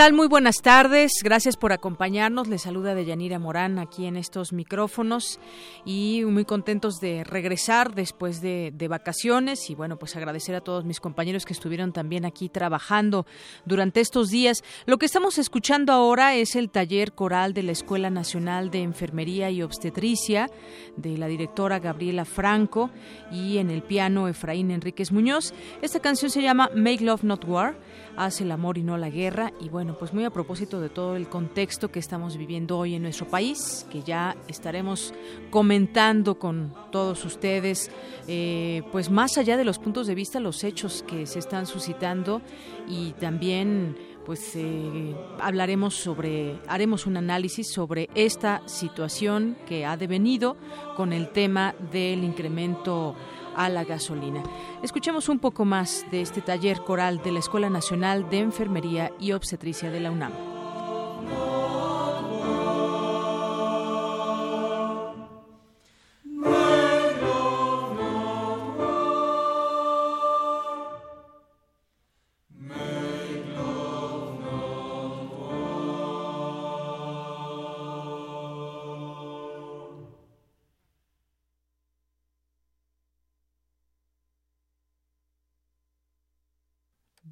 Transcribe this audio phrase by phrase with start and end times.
[0.00, 0.14] Tal?
[0.14, 1.12] Muy buenas tardes.
[1.22, 2.48] Gracias por acompañarnos.
[2.48, 5.38] Les saluda Deyanira Morán aquí en estos micrófonos
[5.84, 11.00] y muy contentos de regresar después de, vacaciones y bueno, pues agradecer a todos mis
[11.00, 13.26] compañeros que estuvieron también aquí trabajando
[13.66, 14.64] durante estos días.
[14.86, 19.50] Lo que estamos escuchando ahora es el taller coral de la Escuela Nacional de Enfermería
[19.50, 20.48] y Obstetricia
[20.96, 22.90] de la directora Gabriela Franco
[23.30, 25.52] y en el piano Efraín Enríquez Muñoz.
[25.82, 27.76] Esta canción se llama Make Love Not War
[28.24, 29.52] hace el amor y no la guerra.
[29.60, 33.02] Y bueno, pues muy a propósito de todo el contexto que estamos viviendo hoy en
[33.02, 35.14] nuestro país, que ya estaremos
[35.50, 37.90] comentando con todos ustedes,
[38.28, 42.42] eh, pues más allá de los puntos de vista, los hechos que se están suscitando
[42.86, 50.56] y también pues eh, hablaremos sobre, haremos un análisis sobre esta situación que ha devenido
[50.94, 53.16] con el tema del incremento
[53.56, 54.42] a la gasolina.
[54.82, 59.32] Escuchemos un poco más de este taller coral de la Escuela Nacional de Enfermería y
[59.32, 60.32] Obstetricia de la UNAM.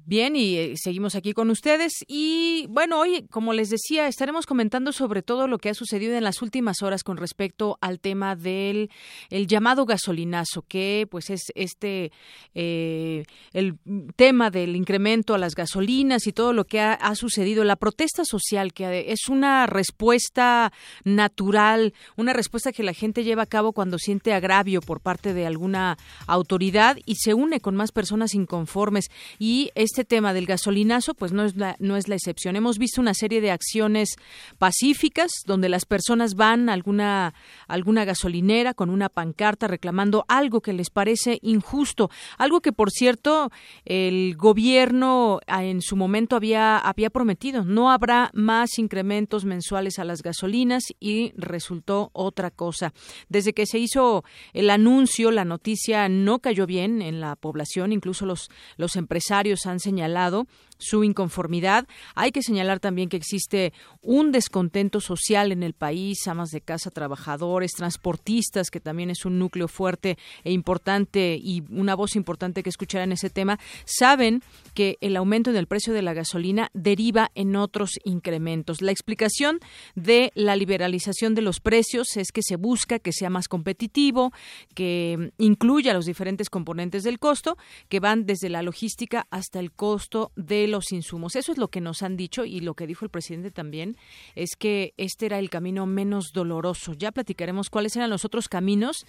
[0.09, 1.93] Bien, y eh, seguimos aquí con ustedes.
[2.07, 6.23] Y bueno, hoy, como les decía, estaremos comentando sobre todo lo que ha sucedido en
[6.23, 8.89] las últimas horas con respecto al tema del
[9.29, 12.11] el llamado gasolinazo, que pues es este
[12.55, 13.77] eh, el
[14.15, 18.25] tema del incremento a las gasolinas y todo lo que ha, ha, sucedido, la protesta
[18.25, 23.99] social, que es una respuesta natural, una respuesta que la gente lleva a cabo cuando
[23.99, 29.11] siente agravio por parte de alguna autoridad y se une con más personas inconformes.
[29.37, 32.55] Y este este tema del gasolinazo, pues no es la, no es la excepción.
[32.55, 34.15] Hemos visto una serie de acciones
[34.57, 37.33] pacíficas donde las personas van a alguna,
[37.67, 43.51] alguna gasolinera con una pancarta reclamando algo que les parece injusto, algo que por cierto
[43.83, 47.65] el gobierno ah, en su momento había, había prometido.
[47.65, 52.93] No habrá más incrementos mensuales a las gasolinas y resultó otra cosa.
[53.27, 54.23] Desde que se hizo
[54.53, 59.81] el anuncio, la noticia no cayó bien en la población, incluso los, los empresarios han
[59.81, 60.45] señalado señalado
[60.79, 61.87] su inconformidad.
[62.15, 66.89] Hay que señalar también que existe un descontento social en el país, amas de casa,
[66.89, 72.69] trabajadores, transportistas, que también es un núcleo fuerte e importante y una voz importante que
[72.69, 74.41] escuchar en ese tema, saben
[74.73, 78.81] que el aumento del precio de la gasolina deriva en otros incrementos.
[78.81, 79.59] La explicación
[79.95, 84.31] de la liberalización de los precios es que se busca que sea más competitivo,
[84.73, 87.57] que incluya los diferentes componentes del costo,
[87.89, 91.35] que van desde la logística hasta el costo de los insumos.
[91.35, 93.97] Eso es lo que nos han dicho y lo que dijo el presidente también
[94.35, 96.93] es que este era el camino menos doloroso.
[96.93, 99.05] Ya platicaremos cuáles eran los otros caminos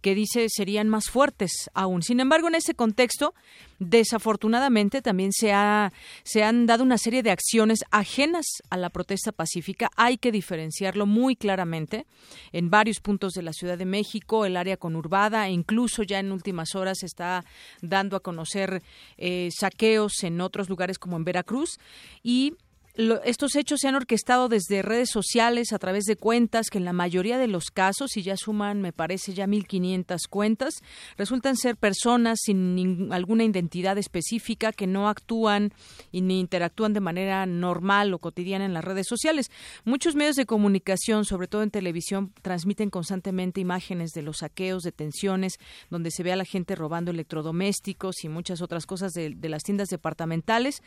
[0.00, 2.02] que dice serían más fuertes aún.
[2.02, 3.34] Sin embargo, en ese contexto,
[3.78, 5.92] desafortunadamente también se, ha,
[6.24, 9.90] se han dado una serie de acciones ajenas a la protesta pacífica.
[9.96, 12.06] Hay que diferenciarlo muy claramente
[12.52, 16.32] en varios puntos de la Ciudad de México, el área conurbada, e incluso ya en
[16.32, 17.44] últimas horas se está
[17.80, 18.82] dando a conocer
[19.18, 21.78] eh, saqueos en otros lugares como en Veracruz
[22.22, 22.54] y
[22.94, 26.92] estos hechos se han orquestado desde redes sociales a través de cuentas que en la
[26.92, 30.74] mayoría de los casos, y ya suman, me parece, ya 1.500 cuentas,
[31.16, 35.72] resultan ser personas sin alguna identidad específica que no actúan
[36.10, 39.50] y ni interactúan de manera normal o cotidiana en las redes sociales.
[39.84, 45.58] Muchos medios de comunicación, sobre todo en televisión, transmiten constantemente imágenes de los saqueos, detenciones,
[45.88, 49.88] donde se ve a la gente robando electrodomésticos y muchas otras cosas de las tiendas
[49.88, 50.82] departamentales.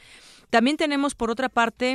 [0.51, 1.94] También tenemos, por otra parte,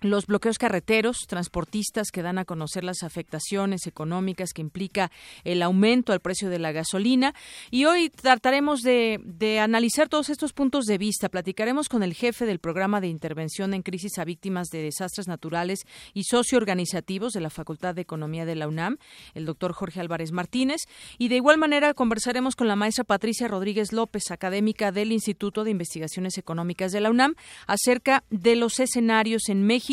[0.00, 5.10] los bloqueos carreteros, transportistas que dan a conocer las afectaciones económicas que implica
[5.44, 7.34] el aumento al precio de la gasolina.
[7.70, 9.20] Y hoy trataremos de,
[9.60, 11.28] analizar todos estos puntos de vista.
[11.28, 15.80] Platicaremos con el jefe del programa de intervención en crisis a víctimas de desastres naturales
[16.14, 18.98] y socioorganizativos de la Facultad de Economía de la UNAM,
[19.34, 20.82] el doctor Jorge Álvarez Martínez.
[21.18, 25.72] Y de igual manera conversaremos con la maestra Patricia Rodríguez López, académica del Instituto de
[25.72, 27.34] Investigaciones Económicas de la UNAM,
[27.66, 29.89] acerca de los escenarios en México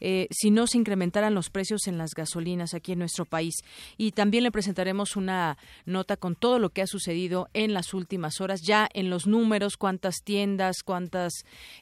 [0.00, 3.54] eh, si no se incrementaran los precios en las gasolinas aquí en nuestro país.
[3.96, 8.40] Y también le presentaremos una nota con todo lo que ha sucedido en las últimas
[8.40, 11.32] horas, ya en los números, cuántas tiendas, cuántas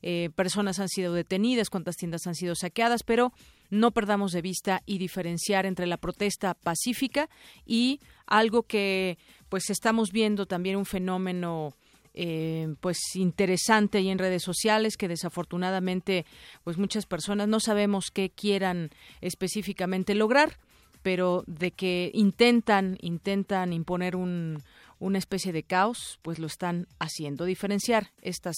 [0.03, 3.33] eh, personas han sido detenidas, cuántas tiendas han sido saqueadas, pero
[3.71, 7.29] no perdamos de vista y diferenciar entre la protesta pacífica
[7.67, 9.19] y algo que
[9.49, 11.75] pues estamos viendo también un fenómeno
[12.15, 16.25] eh, pues interesante y en redes sociales que desafortunadamente
[16.63, 18.91] pues muchas personas no sabemos qué quieran
[19.21, 20.59] específicamente lograr
[21.03, 24.63] pero de que intentan intentan imponer un,
[25.05, 27.45] una especie de caos, pues lo están haciendo.
[27.45, 28.57] Diferenciar estas,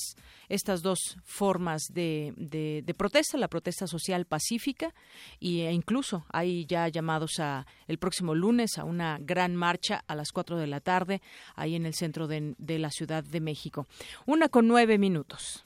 [0.48, 4.94] estas dos formas de, de, protesta, la protesta social pacífica
[5.40, 10.30] e incluso hay ya llamados a el próximo lunes a una gran marcha a las
[10.30, 11.20] cuatro de la tarde
[11.56, 13.88] ahí en el centro de, de la Ciudad de México.
[14.24, 15.64] Una con nueve minutos.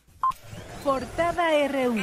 [0.82, 1.94] Portada RU.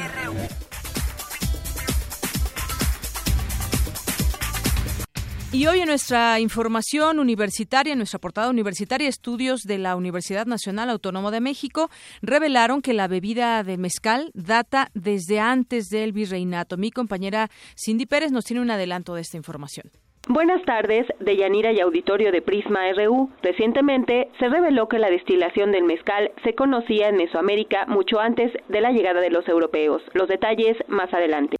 [5.50, 10.90] Y hoy en nuestra información universitaria, en nuestra portada universitaria, estudios de la Universidad Nacional
[10.90, 11.88] Autónoma de México
[12.20, 16.76] revelaron que la bebida de mezcal data desde antes del virreinato.
[16.76, 17.48] Mi compañera
[17.82, 19.90] Cindy Pérez nos tiene un adelanto de esta información.
[20.28, 23.30] Buenas tardes, de Yanira y Auditorio de Prisma RU.
[23.42, 28.82] Recientemente se reveló que la destilación del mezcal se conocía en Mesoamérica mucho antes de
[28.82, 30.02] la llegada de los europeos.
[30.12, 31.57] Los detalles más adelante.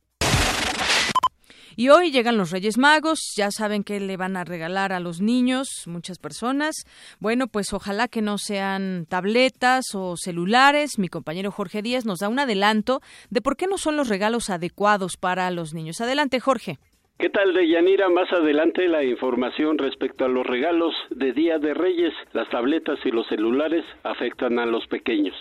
[1.81, 5.21] Y hoy llegan los Reyes Magos, ya saben que le van a regalar a los
[5.21, 6.75] niños, muchas personas.
[7.21, 10.99] Bueno, pues ojalá que no sean tabletas o celulares.
[10.99, 12.99] Mi compañero Jorge Díaz nos da un adelanto
[13.31, 16.01] de por qué no son los regalos adecuados para los niños.
[16.01, 16.79] Adelante, Jorge.
[17.17, 18.09] ¿Qué tal, Deyanira?
[18.09, 22.13] Más adelante la información respecto a los regalos de Día de Reyes.
[22.33, 25.37] Las tabletas y los celulares afectan a los pequeños.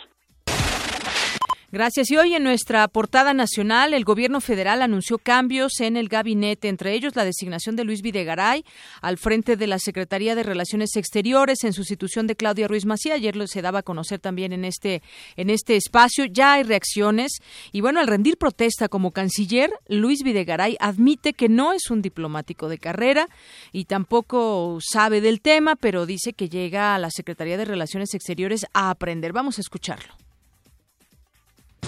[1.69, 2.09] Gracias.
[2.11, 6.93] Y hoy en nuestra portada nacional, el gobierno federal anunció cambios en el gabinete, entre
[6.93, 8.63] ellos la designación de Luis Videgaray
[9.01, 13.15] al frente de la Secretaría de Relaciones Exteriores en sustitución de Claudia Ruiz Macía.
[13.15, 15.01] Ayer se daba a conocer también en este,
[15.35, 16.23] en este espacio.
[16.23, 17.39] Ya hay reacciones.
[17.73, 22.69] Y bueno, al rendir protesta como canciller, Luis Videgaray admite que no es un diplomático
[22.69, 23.27] de carrera
[23.73, 28.65] y tampoco sabe del tema, pero dice que llega a la Secretaría de Relaciones Exteriores
[28.73, 29.33] a aprender.
[29.33, 30.26] Vamos a escucharlo.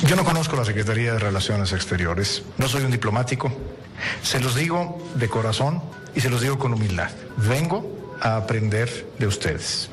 [0.06, 3.52] Yo no conozco la Secretaría de Relaciones Exteriores, no soy un diplomático,
[4.24, 5.82] se los digo de corazón
[6.16, 7.12] y se los digo con humildad.
[7.38, 9.90] Vengo a aprender de ustedes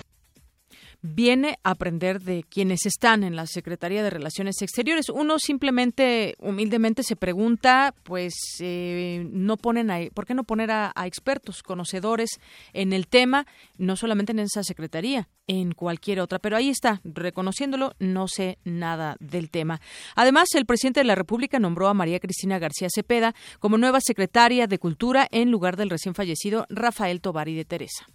[1.14, 5.08] viene a aprender de quienes están en la Secretaría de Relaciones Exteriores.
[5.08, 10.92] Uno simplemente, humildemente se pregunta, pues, eh, no ponen a, ¿por qué no poner a,
[11.04, 12.30] expertos, conocedores
[12.72, 13.46] en el tema,
[13.78, 16.38] no solamente en esa secretaría, en cualquier otra?
[16.38, 19.80] Pero ahí está, reconociéndolo, no sé nada del tema.
[20.14, 24.66] Además, el presidente de la República nombró a María Cristina García Cepeda como nueva secretaria
[24.66, 28.06] de Cultura en lugar del recién fallecido Rafael Tobar de Teresa.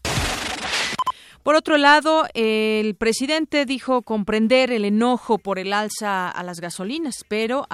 [1.44, 7.26] Por otro lado, el presidente dijo comprender el enojo por el alza a las gasolinas,
[7.28, 7.66] pero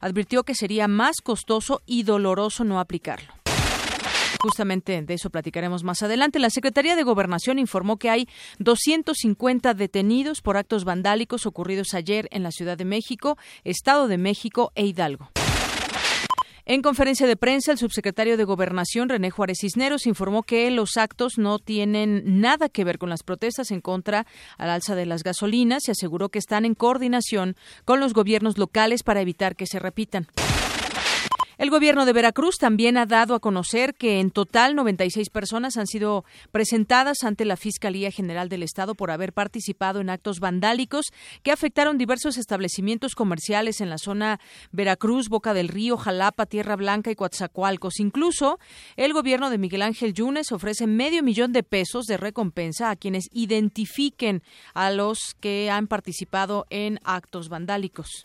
[0.00, 3.32] advirtió que sería más costoso y doloroso no aplicarlo.
[4.40, 6.38] Justamente de eso platicaremos más adelante.
[6.38, 12.42] La Secretaría de Gobernación informó que hay 250 detenidos por actos vandálicos ocurridos ayer en
[12.42, 15.30] la Ciudad de México, Estado de México e Hidalgo.
[16.70, 21.38] En conferencia de prensa, el subsecretario de Gobernación, René Juárez Cisneros, informó que los actos
[21.38, 24.26] no tienen nada que ver con las protestas en contra
[24.58, 27.56] al alza de las gasolinas y aseguró que están en coordinación
[27.86, 30.26] con los gobiernos locales para evitar que se repitan.
[31.58, 35.88] El gobierno de Veracruz también ha dado a conocer que en total 96 personas han
[35.88, 41.06] sido presentadas ante la Fiscalía General del Estado por haber participado en actos vandálicos
[41.42, 44.38] que afectaron diversos establecimientos comerciales en la zona
[44.70, 47.98] Veracruz, Boca del Río, Jalapa, Tierra Blanca y Coatzacoalcos.
[47.98, 48.60] Incluso
[48.94, 53.24] el gobierno de Miguel Ángel Yunes ofrece medio millón de pesos de recompensa a quienes
[53.32, 58.22] identifiquen a los que han participado en actos vandálicos.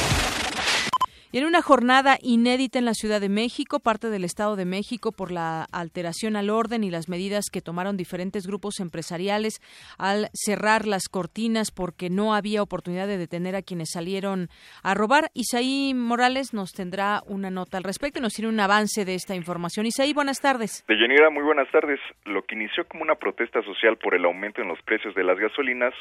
[1.33, 5.11] Y en una jornada inédita en la Ciudad de México, parte del Estado de México,
[5.11, 9.59] por la alteración al orden y las medidas que tomaron diferentes grupos empresariales
[9.97, 14.49] al cerrar las cortinas porque no había oportunidad de detener a quienes salieron
[14.83, 15.31] a robar.
[15.33, 19.33] Isaí Morales nos tendrá una nota al respecto y nos tiene un avance de esta
[19.33, 19.87] información.
[19.87, 20.85] Isaí, buenas tardes.
[20.87, 21.99] Deyanira, muy buenas tardes.
[22.25, 25.39] Lo que inició como una protesta social por el aumento en los precios de las
[25.39, 25.95] gasolinas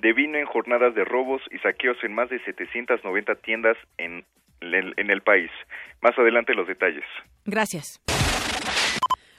[0.00, 4.26] devino en jornadas de robos y saqueos en más de 790 tiendas en
[4.60, 5.50] en el país.
[6.02, 7.04] Más adelante los detalles.
[7.44, 8.00] Gracias.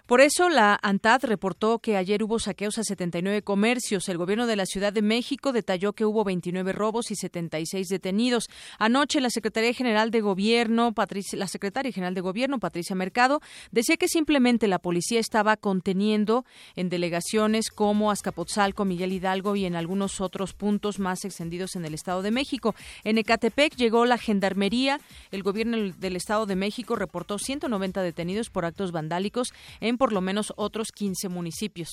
[0.07, 4.07] Por eso, la ANTAD reportó que ayer hubo saqueos a 79 comercios.
[4.07, 8.47] El gobierno de la Ciudad de México detalló que hubo 29 robos y 76 detenidos.
[8.79, 13.97] Anoche, la Secretaría General de Gobierno, Patricia, la Secretaria General de Gobierno, Patricia Mercado, decía
[13.97, 16.45] que simplemente la policía estaba conteniendo
[16.77, 21.93] en delegaciones como Azcapotzalco, Miguel Hidalgo y en algunos otros puntos más extendidos en el
[21.93, 22.75] Estado de México.
[23.03, 25.01] En Ecatepec llegó la Gendarmería.
[25.31, 30.21] El gobierno del Estado de México reportó 190 detenidos por actos vandálicos en por lo
[30.21, 31.89] menos otros 15 municipios.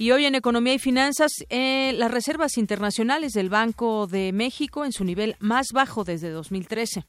[0.00, 4.92] Y hoy en Economía y Finanzas, eh, las reservas internacionales del Banco de México en
[4.92, 7.04] su nivel más bajo desde 2013.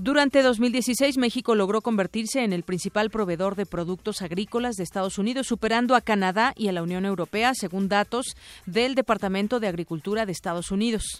[0.00, 5.48] Durante 2016, México logró convertirse en el principal proveedor de productos agrícolas de Estados Unidos,
[5.48, 10.30] superando a Canadá y a la Unión Europea, según datos del Departamento de Agricultura de
[10.30, 11.18] Estados Unidos.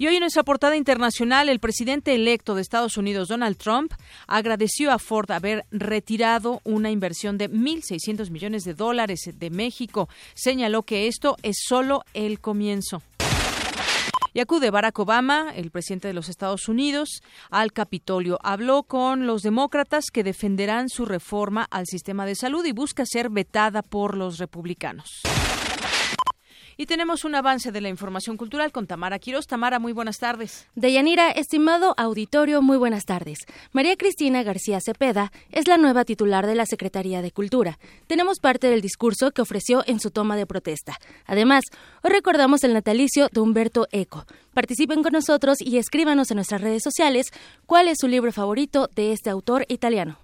[0.00, 3.92] Y hoy en nuestra portada internacional, el presidente electo de Estados Unidos, Donald Trump,
[4.26, 10.08] agradeció a Ford haber retirado una inversión de 1.600 millones de dólares de México.
[10.32, 13.02] Señaló que esto es solo el comienzo.
[14.32, 18.38] Y acude Barack Obama, el presidente de los Estados Unidos, al Capitolio.
[18.42, 23.28] Habló con los demócratas que defenderán su reforma al sistema de salud y busca ser
[23.28, 25.20] vetada por los republicanos.
[26.80, 29.46] Y tenemos un avance de la información cultural con Tamara Quiroz.
[29.46, 30.66] Tamara, muy buenas tardes.
[30.74, 33.40] Deyanira, estimado auditorio, muy buenas tardes.
[33.72, 37.78] María Cristina García Cepeda es la nueva titular de la Secretaría de Cultura.
[38.06, 40.96] Tenemos parte del discurso que ofreció en su toma de protesta.
[41.26, 41.64] Además,
[42.02, 44.24] hoy recordamos el natalicio de Humberto Eco.
[44.54, 47.26] Participen con nosotros y escríbanos en nuestras redes sociales
[47.66, 50.16] cuál es su libro favorito de este autor italiano.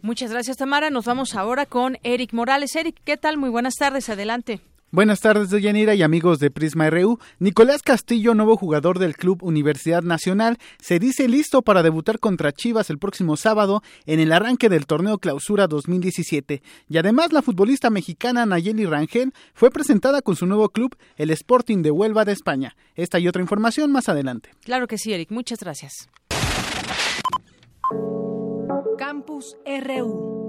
[0.00, 0.90] Muchas gracias, Tamara.
[0.90, 2.76] Nos vamos ahora con Eric Morales.
[2.76, 3.36] Eric, ¿qué tal?
[3.36, 4.08] Muy buenas tardes.
[4.10, 4.60] Adelante.
[4.92, 7.18] Buenas tardes, Deyanira y amigos de Prisma RU.
[7.40, 12.88] Nicolás Castillo, nuevo jugador del Club Universidad Nacional, se dice listo para debutar contra Chivas
[12.88, 16.62] el próximo sábado en el arranque del torneo Clausura 2017.
[16.88, 21.82] Y además, la futbolista mexicana Nayeli Rangel fue presentada con su nuevo club, el Sporting
[21.82, 22.76] de Huelva de España.
[22.94, 24.50] Esta y otra información más adelante.
[24.62, 25.32] Claro que sí, Eric.
[25.32, 26.08] Muchas gracias.
[28.96, 30.45] Campus RU.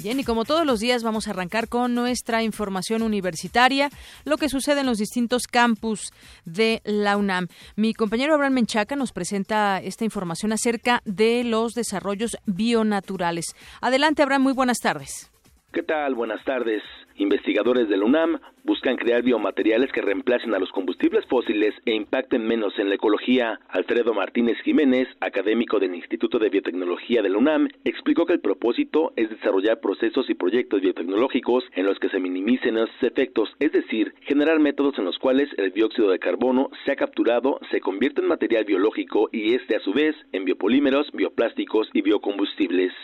[0.00, 3.90] Bien, y como todos los días vamos a arrancar con nuestra información universitaria,
[4.24, 6.12] lo que sucede en los distintos campus
[6.44, 7.48] de la UNAM.
[7.74, 13.56] Mi compañero Abraham Menchaca nos presenta esta información acerca de los desarrollos bionaturales.
[13.80, 15.30] Adelante, Abraham, muy buenas tardes.
[15.70, 16.14] ¿Qué tal?
[16.14, 16.82] Buenas tardes.
[17.16, 22.78] Investigadores del UNAM buscan crear biomateriales que reemplacen a los combustibles fósiles e impacten menos
[22.78, 23.60] en la ecología.
[23.68, 29.28] Alfredo Martínez Jiménez, académico del Instituto de Biotecnología del UNAM, explicó que el propósito es
[29.28, 34.60] desarrollar procesos y proyectos biotecnológicos en los que se minimicen esos efectos, es decir, generar
[34.60, 39.28] métodos en los cuales el dióxido de carbono sea capturado, se convierte en material biológico
[39.32, 42.94] y este a su vez en biopolímeros, bioplásticos y biocombustibles.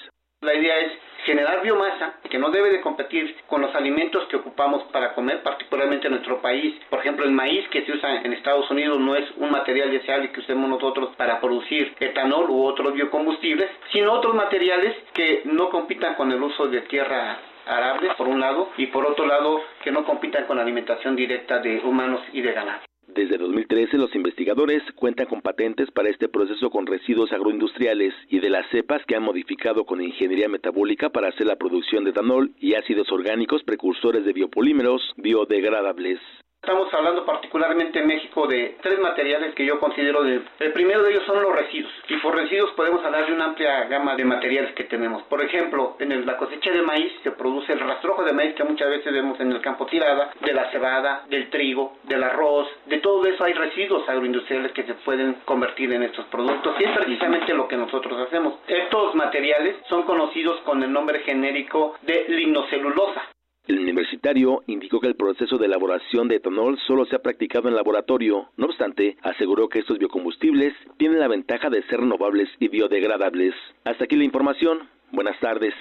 [0.45, 0.93] La idea es
[1.25, 6.07] generar biomasa que no debe de competir con los alimentos que ocupamos para comer, particularmente
[6.07, 6.75] en nuestro país.
[6.91, 10.33] Por ejemplo, el maíz que se usa en Estados Unidos no es un material deseable
[10.33, 16.15] que usemos nosotros para producir etanol u otros biocombustibles, sino otros materiales que no compitan
[16.15, 20.05] con el uso de tierra arable, por un lado, y por otro lado, que no
[20.05, 22.83] compitan con la alimentación directa de humanos y de ganado.
[23.09, 28.51] Desde 2013 los investigadores cuentan con patentes para este proceso con residuos agroindustriales y de
[28.51, 32.75] las cepas que han modificado con ingeniería metabólica para hacer la producción de etanol y
[32.75, 36.19] ácidos orgánicos precursores de biopolímeros biodegradables.
[36.65, 40.41] Estamos hablando particularmente en México de tres materiales que yo considero de...
[40.61, 41.93] El primero de ellos son los residuos.
[42.09, 45.23] Y por residuos podemos hablar de una amplia gama de materiales que tenemos.
[45.25, 48.89] Por ejemplo, en la cosecha de maíz se produce el rastrojo de maíz que muchas
[48.89, 52.67] veces vemos en el campo tirada, de la cebada, del trigo, del arroz.
[52.87, 56.77] De todo eso hay residuos agroindustriales que se pueden convertir en estos productos.
[56.81, 58.55] Y es precisamente lo que nosotros hacemos.
[58.67, 63.34] Estos materiales son conocidos con el nombre genérico de lignocelulosa.
[63.67, 67.75] El universitario indicó que el proceso de elaboración de etanol solo se ha practicado en
[67.75, 68.51] laboratorio.
[68.59, 73.55] No obstante, aseguró que estos biocombustibles tienen la ventaja de ser renovables y biodegradables.
[73.85, 74.81] Hasta aquí la información.
[75.13, 75.73] Buenas tardes.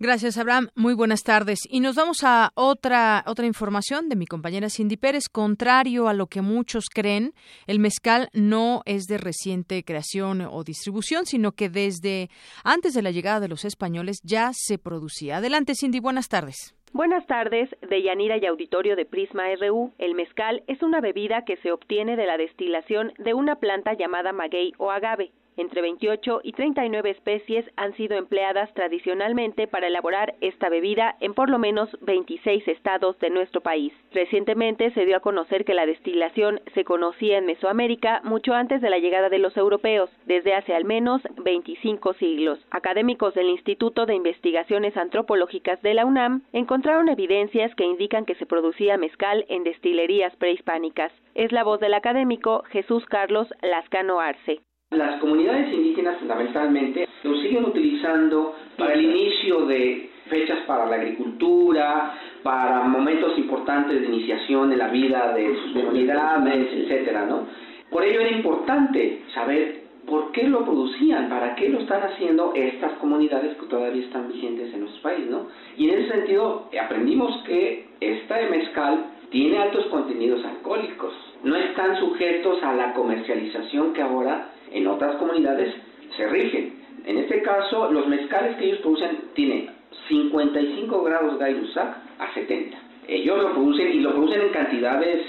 [0.00, 0.70] Gracias, Abraham.
[0.74, 1.60] Muy buenas tardes.
[1.70, 5.28] Y nos vamos a otra, otra información de mi compañera Cindy Pérez.
[5.30, 7.32] Contrario a lo que muchos creen,
[7.68, 12.28] el mezcal no es de reciente creación o distribución, sino que desde
[12.64, 15.36] antes de la llegada de los españoles ya se producía.
[15.36, 16.00] Adelante, Cindy.
[16.00, 16.74] Buenas tardes.
[16.94, 19.90] Buenas tardes, de Yanira y Auditorio de Prisma RU.
[19.98, 24.32] El mezcal es una bebida que se obtiene de la destilación de una planta llamada
[24.32, 25.32] maguey o agave.
[25.56, 31.48] Entre 28 y 39 especies han sido empleadas tradicionalmente para elaborar esta bebida en por
[31.48, 33.92] lo menos 26 estados de nuestro país.
[34.12, 38.90] Recientemente se dio a conocer que la destilación se conocía en Mesoamérica mucho antes de
[38.90, 42.58] la llegada de los europeos, desde hace al menos 25 siglos.
[42.70, 48.46] Académicos del Instituto de Investigaciones Antropológicas de la UNAM encontraron evidencias que indican que se
[48.46, 51.12] producía mezcal en destilerías prehispánicas.
[51.34, 54.60] Es la voz del académico Jesús Carlos Lascano Arce.
[54.96, 62.14] Las comunidades indígenas fundamentalmente lo siguen utilizando para el inicio de fechas para la agricultura,
[62.42, 67.46] para momentos importantes de iniciación en la vida de sus comunidades, etcétera, ¿no?
[67.90, 72.92] Por ello era importante saber por qué lo producían, para qué lo están haciendo estas
[72.94, 75.46] comunidades que todavía están vigentes en nuestro país, ¿no?
[75.76, 81.98] Y en ese sentido aprendimos que esta de mezcal tiene altos contenidos alcohólicos, no están
[81.98, 85.72] sujetos a la comercialización que ahora en otras comunidades
[86.16, 86.84] se rigen.
[87.06, 89.70] En este caso, los mezcales que ellos producen tienen
[90.08, 92.76] 55 grados Gay-Lussac a 70.
[93.08, 95.20] Ellos lo producen y lo producen en cantidades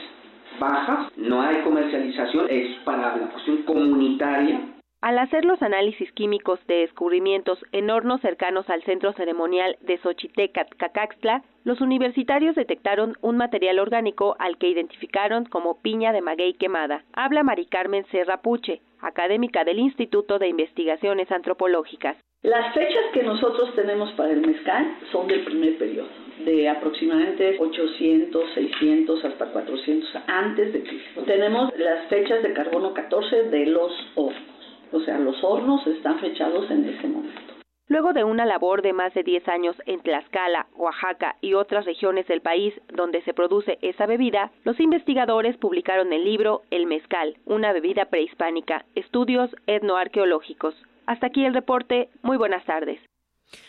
[0.60, 4.76] bajas, no hay comercialización, es para la cuestión comunitaria
[5.06, 10.68] al hacer los análisis químicos de descubrimientos en hornos cercanos al centro ceremonial de Xochitecat,
[10.78, 17.04] Cacaxtla, los universitarios detectaron un material orgánico al que identificaron como piña de maguey quemada.
[17.14, 22.18] Habla Mari Carmen Serra Puche, académica del Instituto de Investigaciones Antropológicas.
[22.42, 26.10] Las fechas que nosotros tenemos para el mezcal son del primer periodo,
[26.46, 31.24] de aproximadamente 800, 600 hasta 400 antes de Cristo.
[31.24, 34.56] Tenemos las fechas de carbono 14 de los hornos
[34.92, 37.55] o sea, los hornos están fechados en ese momento.
[37.88, 42.26] Luego de una labor de más de 10 años en Tlaxcala, Oaxaca y otras regiones
[42.28, 47.74] del país donde se produce esa bebida, los investigadores publicaron el libro El Mezcal, una
[47.74, 50.76] bebida prehispánica, estudios etnoarqueológicos.
[51.06, 52.10] Hasta aquí el reporte.
[52.24, 53.00] Muy buenas tardes.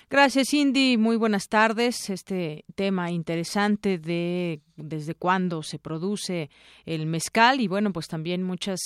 [0.09, 0.97] Gracias, Cindy.
[0.97, 2.11] Muy buenas tardes.
[2.11, 6.51] Este tema interesante de desde cuándo se produce
[6.85, 8.79] el mezcal y bueno pues también muchas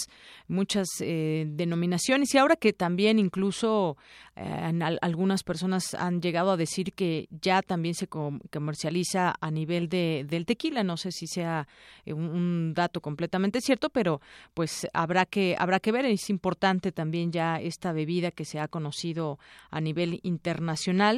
[0.47, 3.97] muchas eh, denominaciones y ahora que también incluso
[4.37, 10.25] eh, algunas personas han llegado a decir que ya también se comercializa a nivel de,
[10.29, 11.67] del tequila no sé si sea
[12.05, 14.21] eh, un, dato completamente cierto pero
[14.55, 18.69] pues habrá que habrá que ver es importante también ya esta bebida que se ha
[18.69, 19.39] conocido
[19.71, 21.10] a nivel internacional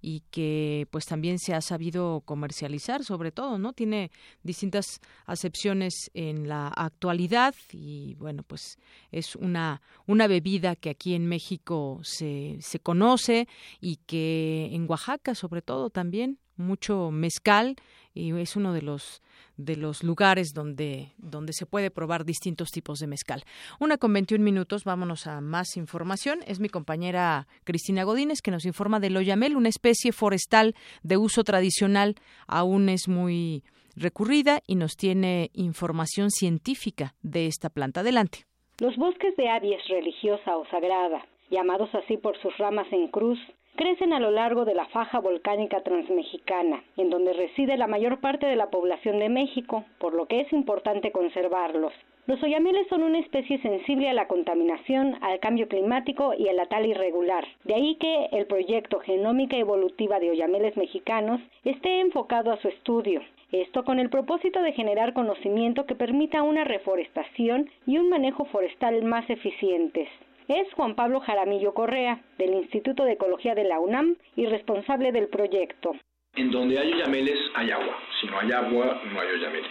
[0.00, 4.10] y que pues también se ha sabido comercializar sobre todo no tiene
[4.42, 8.78] distintas acepciones en la actualidad y bueno pues
[9.10, 13.48] es una una bebida que aquí en México se, se conoce
[13.80, 17.76] y que en Oaxaca sobre todo también mucho mezcal
[18.16, 19.22] y es uno de los
[19.56, 23.42] de los lugares donde donde se puede probar distintos tipos de mezcal.
[23.78, 26.40] Una con 21 minutos, vámonos a más información.
[26.46, 31.44] Es mi compañera Cristina Godínez que nos informa del oyamel, una especie forestal de uso
[31.44, 33.62] tradicional, aún es muy
[33.96, 38.00] recurrida y nos tiene información científica de esta planta.
[38.00, 38.46] Adelante.
[38.78, 43.38] Los bosques de Aries religiosa o sagrada, llamados así por sus ramas en cruz,
[43.76, 48.46] crecen a lo largo de la faja volcánica transmexicana, en donde reside la mayor parte
[48.46, 51.92] de la población de México, por lo que es importante conservarlos.
[52.26, 56.66] Los oyameles son una especie sensible a la contaminación, al cambio climático y a la
[56.66, 57.46] tala irregular.
[57.62, 63.20] De ahí que el proyecto Genómica Evolutiva de Oyameles Mexicanos esté enfocado a su estudio.
[63.52, 69.04] Esto con el propósito de generar conocimiento que permita una reforestación y un manejo forestal
[69.04, 70.08] más eficientes.
[70.48, 75.26] Es Juan Pablo Jaramillo Correa, del Instituto de Ecología de la UNAM y responsable del
[75.26, 75.96] proyecto.
[76.36, 77.98] En donde hay oyameles hay agua.
[78.20, 79.70] Si no hay agua, no hay oyameles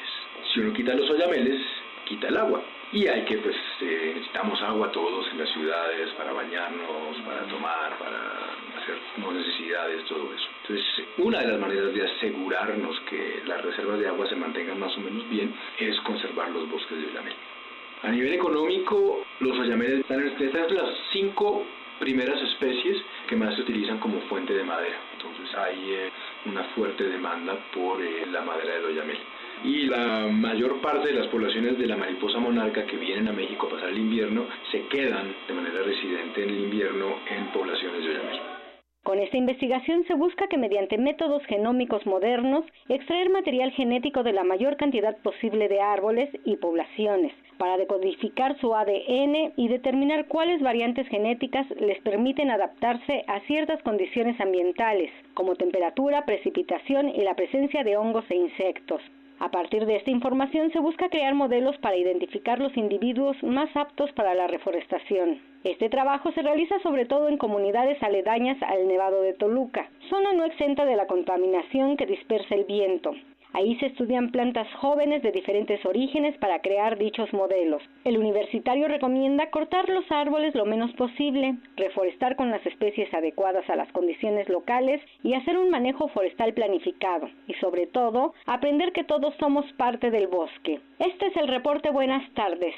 [0.54, 1.62] Si uno quita los oyameles,
[2.10, 2.62] quita el agua.
[2.92, 7.98] Y hay que, pues, eh, necesitamos agua todos en las ciudades para bañarnos, para tomar,
[7.98, 8.18] para
[8.78, 8.98] hacer
[9.34, 10.48] necesidades, todo eso.
[10.62, 14.96] Entonces, una de las maneras de asegurarnos que las reservas de agua se mantengan más
[14.98, 17.34] o menos bien es conservar los bosques de oyamel.
[18.06, 21.66] A nivel económico, los oyameles están entre las cinco
[22.00, 24.96] primeras especies que más se utilizan como fuente de madera.
[25.14, 26.12] Entonces hay eh,
[26.46, 29.18] una fuerte demanda por eh, la madera del oyamel
[29.64, 33.66] y la mayor parte de las poblaciones de la mariposa monarca que vienen a México
[33.66, 38.10] a pasar el invierno se quedan de manera residente en el invierno en poblaciones de
[38.10, 38.55] Oyamel.
[39.06, 44.44] Con esta investigación se busca que mediante métodos genómicos modernos extraer material genético de la
[44.44, 51.08] mayor cantidad posible de árboles y poblaciones para decodificar su ADN y determinar cuáles variantes
[51.08, 57.98] genéticas les permiten adaptarse a ciertas condiciones ambientales, como temperatura, precipitación y la presencia de
[57.98, 59.04] hongos e insectos.
[59.40, 64.12] A partir de esta información se busca crear modelos para identificar los individuos más aptos
[64.14, 65.42] para la reforestación.
[65.64, 70.46] Este trabajo se realiza sobre todo en comunidades aledañas al Nevado de Toluca, zona no
[70.46, 73.14] exenta de la contaminación que dispersa el viento.
[73.56, 77.82] Ahí se estudian plantas jóvenes de diferentes orígenes para crear dichos modelos.
[78.04, 83.78] El universitario recomienda cortar los árboles lo menos posible, reforestar con las especies adecuadas a
[83.78, 87.30] las condiciones locales y hacer un manejo forestal planificado.
[87.48, 90.82] Y sobre todo, aprender que todos somos parte del bosque.
[91.00, 91.92] Este es el reporte.
[91.92, 92.76] Buenas tardes.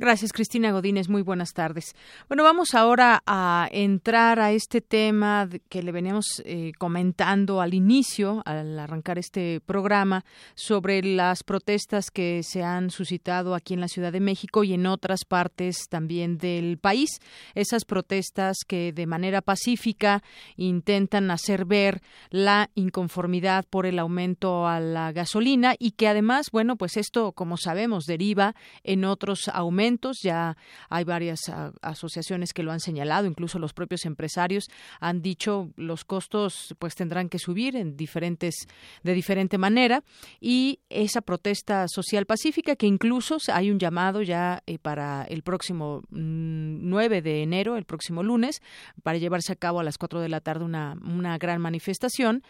[0.00, 1.08] Gracias, Cristina Godínez.
[1.08, 1.96] Muy buenas tardes.
[2.28, 8.42] Bueno, vamos ahora a entrar a este tema que le veníamos eh, comentando al inicio,
[8.44, 14.12] al arrancar este programa, sobre las protestas que se han suscitado aquí en la Ciudad
[14.12, 17.10] de México y en otras partes también del país.
[17.56, 20.22] Esas protestas que de manera pacífica
[20.56, 26.76] intentan hacer ver la inconformidad por el aumento a la gasolina y que además, bueno,
[26.76, 28.54] pues esto, como sabemos, deriva
[28.84, 30.18] en otros aumentos.
[30.22, 30.56] Ya
[30.88, 31.40] hay varias
[31.82, 34.68] asociaciones que lo han señalado, incluso los propios empresarios
[35.00, 38.66] han dicho los costos pues tendrán que subir en diferentes
[39.02, 40.02] de diferente manera
[40.40, 46.02] y esa protesta social pacífica que incluso hay un llamado ya eh, para el próximo
[46.10, 48.60] 9 mm, de enero, el próximo lunes,
[49.02, 52.42] para llevarse a cabo a las 4 de la tarde una, una gran manifestación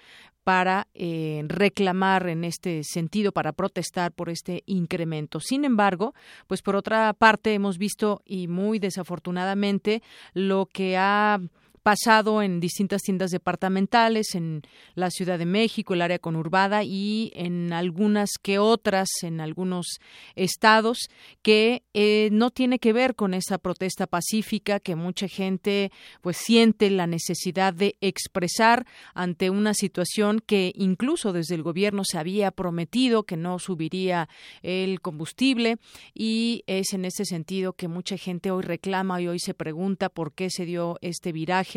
[0.48, 5.40] para eh, reclamar en este sentido, para protestar por este incremento.
[5.40, 6.14] Sin embargo,
[6.46, 10.02] pues por otra parte hemos visto y muy desafortunadamente
[10.34, 11.40] lo que ha
[11.82, 14.62] pasado en distintas tiendas departamentales en
[14.94, 19.98] la Ciudad de México, el área conurbada y en algunas que otras, en algunos
[20.34, 21.08] estados,
[21.42, 26.90] que eh, no tiene que ver con esa protesta pacífica que mucha gente pues siente
[26.90, 33.24] la necesidad de expresar ante una situación que incluso desde el gobierno se había prometido
[33.24, 34.28] que no subiría
[34.62, 35.78] el combustible.
[36.14, 40.32] Y es en ese sentido que mucha gente hoy reclama y hoy se pregunta por
[40.32, 41.67] qué se dio este viraje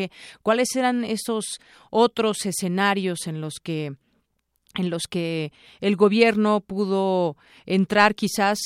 [0.42, 3.94] ¿Cuáles eran esos otros escenarios en los que
[4.74, 8.58] en los que el gobierno pudo entrar quizás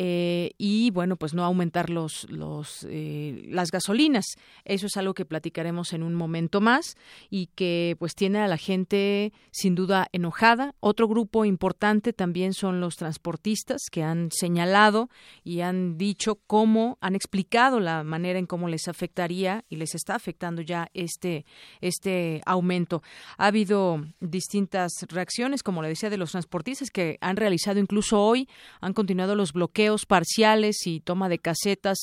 [0.00, 4.24] eh, y bueno pues no aumentar los, los eh, las gasolinas.
[4.64, 6.94] Eso es algo que platicaremos en un momento más
[7.30, 10.74] y que pues tiene a la gente sin duda enojada.
[10.78, 15.08] Otro grupo importante también son los transportistas que han señalado
[15.42, 20.14] y han dicho cómo han explicado la manera en cómo les afectaría y les está
[20.14, 21.44] afectando ya este
[21.80, 23.02] este aumento.
[23.36, 28.48] Ha habido distintas reacciones como le decía de los transportistas que han realizado incluso hoy
[28.80, 31.98] han continuado los bloqueos parciales y toma de casetas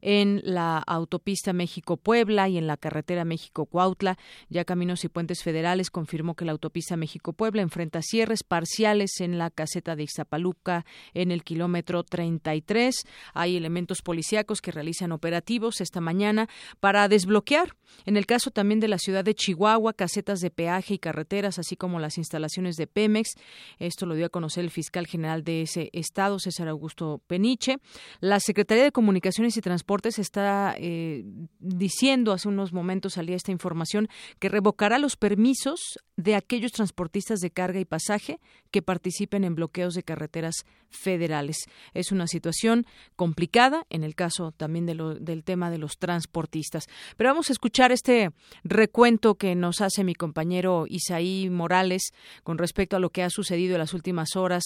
[0.00, 4.18] en la autopista México-Puebla y en la carretera México-Cuautla.
[4.48, 9.50] Ya Caminos y Puentes Federales confirmó que la autopista México-Puebla enfrenta cierres parciales en la
[9.50, 10.84] caseta de Ixtapaluca
[11.14, 13.06] en el kilómetro 33.
[13.34, 16.48] Hay elementos policíacos que realizan operativos esta mañana
[16.80, 17.76] para desbloquear.
[18.04, 21.76] En el caso también de la ciudad de Chihuahua, casetas de peaje y carreteras, así
[21.76, 23.30] como las instalaciones de Pemex.
[23.78, 27.78] Esto lo dio a conocer el fiscal general de ese estado, César Augusto Peniche.
[28.20, 31.24] La Secretaría de Comunicaciones y Transportes está eh,
[31.58, 37.50] diciendo, hace unos momentos salía esta información, que revocará los permisos de aquellos transportistas de
[37.50, 41.56] carga y pasaje que participen en bloqueos de carreteras federales.
[41.94, 46.84] Es una situación complicada en el caso también del tema de los transportistas.
[47.16, 48.30] Pero vamos a escuchar este
[48.64, 53.74] recuento que nos hace mi compañero Isaí Morales con respecto a lo que ha sucedido
[53.74, 54.62] en las últimas horas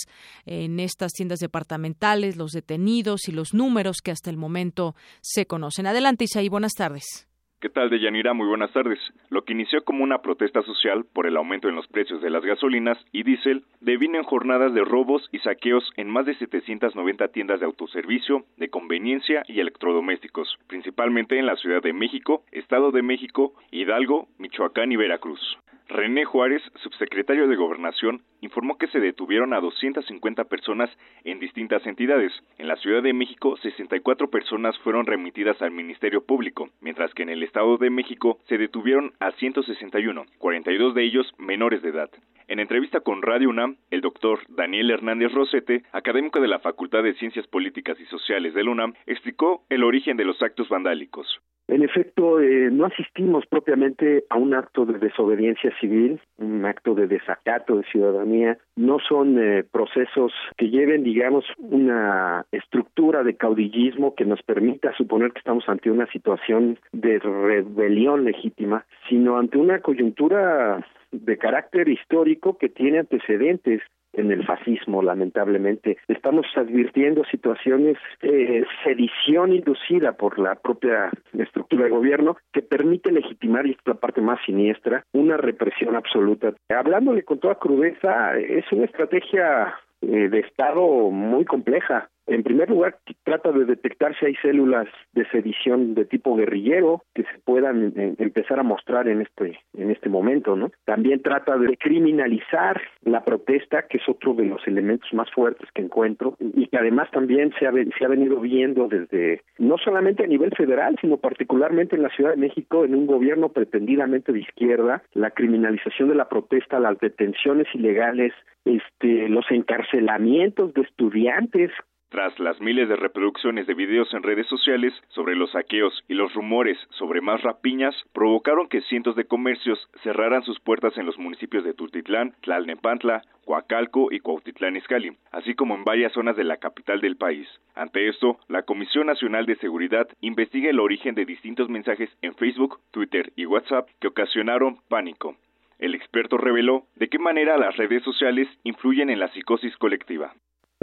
[0.46, 5.88] en estas tiendas departamentales, los detenidos y los números que hasta el momento se conocen.
[5.88, 7.26] Adelante, Isaí, buenas tardes.
[7.60, 8.32] ¿Qué tal, Deyanira?
[8.32, 9.00] Muy buenas tardes.
[9.30, 12.44] Lo que inició como una protesta social por el aumento en los precios de las
[12.44, 17.58] gasolinas y diésel devino en jornadas de robos y saqueos en más de 790 tiendas
[17.58, 23.54] de autoservicio, de conveniencia y electrodomésticos, principalmente en la Ciudad de México, Estado de México,
[23.72, 25.40] Hidalgo, Michoacán y Veracruz.
[25.88, 30.90] René Juárez, subsecretario de Gobernación, informó que se detuvieron a 250 personas
[31.24, 32.32] en distintas entidades.
[32.58, 37.28] En la Ciudad de México, 64 personas fueron remitidas al Ministerio Público, mientras que en
[37.28, 42.10] el Estado de México se detuvieron a 161, 42 de ellos menores de edad.
[42.48, 47.14] En entrevista con Radio UNAM, el doctor Daniel Hernández Rosete, académico de la Facultad de
[47.14, 51.40] Ciencias Políticas y Sociales del UNAM, explicó el origen de los actos vandálicos.
[51.66, 57.06] En efecto, eh, no asistimos propiamente a un acto de desobediencia civil, un acto de
[57.06, 58.58] desacato de ciudadanía.
[58.76, 65.32] No son eh, procesos que lleven, digamos, una estructura de caudillismo que nos permita suponer
[65.32, 72.58] que estamos ante una situación de rebelión legítima, sino ante una coyuntura de carácter histórico
[72.58, 73.82] que tiene antecedentes
[74.16, 75.98] en el fascismo, lamentablemente.
[76.08, 83.66] Estamos advirtiendo situaciones de sedición inducida por la propia estructura de gobierno que permite legitimar,
[83.66, 86.54] y es la parte más siniestra, una represión absoluta.
[86.68, 92.08] Hablándole con toda crudeza, es una estrategia eh, de Estado muy compleja.
[92.26, 97.22] En primer lugar, trata de detectar si hay células de sedición de tipo guerrillero que
[97.22, 100.70] se puedan eh, empezar a mostrar en este en este momento, ¿no?
[100.84, 105.82] También trata de criminalizar la protesta, que es otro de los elementos más fuertes que
[105.82, 110.26] encuentro y que además también se ha, se ha venido viendo desde no solamente a
[110.26, 115.02] nivel federal, sino particularmente en la Ciudad de México en un gobierno pretendidamente de izquierda,
[115.12, 118.32] la criminalización de la protesta, las detenciones ilegales,
[118.64, 121.70] este los encarcelamientos de estudiantes
[122.14, 126.32] tras las miles de reproducciones de videos en redes sociales sobre los saqueos y los
[126.32, 131.64] rumores sobre más rapiñas, provocaron que cientos de comercios cerraran sus puertas en los municipios
[131.64, 137.00] de Tultitlán, Tlalnepantla, Coacalco y Cuautitlán Izcalli, así como en varias zonas de la capital
[137.00, 137.48] del país.
[137.74, 142.78] Ante esto, la Comisión Nacional de Seguridad investiga el origen de distintos mensajes en Facebook,
[142.92, 145.34] Twitter y WhatsApp que ocasionaron pánico.
[145.80, 150.32] El experto reveló de qué manera las redes sociales influyen en la psicosis colectiva.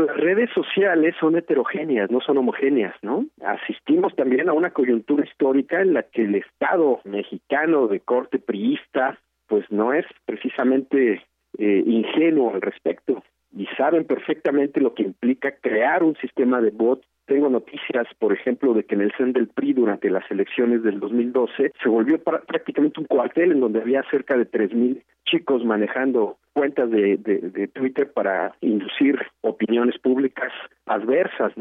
[0.06, 3.26] Las redes sociales son heterogéneas, no son homogéneas, ¿no?
[3.44, 9.20] Asistimos también a una coyuntura histórica en la que el Estado mexicano de corte priista,
[9.48, 11.24] pues no es precisamente
[11.58, 13.24] eh, ingenuo al respecto
[13.56, 18.74] y saben perfectamente lo que implica crear un sistema de bots tengo noticias, por ejemplo,
[18.74, 23.00] de que en el CEN del PRI durante las elecciones del 2012 se volvió prácticamente
[23.00, 28.56] un cuartel en donde había cerca de 3.000 chicos manejando cuentas de, de, Twitter para
[28.62, 30.52] inducir opiniones públicas
[30.86, 31.54] adversas.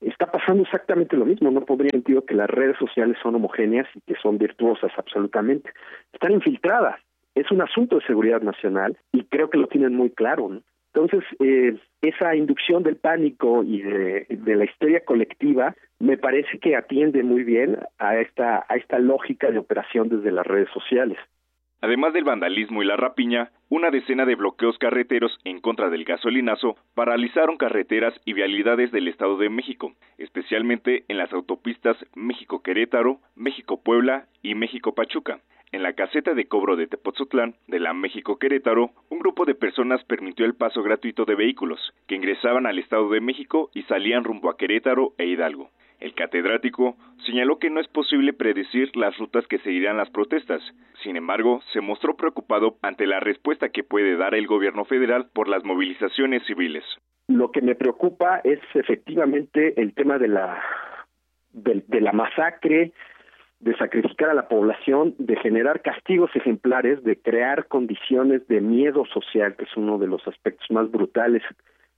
[0.00, 1.50] Está pasando exactamente lo mismo.
[1.50, 5.70] No podría decir que las redes sociales son homogéneas y que son virtuosas absolutamente.
[6.12, 7.00] Están infiltradas.
[7.34, 10.48] Es un asunto de seguridad nacional y creo que lo tienen muy claro.
[10.48, 10.62] ¿no?
[10.94, 17.24] Entonces, eh, esa inducción del pánico y de, la histeria colectiva me parece que atiende
[17.24, 21.18] muy bien a esta, a esta lógica de operación desde las redes sociales.
[21.84, 26.76] Además del vandalismo y la rapiña, una decena de bloqueos carreteros en contra del gasolinazo
[26.94, 34.54] paralizaron carreteras y vialidades del Estado de México, especialmente en las autopistas México-Querétaro, México-Puebla y
[34.54, 35.40] México-Pachuca.
[35.72, 40.02] En la caseta de cobro de Tepoztlán, de la México Querétaro, un grupo de personas
[40.04, 44.48] permitió el paso gratuito de vehículos que ingresaban al Estado de México y salían rumbo
[44.48, 45.68] a Querétaro e Hidalgo.
[46.00, 50.62] El catedrático señaló que no es posible predecir las rutas que seguirán las protestas.
[51.02, 55.48] Sin embargo, se mostró preocupado ante la respuesta que puede dar el gobierno federal por
[55.48, 56.84] las movilizaciones civiles.
[57.28, 60.62] Lo que me preocupa es efectivamente el tema de la
[61.52, 62.92] de la masacre
[63.60, 69.56] de sacrificar a la población, de generar castigos ejemplares, de crear condiciones de miedo social,
[69.56, 71.42] que es uno de los aspectos más brutales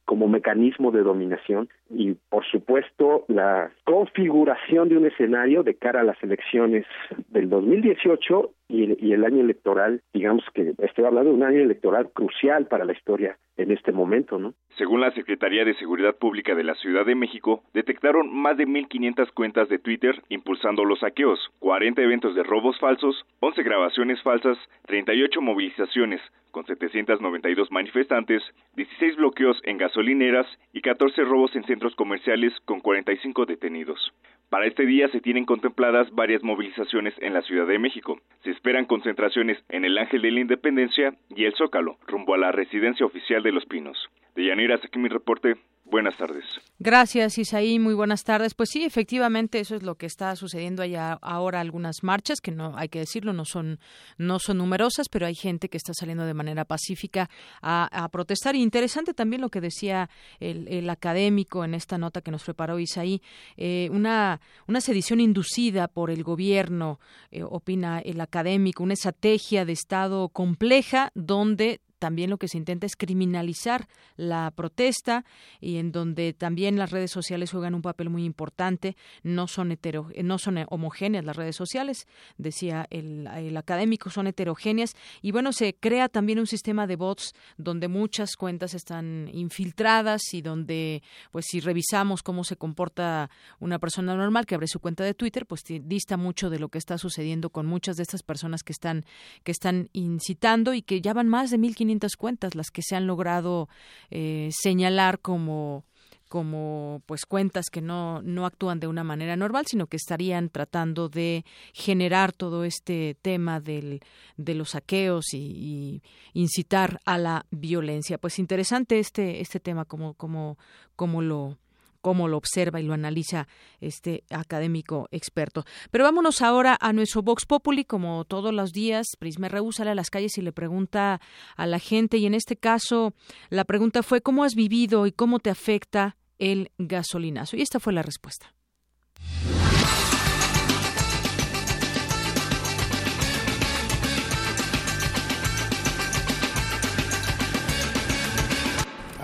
[0.07, 6.05] como mecanismo de dominación y por supuesto la configuración de un escenario de cara a
[6.05, 6.87] las elecciones
[7.29, 12.67] del 2018 y, el año electoral, digamos que estoy hablando de un año electoral crucial
[12.67, 14.55] para la historia en este momento, ¿no?
[14.77, 19.33] Según la Secretaría de Seguridad Pública de la Ciudad de México, detectaron más de 1.500
[19.33, 25.41] cuentas de Twitter impulsando los saqueos, 40 eventos de robos falsos, 11 grabaciones falsas, 38
[25.41, 26.21] movilizaciones
[26.57, 28.43] con 792 manifestantes,
[28.77, 34.13] 16 bloqueos en gasolineras y 14 robos en centros comerciales con 45 detenidos.
[34.49, 38.21] Para este día se tienen contempladas varias movilizaciones en la Ciudad de México.
[38.45, 42.53] Se esperan concentraciones en el Ángel de la Independencia y el Zócalo, rumbo a la
[42.53, 43.99] residencia oficial de Los Pinos.
[44.37, 45.57] Deyanira, hasta aquí mi reporte.
[45.89, 46.45] Buenas tardes.
[46.81, 47.79] Gracias, Isaí.
[47.79, 48.55] Muy buenas tardes.
[48.55, 51.61] Pues sí, efectivamente, eso es lo que está sucediendo allá ahora.
[51.61, 53.79] Algunas marchas que no hay que decirlo, no son
[54.19, 57.31] no son numerosas, pero hay gente que está saliendo de manera pacífica
[57.63, 58.57] a, protestar.
[58.57, 63.23] interesante también lo que decía el, académico en esta nota que nos preparó Isaí,
[63.57, 66.99] eh, una una sedición inducida por el gobierno,
[67.31, 72.87] eh, opina el académico, una estrategia de Estado compleja donde también lo que se intenta
[72.87, 75.25] es criminalizar la protesta
[75.61, 78.97] y en donde también las redes sociales juegan un papel muy importante.
[79.23, 82.07] No son, hetero, no son homogéneas las redes sociales,
[82.39, 84.95] decía el, el académico, son heterogéneas.
[85.23, 90.43] Y bueno, se crea también un sistema de bots donde muchas cuentas están infiltradas y
[90.43, 95.15] donde, pues si revisamos cómo se comporta una persona normal que abre su cuenta de
[95.15, 98.73] Twitter, pues dista mucho de lo que está sucediendo con muchas de estas personas que
[98.73, 99.05] están,
[99.45, 101.86] que están incitando y que ya van más de 1.500
[102.17, 103.69] cuentas las que se han logrado
[104.11, 105.85] eh, señalar como
[106.29, 111.09] como pues cuentas que no, no actúan de una manera normal, sino que estarían tratando
[111.09, 114.01] de generar todo este tema del,
[114.37, 116.03] de los saqueos y,
[116.35, 118.19] incitar a la violencia.
[118.19, 120.59] Pues interesante este, este tema, como, como,
[120.97, 121.59] como lo,
[122.07, 123.49] cómo lo observa y lo analiza
[123.81, 125.65] este académico experto.
[125.91, 129.97] Pero vámonos ahora a nuestro Vox Populi, como todos los días, Prisma RU sale a
[129.97, 131.21] las calles y le pregunta
[131.57, 133.13] a la gente, y en este caso
[133.49, 137.57] la pregunta fue ¿cómo has vivido y cómo te afecta el gasolinazo?
[137.57, 138.55] Y esta fue la respuesta.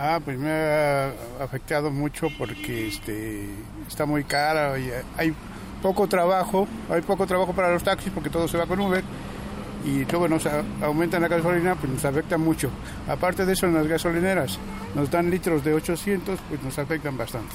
[0.05, 3.49] Ah, pues me ha afectado mucho porque este,
[3.87, 5.33] está muy cara y hay
[5.81, 9.05] poco trabajo, hay poco trabajo para los taxis porque todo se va con Uber
[9.85, 10.45] y luego nos
[10.83, 12.69] aumentan la gasolina, pues nos afecta mucho.
[13.09, 14.59] Aparte de eso, en las gasolineras
[14.97, 17.55] nos dan litros de 800, pues nos afectan bastante.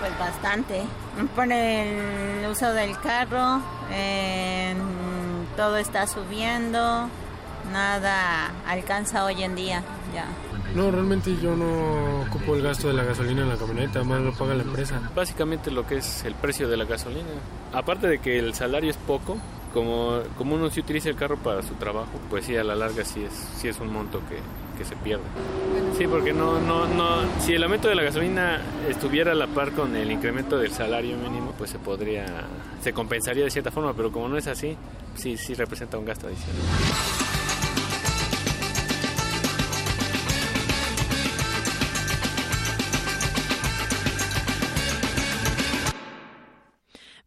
[0.00, 0.82] Pues bastante.
[1.36, 3.62] Por el uso del carro,
[5.56, 7.08] todo está subiendo,
[7.72, 10.26] nada alcanza hoy en día ya.
[10.74, 14.32] No, realmente yo no ocupo el gasto de la gasolina en la camioneta, más lo
[14.32, 15.00] paga la empresa.
[15.14, 17.28] Básicamente lo que es el precio de la gasolina.
[17.72, 19.38] Aparte de que el salario es poco,
[19.72, 23.04] como, como uno sí utiliza el carro para su trabajo, pues sí, a la larga
[23.04, 24.36] sí es, sí es un monto que,
[24.78, 25.24] que se pierde.
[25.98, 29.72] Sí, porque no, no, no, si el aumento de la gasolina estuviera a la par
[29.72, 32.24] con el incremento del salario mínimo, pues se podría,
[32.82, 34.76] se compensaría de cierta forma, pero como no es así,
[35.14, 36.62] sí, sí representa un gasto adicional.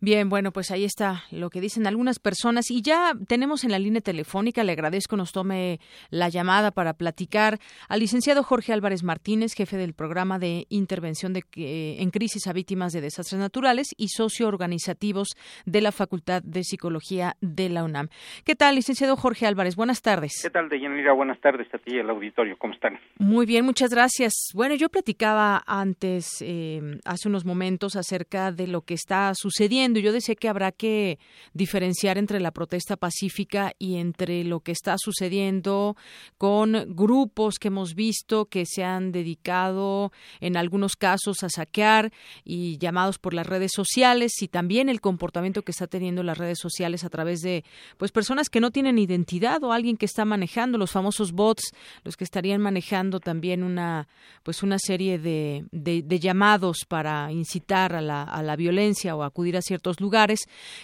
[0.02, 3.80] Bien, bueno, pues ahí está lo que dicen algunas personas y ya tenemos en la
[3.80, 7.60] línea telefónica, le agradezco nos tome la llamada para platicar
[7.90, 12.94] al licenciado Jorge Álvarez Martínez, jefe del programa de intervención de, en crisis a víctimas
[12.94, 15.36] de desastres naturales y socio organizativos
[15.66, 18.08] de la Facultad de Psicología de la UNAM.
[18.46, 19.76] ¿Qué tal, licenciado Jorge Álvarez?
[19.76, 20.32] Buenas tardes.
[20.42, 21.12] ¿Qué tal, Deyanira?
[21.12, 22.58] Buenas tardes a ti y al auditorio.
[22.58, 22.98] ¿Cómo están?
[23.18, 24.32] Muy bien, muchas gracias.
[24.54, 30.12] Bueno, yo platicaba antes, eh, hace unos momentos, acerca de lo que está sucediendo yo
[30.12, 31.20] decía que habrá que
[31.54, 35.96] diferenciar entre la protesta pacífica y entre lo que está sucediendo
[36.38, 42.12] con grupos que hemos visto que se han dedicado en algunos casos a saquear
[42.44, 46.60] y llamados por las redes sociales y también el comportamiento que está teniendo las redes
[46.60, 47.64] sociales a través de
[47.98, 51.72] pues personas que no tienen identidad o alguien que está manejando los famosos bots,
[52.04, 54.08] los que estarían manejando también una
[54.44, 59.56] pues una serie de, de, llamados para incitar a la, a la violencia o acudir
[59.58, 60.39] a ciertos lugares.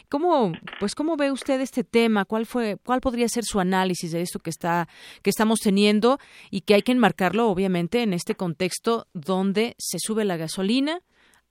[0.10, 2.26] ¿Cómo, pues, cómo ve usted este tema?
[2.26, 4.88] ¿Cuál fue, cuál podría ser su análisis de esto que está,
[5.22, 6.18] que estamos teniendo
[6.52, 11.00] y que hay que enmarcarlo, obviamente, en este contexto donde se sube la gasolina?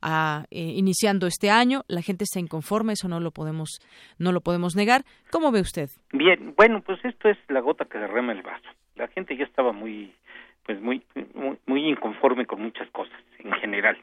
[0.06, 3.78] A, eh, iniciando este año, la gente está inconforme, eso no lo podemos,
[4.18, 5.02] no lo podemos negar.
[5.30, 5.88] ¿Cómo ve usted?
[6.12, 8.68] Bien, bueno, pues esto es la gota que derrama el vaso.
[8.96, 10.12] La gente ya estaba muy,
[10.66, 11.02] pues muy,
[11.32, 13.96] muy, muy inconforme con muchas cosas en general,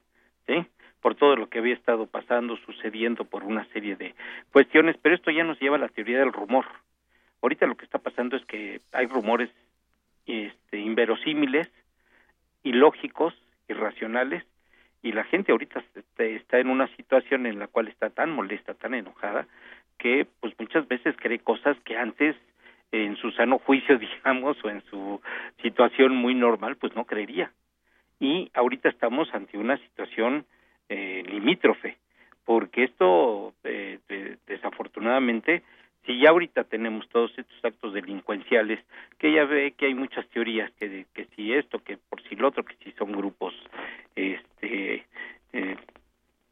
[0.48, 0.66] ¿sí?
[1.02, 4.14] Por todo lo que había estado pasando, sucediendo por una serie de
[4.52, 6.66] cuestiones, pero esto ya nos lleva a la teoría del rumor.
[7.42, 9.50] Ahorita lo que está pasando es que hay rumores
[10.28, 11.68] este, inverosímiles,
[12.64, 13.34] ilógicos,
[13.68, 14.44] irracionales,
[15.04, 15.84] y la gente ahorita
[16.20, 19.48] está en una situación en la cual está tan molesta, tan enojada,
[19.98, 22.36] que pues muchas veces cree cosas que antes
[22.92, 25.22] en su sano juicio, digamos, o en su
[25.62, 27.52] situación muy normal, pues no creería.
[28.20, 30.46] Y ahorita estamos ante una situación
[30.92, 31.96] eh, limítrofe,
[32.44, 34.00] porque esto eh,
[34.46, 35.64] desafortunadamente
[36.06, 38.80] Si ya ahorita tenemos todos estos actos delincuenciales,
[39.18, 42.50] que ya ve que hay muchas teorías, que, que si esto, que por si lo
[42.50, 43.54] otro, que si son grupos
[44.16, 45.06] este,
[45.54, 45.78] eh,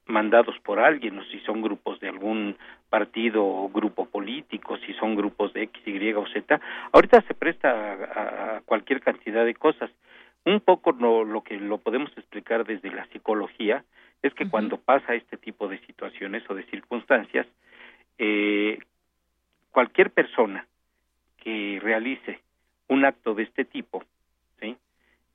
[0.05, 2.55] mandados por alguien, o si son grupos de algún
[2.89, 6.61] partido o grupo político, si son grupos de X, Y o Z,
[6.93, 9.89] ahorita se presta a, cualquier cantidad de cosas.
[10.45, 13.83] Un poco lo, lo, que lo podemos explicar desde la psicología
[14.21, 17.47] es que cuando pasa este tipo de situaciones o de circunstancias,
[18.17, 18.79] eh,
[19.71, 20.67] cualquier persona
[21.37, 22.41] que realice
[22.87, 24.03] un acto de este tipo,
[24.59, 24.75] ¿sí?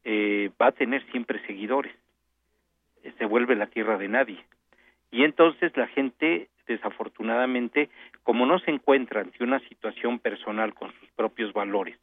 [0.04, 1.94] Eh, va a tener siempre seguidores.
[3.18, 4.44] Se vuelve la tierra de nadie.
[5.10, 7.88] Y entonces la gente, desafortunadamente,
[8.22, 11.96] como no se encuentra ante una situación personal con sus propios valores,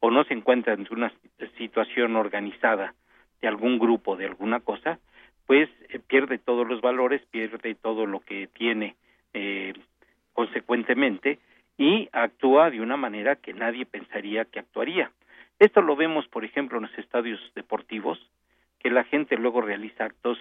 [0.00, 1.12] o no se encuentra ante una
[1.58, 2.94] situación organizada
[3.40, 4.98] de algún grupo, de alguna cosa,
[5.46, 8.96] pues eh, pierde todos los valores, pierde todo lo que tiene
[9.34, 9.74] eh,
[10.32, 11.38] consecuentemente
[11.78, 15.10] y actúa de una manera que nadie pensaría que actuaría.
[15.58, 18.18] Esto lo vemos, por ejemplo, en los estadios deportivos,
[18.78, 20.38] que la gente luego realiza actos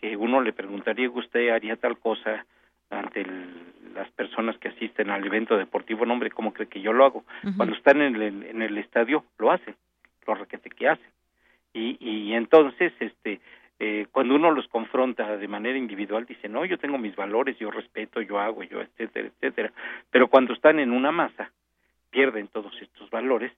[0.00, 2.46] que uno le preguntaría, ¿usted haría tal cosa
[2.90, 3.26] ante
[3.94, 6.04] las personas que asisten al evento deportivo?
[6.04, 7.24] No, hombre, ¿cómo cree que yo lo hago?
[7.56, 9.74] Cuando están en el, en el estadio, lo hacen,
[10.26, 11.10] lo requete que hacen.
[11.72, 13.40] Y, y entonces, este,
[13.78, 17.70] eh, cuando uno los confronta de manera individual, dice, no, yo tengo mis valores, yo
[17.70, 19.72] respeto, yo hago, yo, etcétera, etcétera.
[20.10, 21.50] Pero cuando están en una masa,
[22.10, 23.52] pierden todos estos valores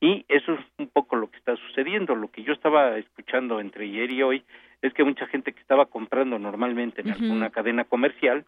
[0.00, 2.14] y eso es un poco lo que está sucediendo.
[2.14, 4.42] Lo que yo estaba escuchando entre ayer y hoy
[4.82, 8.44] es que mucha gente que estaba comprando normalmente en alguna cadena comercial,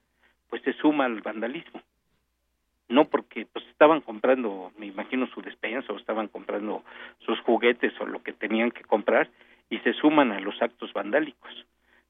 [0.48, 1.82] pues se suma al vandalismo.
[2.88, 6.82] No porque pues estaban comprando, me imagino su despensa o estaban comprando
[7.20, 9.28] sus juguetes o lo que tenían que comprar
[9.72, 11.50] y se suman a los actos vandálicos.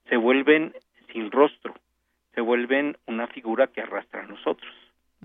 [0.08, 0.74] Se vuelven
[1.12, 1.74] sin rostro,
[2.34, 4.72] se vuelven una figura que arrastra a nosotros.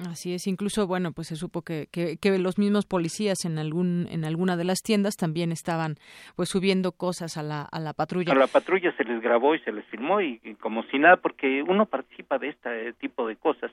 [0.08, 4.26] Así es, incluso bueno, pues se supo que, que, los mismos policías en algún en
[4.26, 5.96] alguna de las tiendas también estaban
[6.36, 8.34] pues subiendo cosas a la a la patrulla.
[8.34, 11.64] A la patrulla se les grabó y se les filmó y, como si nada porque
[11.64, 13.72] uno participa de este tipo de cosas.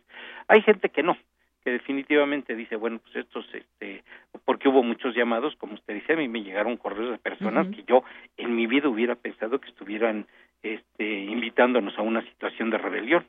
[0.49, 1.19] Hay gente que no,
[1.65, 4.05] que definitivamente dice, bueno, pues estos este
[4.45, 7.83] porque hubo muchos llamados, como usted dice, a mí me llegaron correos de personas que
[7.85, 8.05] yo
[8.37, 10.27] en mi vida hubiera pensado que estuvieran
[10.62, 13.25] este invitándonos a una situación de rebelión.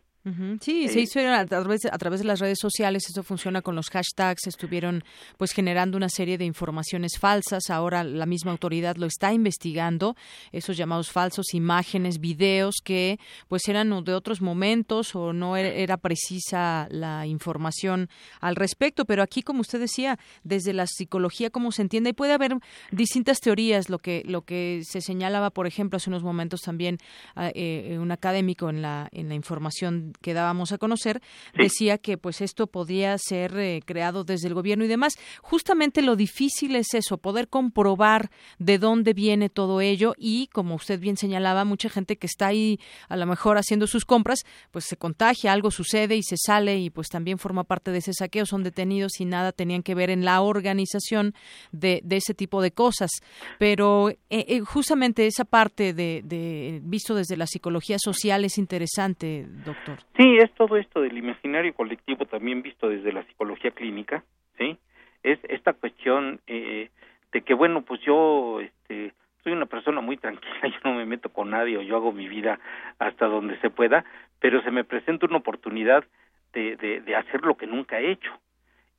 [0.59, 3.91] Sí, se hizo a través, a través de las redes sociales, eso funciona con los
[3.91, 5.03] hashtags, estuvieron
[5.37, 10.15] pues generando una serie de informaciones falsas, ahora la misma autoridad lo está investigando,
[10.51, 15.97] esos llamados falsos, imágenes, videos que pues eran de otros momentos o no e-, era,
[15.97, 18.09] precisa la información
[18.41, 22.33] al respecto, pero aquí como usted decía, desde la psicología cómo se entiende y puede
[22.33, 22.55] haber
[22.91, 26.97] distintas teorías, lo que lo que se señalaba, por ejemplo, hace unos momentos también
[27.35, 31.21] ah, eh, un académico en la en la información que dábamos a conocer,
[31.57, 35.13] decía que pues esto podía ser eh, creado desde el gobierno y demás.
[35.41, 40.99] Justamente lo difícil es eso, poder comprobar de dónde viene todo ello y como usted
[40.99, 44.97] bien señalaba, mucha gente que está ahí a lo mejor haciendo sus compras, pues se
[44.97, 48.63] contagia, algo sucede y se sale y pues también forma parte de ese saqueo, son
[48.63, 51.33] detenidos y nada tenían que ver en la organización
[51.71, 53.11] de, de ese tipo de cosas.
[53.59, 59.47] Pero eh, eh, justamente esa parte de, de visto desde la psicología social es interesante,
[59.65, 60.04] doctor.
[60.17, 64.23] Sí, es todo esto del imaginario colectivo también visto desde la psicología clínica,
[64.57, 64.77] ¿sí?
[65.23, 66.89] Es esta cuestión eh,
[67.31, 71.29] de que, bueno, pues yo este, soy una persona muy tranquila, yo no me meto
[71.29, 72.59] con nadie o yo hago mi vida
[72.99, 74.05] hasta donde se pueda,
[74.39, 76.05] pero se me presenta una oportunidad
[76.53, 78.31] de, de, de hacer lo que nunca he hecho,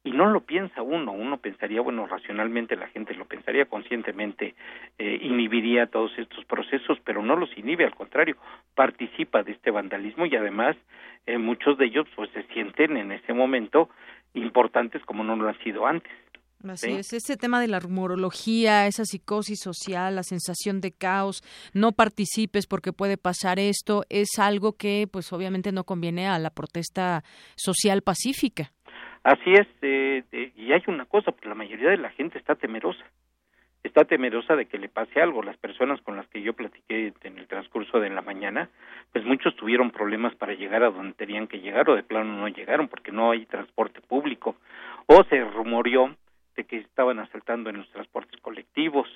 [0.06, 4.54] y no lo piensa uno, uno pensaría, bueno, racionalmente la gente lo pensaría conscientemente,
[4.98, 8.36] eh, inhibiría todos estos procesos, pero no los inhibe, al contrario,
[8.76, 10.76] participa de este vandalismo y además
[11.26, 13.90] eh, muchos de ellos pues se sienten en ese momento
[14.34, 16.12] importantes como no lo han sido antes.
[16.66, 21.42] Así es, ese tema de la rumorología, esa psicosis social, la sensación de caos,
[21.74, 26.50] no participes porque puede pasar esto, es algo que pues obviamente no conviene a la
[26.50, 27.24] protesta
[27.56, 28.72] social pacífica.
[29.26, 30.22] Así es, eh,
[30.54, 33.04] y hay una cosa, porque la mayoría de la gente está temerosa,
[33.82, 35.42] está temerosa de que le pase algo.
[35.42, 38.70] Las personas con las que yo platiqué en el transcurso de la mañana,
[39.10, 42.46] pues muchos tuvieron problemas para llegar a donde tenían que llegar o de plano no
[42.46, 44.54] llegaron porque no hay transporte público
[45.06, 46.14] o se rumoreó
[46.54, 49.08] de que estaban asaltando en los transportes colectivos.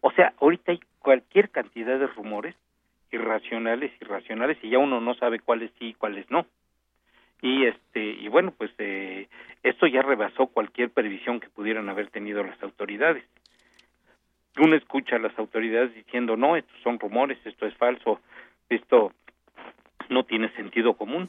[0.00, 2.54] O sea, ahorita hay cualquier cantidad de rumores
[3.12, 6.46] irracionales, irracionales y ya uno no sabe cuáles sí y cuáles no
[7.40, 9.28] y este y bueno pues eh,
[9.62, 13.24] esto ya rebasó cualquier previsión que pudieran haber tenido las autoridades.
[14.58, 18.20] Uno escucha a las autoridades diciendo no estos son rumores esto es falso
[18.68, 19.12] esto
[20.08, 21.28] no tiene sentido común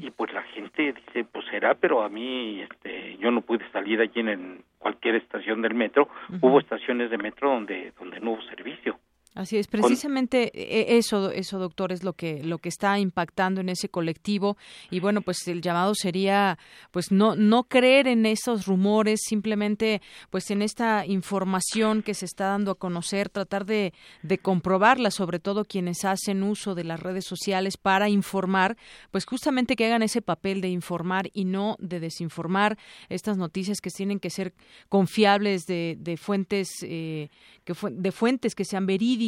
[0.00, 4.00] y pues la gente dice pues será, pero a mí, este, yo no pude salir
[4.00, 6.08] allí en cualquier estación del metro.
[6.40, 8.98] Hubo estaciones de metro donde, donde no hubo servicio.
[9.32, 13.68] Así es, precisamente e, eso, eso, doctor, es lo que lo que está impactando en
[13.68, 14.56] ese colectivo.
[14.90, 16.58] Y bueno, pues el llamado sería,
[16.90, 22.46] pues no no creer en esos rumores, simplemente, pues en esta información que se está
[22.46, 27.24] dando a conocer, tratar de, de comprobarla, sobre todo quienes hacen uso de las redes
[27.24, 28.76] sociales para informar,
[29.12, 32.78] pues justamente que hagan ese papel de informar y no de desinformar.
[33.08, 34.54] Estas noticias que tienen que ser
[34.88, 37.28] confiables de, de fuentes eh,
[37.64, 39.19] que de fuentes que sean verídicas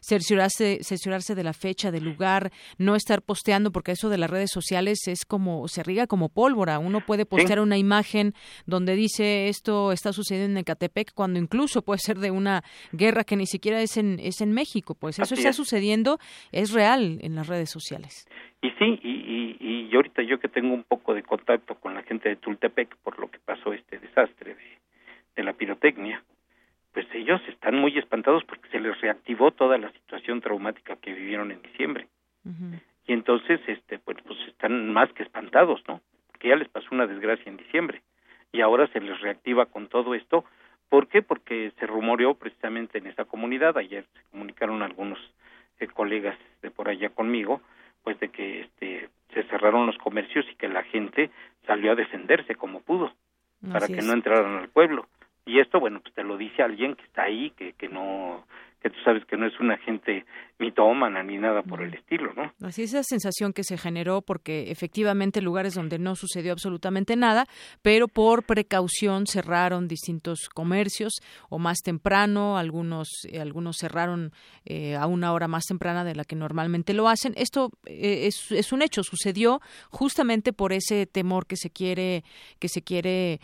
[0.00, 4.50] cerciorarse, cerciorarse de la fecha, del lugar, no estar posteando, porque eso de las redes
[4.52, 6.78] sociales es como, se riga como pólvora.
[6.78, 8.34] Uno puede postear una imagen
[8.66, 12.62] donde dice esto está sucediendo en Ecatepec, cuando incluso puede ser de una
[12.92, 14.94] guerra que ni siquiera es en, es en México.
[14.94, 16.18] Pues eso está sucediendo,
[16.52, 18.26] es real en las redes sociales.
[18.62, 22.02] Y sí, y, y, y, ahorita yo que tengo un poco de contacto con la
[22.02, 24.78] gente de Tultepec por lo que pasó este desastre de,
[25.36, 26.22] de la pirotecnia,
[26.92, 31.52] pues ellos están muy espantados porque se les reactivó toda la situación traumática que vivieron
[31.52, 32.08] en diciembre.
[33.06, 36.00] Y entonces, este, pues, pues están más que espantados, ¿no?
[36.28, 38.02] Porque ya les pasó una desgracia en diciembre
[38.52, 40.44] y ahora se les reactiva con todo esto.
[40.88, 41.22] ¿Por qué?
[41.22, 45.18] Porque se rumoreó precisamente en esa comunidad, ayer se comunicaron algunos
[45.78, 47.60] eh, colegas de por allá conmigo,
[48.02, 51.30] pues de que este, se cerraron los comercios y que la gente
[51.66, 53.12] salió a defenderse como pudo
[53.70, 55.06] para que no entraran al pueblo
[55.46, 58.44] y esto, bueno, pues te lo dice alguien que está ahí, que, que no,
[59.10, 60.24] sabes que no es una gente
[60.60, 62.52] mitómana ni nada por el estilo, ¿no?
[62.64, 67.46] Así es esa sensación que se generó porque efectivamente lugares donde no sucedió absolutamente nada,
[67.82, 71.14] pero por precaución cerraron distintos comercios
[71.48, 74.32] o más temprano, algunos eh, algunos cerraron
[74.64, 77.32] eh, a una hora más temprana de la que normalmente lo hacen.
[77.36, 82.22] Esto eh, es, es, un hecho, sucedió justamente por ese temor que se quiere
[82.58, 83.40] que se quiere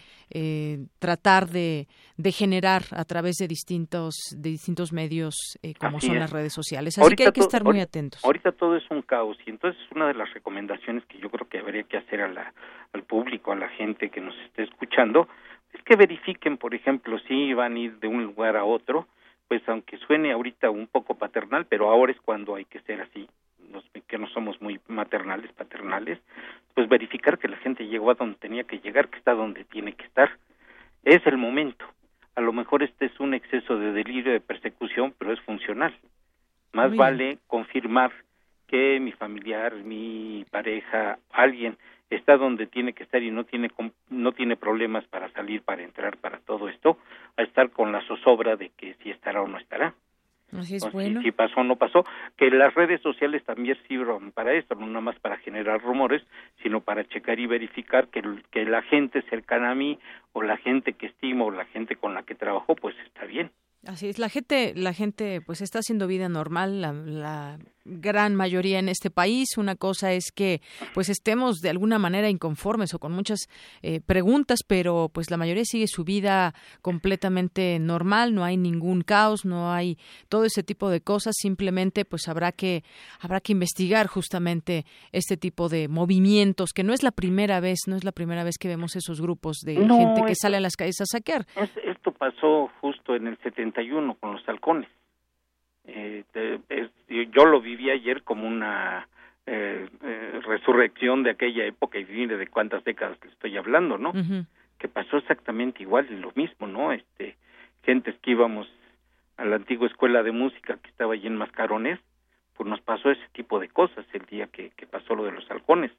[0.99, 5.35] tratar de, de generar a través de distintos de distintos medios
[5.79, 6.99] como son las redes sociales.
[6.99, 8.25] Así que hay que estar muy atentos.
[8.25, 11.59] Ahorita todo es un caos y entonces una de las recomendaciones que yo creo que
[11.59, 12.53] habría que hacer a la,
[12.93, 15.29] al público, a la gente que nos esté escuchando,
[15.73, 19.07] es que verifiquen, por ejemplo, si van a ir de un lugar a otro,
[19.49, 23.29] pues aunque suene ahorita un poco paternal, pero ahora es cuando hay que ser así,
[24.07, 26.19] que no somos muy maternales, paternales,
[26.75, 29.93] pues verificar que la gente llegó a donde tenía que llegar, que está donde tiene
[29.93, 30.31] que estar.
[31.03, 31.85] Es el momento.
[32.37, 35.95] A lo mejor este es un exceso de delirio de persecución, pero es funcional.
[36.73, 38.13] Más vale confirmar
[38.67, 41.79] que mi familiar, mi pareja, alguien
[42.11, 43.71] está donde tiene que estar y no tiene
[44.11, 46.99] no tiene problemas para salir, para entrar, para todo esto,
[47.37, 49.95] a estar con la zozobra de que si estará o no estará.
[50.53, 51.21] Así es bueno.
[51.23, 52.05] si, pasó o no pasó,
[52.37, 56.23] que las redes sociales también sirvan para esto, no nada más para generar rumores,
[56.63, 59.99] sino para checar y verificar que, que la gente cercana a mí
[60.33, 63.51] o la gente que estimo o la gente con la que trabajo, pues está bien.
[63.87, 68.89] Así es, la gente, la gente pues está haciendo vida normal, la, gran mayoría en
[68.89, 69.57] este país.
[69.57, 70.61] Una cosa es que
[70.95, 73.49] pues estemos de alguna manera inconformes o con muchas
[73.83, 79.45] eh, preguntas, pero pues la mayoría sigue su vida completamente normal, no hay ningún caos,
[79.45, 82.83] no hay todo ese tipo de cosas, simplemente pues habrá que
[83.21, 87.97] habrá que investigar justamente este tipo de movimientos, que no es la primera vez, no
[87.97, 91.01] es la primera vez que vemos esos grupos de gente que sale a las calles
[91.01, 91.47] a saquear.
[91.85, 94.89] esto pasó justo en el 71 con los halcones
[95.87, 96.25] eh,
[97.33, 99.09] yo lo viví ayer como una
[99.47, 104.13] eh, eh, resurrección de aquella época y viene de cuántas décadas le estoy hablando, ¿no?
[104.79, 106.93] Que pasó exactamente igual y lo mismo, ¿no?
[106.93, 107.37] Este,
[107.85, 108.69] gentes que íbamos
[109.37, 112.01] a la antigua escuela de música que estaba allí en Mascarones,
[112.57, 115.49] pues nos pasó ese tipo de cosas el día que, que pasó lo de los
[115.51, 115.93] halcones.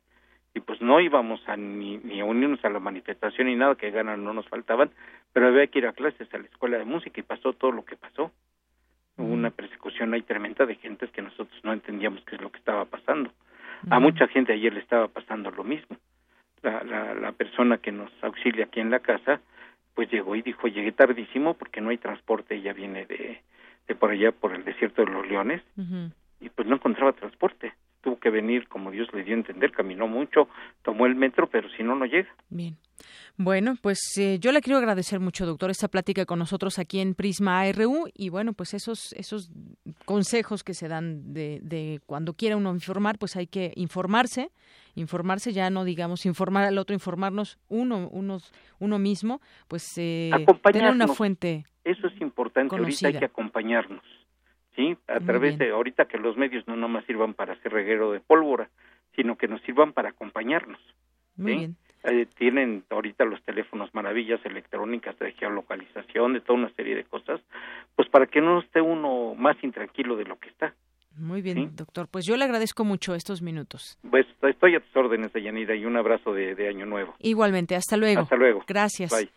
[0.53, 3.91] Y pues no íbamos a ni, ni a unirnos a la manifestación ni nada, que
[3.91, 4.91] ganas no nos faltaban,
[5.31, 7.85] pero había que ir a clases a la escuela de música y pasó todo lo
[7.85, 8.31] que pasó
[9.17, 12.59] hubo una persecución ahí tremenda de gentes que nosotros no entendíamos qué es lo que
[12.59, 13.31] estaba pasando.
[13.89, 15.97] A mucha gente ayer le estaba pasando lo mismo.
[16.63, 19.39] La, la, la persona que nos auxilia aquí en la casa,
[19.93, 23.41] pues llegó y dijo, llegué tardísimo porque no hay transporte, ella viene de,
[23.87, 25.61] de por allá, por el desierto de los leones,
[26.39, 27.73] y pues no encontraba transporte.
[28.01, 30.49] Tuvo que venir como Dios le dio a entender, caminó mucho,
[30.81, 32.29] tomó el metro, pero si no, no llega.
[32.49, 32.75] Bien.
[33.37, 37.13] Bueno, pues eh, yo le quiero agradecer mucho, doctor, esta plática con nosotros aquí en
[37.13, 39.51] Prisma ARU y bueno, pues esos esos
[40.05, 44.49] consejos que se dan de, de cuando quiera uno informar, pues hay que informarse,
[44.95, 50.31] informarse ya no digamos informar al otro, informarnos uno unos uno mismo, pues eh,
[50.71, 51.65] tener una fuente.
[51.83, 52.75] Eso es importante.
[52.75, 54.03] Ahorita hay que acompañarnos,
[54.75, 58.19] sí, a través de ahorita que los medios no nomás sirvan para hacer reguero de
[58.19, 58.69] pólvora,
[59.15, 60.79] sino que nos sirvan para acompañarnos.
[61.35, 61.77] Muy bien
[62.07, 67.41] eh, tienen ahorita los teléfonos maravillas electrónicas de geolocalización, de toda una serie de cosas,
[67.95, 70.73] pues para que no esté uno más intranquilo de lo que está.
[71.17, 72.07] Muy bien, doctor.
[72.09, 73.97] Pues yo le agradezco mucho estos minutos.
[74.09, 77.15] Pues estoy a tus órdenes, Yanira, y un abrazo de, de Año Nuevo.
[77.19, 78.21] Igualmente, hasta luego.
[78.21, 78.63] Hasta luego.
[78.67, 79.11] Gracias.
[79.11, 79.29] Bye.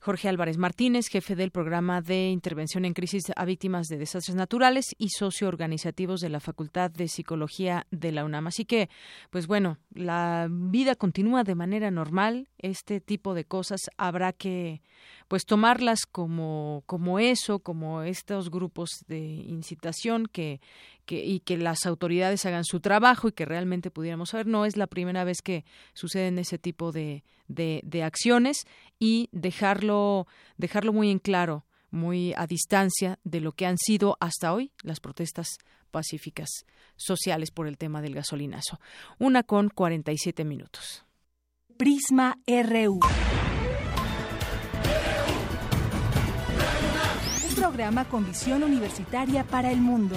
[0.00, 4.94] Jorge Álvarez Martínez, jefe del programa de intervención en crisis a víctimas de desastres naturales
[4.96, 8.46] y socio organizativos de la Facultad de Psicología de la UNAM.
[8.46, 8.88] Así que,
[9.30, 12.48] pues bueno, la vida continúa de manera normal.
[12.58, 14.82] Este tipo de cosas habrá que
[15.28, 20.60] pues tomarlas como, como eso, como estos grupos de incitación que,
[21.06, 24.46] que, y que las autoridades hagan su trabajo y que realmente pudiéramos saber.
[24.46, 28.66] No es la primera vez que suceden ese tipo de, de, de acciones
[28.98, 34.52] y dejarlo, dejarlo muy en claro muy a distancia de lo que han sido hasta
[34.52, 35.58] hoy las protestas
[35.90, 38.80] pacíficas sociales por el tema del gasolinazo.
[39.18, 41.04] Una con 47 minutos.
[41.78, 42.98] Prisma RU.
[47.48, 50.16] Un programa con visión universitaria para el mundo.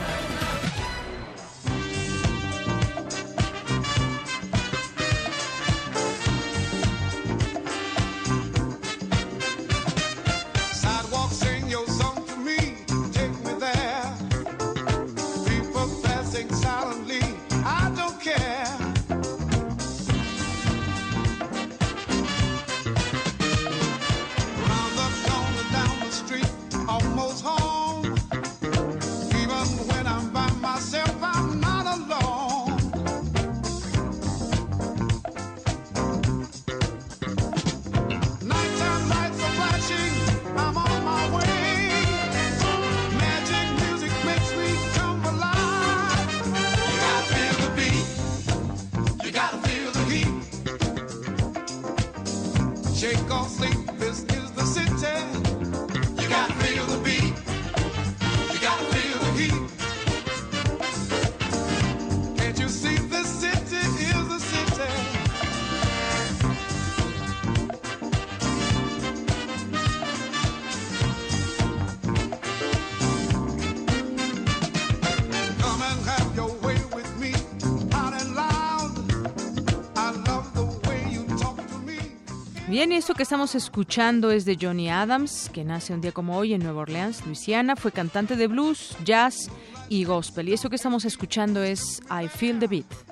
[82.81, 86.55] Bien, esto que estamos escuchando es de Johnny Adams, que nace un día como hoy
[86.55, 87.75] en Nueva Orleans, Luisiana.
[87.75, 89.51] Fue cantante de blues, jazz
[89.87, 90.49] y gospel.
[90.49, 93.10] Y esto que estamos escuchando es I Feel the Beat.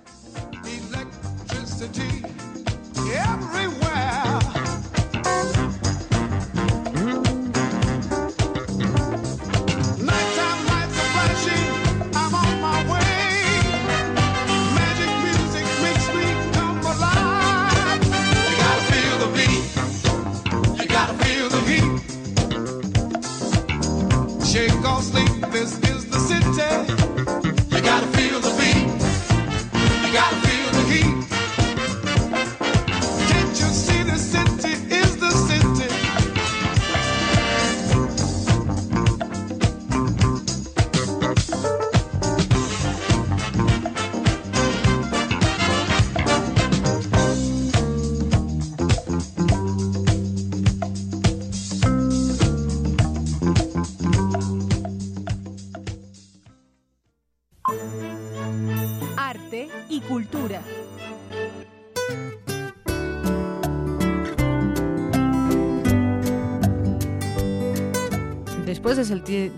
[25.48, 27.09] This is the city.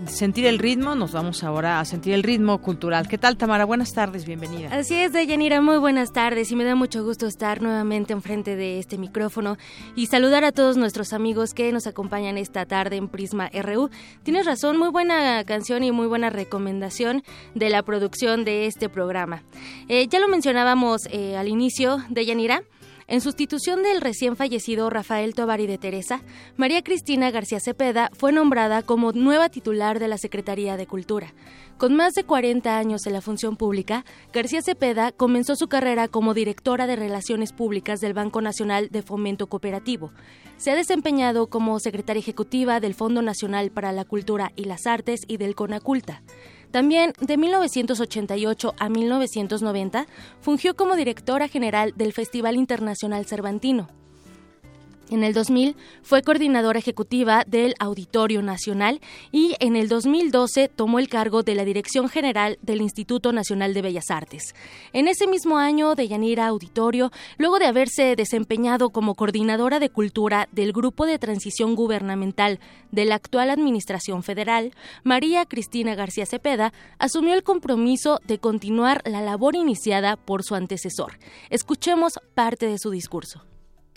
[0.06, 3.08] Sentir, el ritmo, nos vamos ahora a sentir el ritmo cultural.
[3.08, 3.64] ¿Qué tal, Tamara?
[3.64, 4.68] Buenas tardes, bienvenida.
[4.72, 8.78] Así es, Deyanira, muy buenas tardes y me da mucho gusto estar nuevamente enfrente de
[8.78, 9.56] este micrófono
[9.94, 13.90] y saludar a todos nuestros amigos que nos acompañan esta tarde en Prisma RU.
[14.22, 17.22] Tienes razón, muy buena canción y muy buena recomendación
[17.54, 19.42] de la producción de este programa.
[19.88, 22.62] Eh, ya lo mencionábamos eh, al inicio, Deyanira.
[23.12, 26.22] En sustitución del recién fallecido Rafael Tovari de Teresa,
[26.56, 31.34] María Cristina García Cepeda fue nombrada como nueva titular de la Secretaría de Cultura.
[31.76, 36.32] Con más de 40 años en la función pública, García Cepeda comenzó su carrera como
[36.32, 40.10] directora de Relaciones Públicas del Banco Nacional de Fomento Cooperativo.
[40.56, 45.20] Se ha desempeñado como secretaria ejecutiva del Fondo Nacional para la Cultura y las Artes
[45.28, 46.22] y del CONACULTA.
[46.72, 50.06] También de 1988 a 1990
[50.40, 54.01] fungió como directora general del Festival Internacional Cervantino.
[55.12, 61.10] En el 2000 fue coordinadora ejecutiva del Auditorio Nacional y en el 2012 tomó el
[61.10, 64.54] cargo de la Dirección General del Instituto Nacional de Bellas Artes.
[64.94, 70.72] En ese mismo año, Deyanira Auditorio, luego de haberse desempeñado como coordinadora de cultura del
[70.72, 72.58] Grupo de Transición Gubernamental
[72.90, 74.72] de la actual Administración Federal,
[75.04, 81.18] María Cristina García Cepeda asumió el compromiso de continuar la labor iniciada por su antecesor.
[81.50, 83.51] Escuchemos parte de su discurso.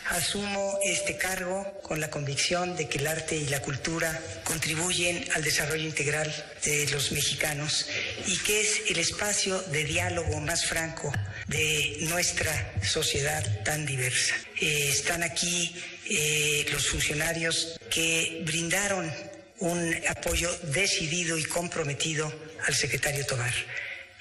[0.09, 5.43] Asumo este cargo con la convicción de que el arte y la cultura contribuyen al
[5.43, 6.31] desarrollo integral
[6.63, 7.87] de los mexicanos
[8.27, 11.11] y que es el espacio de diálogo más franco
[11.47, 14.35] de nuestra sociedad tan diversa.
[14.61, 15.75] Eh, están aquí
[16.07, 19.11] eh, los funcionarios que brindaron
[19.59, 22.31] un apoyo decidido y comprometido
[22.67, 23.53] al secretario Tobar.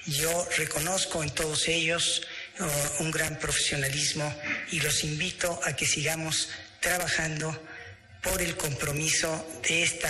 [0.07, 2.21] Yo reconozco en todos ellos
[2.99, 4.33] un gran profesionalismo
[4.71, 6.49] y los invito a que sigamos
[6.79, 7.59] trabajando
[8.21, 10.09] por el compromiso de esta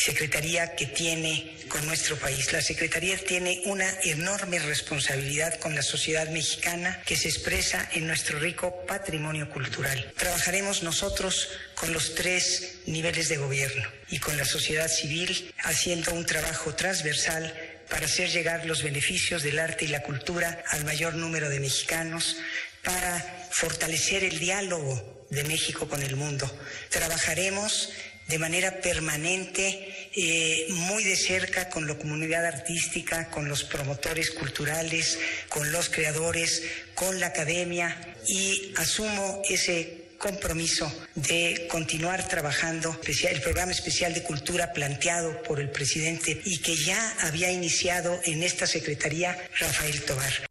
[0.00, 2.52] Secretaría que tiene con nuestro país.
[2.52, 8.38] La Secretaría tiene una enorme responsabilidad con la sociedad mexicana que se expresa en nuestro
[8.38, 10.12] rico patrimonio cultural.
[10.16, 16.24] Trabajaremos nosotros con los tres niveles de gobierno y con la sociedad civil haciendo un
[16.24, 17.52] trabajo transversal
[17.88, 22.36] para hacer llegar los beneficios del arte y la cultura al mayor número de mexicanos,
[22.82, 26.50] para fortalecer el diálogo de México con el mundo.
[26.90, 27.90] Trabajaremos
[28.28, 35.18] de manera permanente, eh, muy de cerca con la comunidad artística, con los promotores culturales,
[35.48, 36.62] con los creadores,
[36.94, 42.94] con la academia y asumo ese compromiso de continuar trabajando
[43.30, 48.42] el programa especial de cultura planteado por el presidente y que ya había iniciado en
[48.42, 50.48] esta Secretaría Rafael Tobar.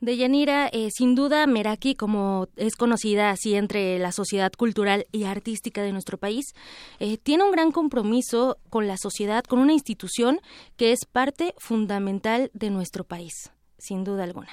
[0.00, 5.24] De Yanira, eh, sin duda, Meraki, como es conocida así entre la sociedad cultural y
[5.24, 6.54] artística de nuestro país,
[7.00, 10.40] eh, tiene un gran compromiso con la sociedad, con una institución
[10.76, 14.50] que es parte fundamental de nuestro país, sin duda alguna.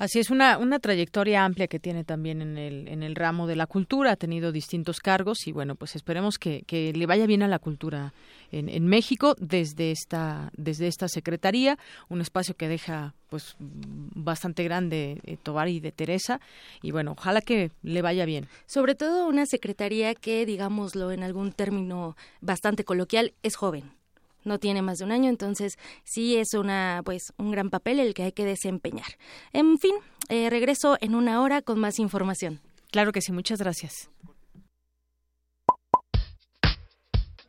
[0.00, 3.54] Así es, una, una trayectoria amplia que tiene también en el, en el ramo de
[3.54, 7.42] la cultura, ha tenido distintos cargos y bueno, pues esperemos que, que le vaya bien
[7.42, 8.14] a la cultura
[8.50, 11.78] en, en, México desde esta, desde esta Secretaría,
[12.08, 16.40] un espacio que deja pues bastante grande eh, Tobar y de Teresa
[16.80, 18.48] y bueno, ojalá que le vaya bien.
[18.64, 23.99] Sobre todo una Secretaría que, digámoslo en algún término bastante coloquial, es joven
[24.44, 28.14] no tiene más de un año, entonces sí es una pues un gran papel el
[28.14, 29.18] que hay que desempeñar.
[29.52, 29.94] En fin,
[30.28, 32.60] eh, regreso en una hora con más información.
[32.90, 34.10] Claro que sí, muchas gracias.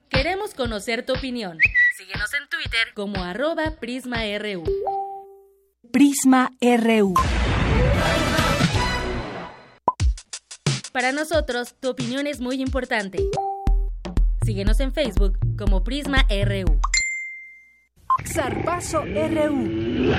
[0.09, 1.57] Queremos conocer tu opinión.
[1.97, 4.63] Síguenos en Twitter como arroba PrismaRU.
[5.91, 7.13] Prisma RU.
[10.91, 13.19] Para nosotros, tu opinión es muy importante.
[14.51, 16.77] Síguenos en Facebook como Prisma RU.
[18.25, 20.11] Zarpazo RU.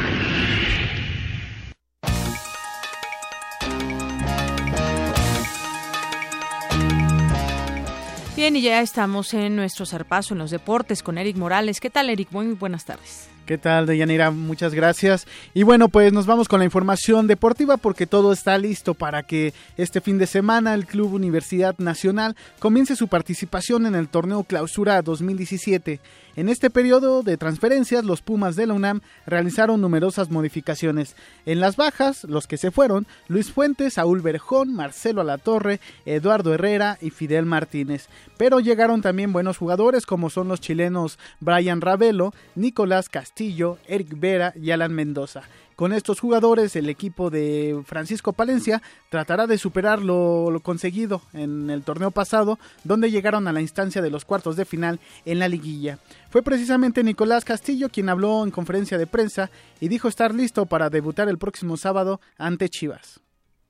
[8.35, 11.78] Bien, y ya estamos en nuestro zarpazo en los deportes con Eric Morales.
[11.78, 12.28] ¿Qué tal, Eric?
[12.30, 13.28] Muy buenas tardes.
[13.53, 14.30] ¿Qué tal, Deyanira?
[14.30, 15.26] Muchas gracias.
[15.53, 19.53] Y bueno, pues nos vamos con la información deportiva porque todo está listo para que
[19.76, 25.03] este fin de semana el Club Universidad Nacional comience su participación en el torneo Clausura
[25.03, 26.00] 2017.
[26.34, 31.14] En este periodo de transferencias, los Pumas de la UNAM realizaron numerosas modificaciones.
[31.44, 36.96] En las bajas, los que se fueron, Luis Fuentes, Saúl Berjón, Marcelo Alatorre, Eduardo Herrera
[37.03, 38.09] y Fidel Martínez.
[38.38, 43.41] Pero llegaron también buenos jugadores como son los chilenos Brian Ravelo, Nicolás Castillo,
[43.86, 45.43] Eric Vera y Alan Mendoza.
[45.76, 51.82] Con estos jugadores, el equipo de Francisco Palencia tratará de superar lo, conseguido en el
[51.82, 55.99] torneo pasado, donde llegaron a la instancia de los cuartos de final en la liguilla.
[56.30, 60.90] Fue precisamente Nicolás Castillo quien habló en conferencia de prensa y dijo estar listo para
[60.90, 63.20] debutar el próximo sábado ante Chivas.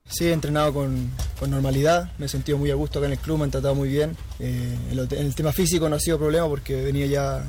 [0.05, 1.09] Sí, he entrenado con,
[1.47, 3.89] normalidad, me he sentido muy a gusto acá en el club, me han tratado muy
[3.89, 4.15] bien.
[4.39, 7.43] Eh, en, el tema físico no ha sido problema porque venía ya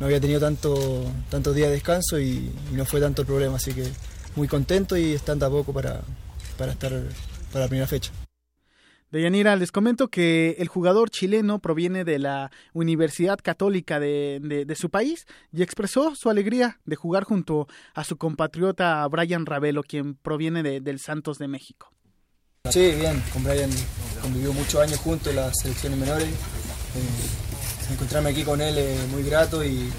[0.00, 3.72] no había tenido tanto, tantos días de descanso y, no fue tanto el problema, así
[3.72, 3.84] que
[4.36, 6.00] muy contento y estando a poco para,
[6.56, 6.92] para estar
[7.52, 8.12] para la primera fecha.
[9.10, 14.90] Deyanira, les comento que el jugador chileno proviene de la Universidad Católica de, de, su
[14.90, 20.62] país y expresó su alegría de jugar junto a su compatriota Brian Ravelo, quien proviene
[20.62, 21.90] de, del Santos de México.
[22.70, 23.70] Sí, bien, con Brian
[24.20, 26.28] convivió muchos años juntos en las selecciones menores.
[26.28, 27.47] Eh,
[27.90, 29.90] encontrarme aquí con él es muy grato y,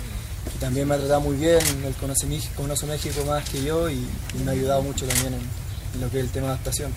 [0.59, 4.05] también me ha tratado muy bien, él conoce, conoce México más que yo y,
[4.43, 6.93] me ha ayudado mucho también en, lo que es el tema de adaptación.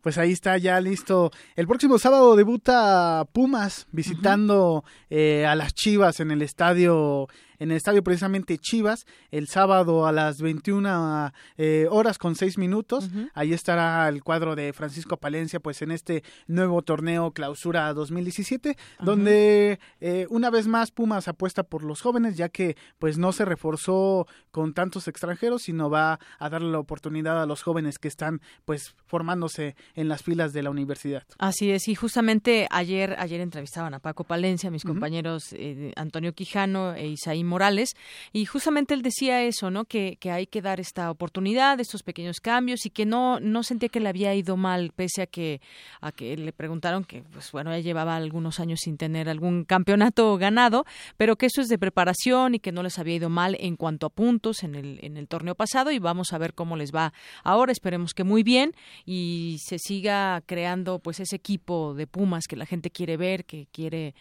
[0.00, 1.30] Pues ahí está ya listo.
[1.56, 7.28] El próximo sábado debuta Pumas visitando eh, a las Chivas en el estadio
[7.64, 13.08] en el estadio precisamente Chivas el sábado a las 21 eh, horas con 6 minutos.
[13.32, 19.78] Ahí estará el cuadro de Francisco Palencia pues en este nuevo torneo Clausura 2017 donde
[20.00, 24.26] eh, una vez más Pumas apuesta por los jóvenes ya que pues no se reforzó
[24.50, 28.94] con tantos extranjeros sino va a darle la oportunidad a los jóvenes que están pues
[29.06, 31.24] formándose en las filas de la universidad.
[31.38, 36.92] Así es, y justamente ayer ayer entrevistaban a Paco Palencia, mis compañeros eh, Antonio Quijano
[36.92, 37.94] e Isaí Morales,
[38.32, 39.84] y justamente él decía eso, ¿no?
[39.84, 43.88] Que, que hay que dar esta oportunidad, estos pequeños cambios, y que no, no sentía
[43.88, 45.60] que le había ido mal, pese a que,
[46.00, 50.36] a que le preguntaron que, pues bueno, ya llevaba algunos años sin tener algún campeonato
[50.36, 50.84] ganado,
[51.16, 54.06] pero que eso es de preparación y que no les había ido mal en cuanto
[54.06, 57.12] a puntos en el, en el torneo pasado, y vamos a ver cómo les va
[57.44, 58.74] ahora, esperemos que muy bien,
[59.06, 63.68] y se siga creando pues ese equipo de Pumas que la gente quiere ver, que
[63.70, 64.16] quiere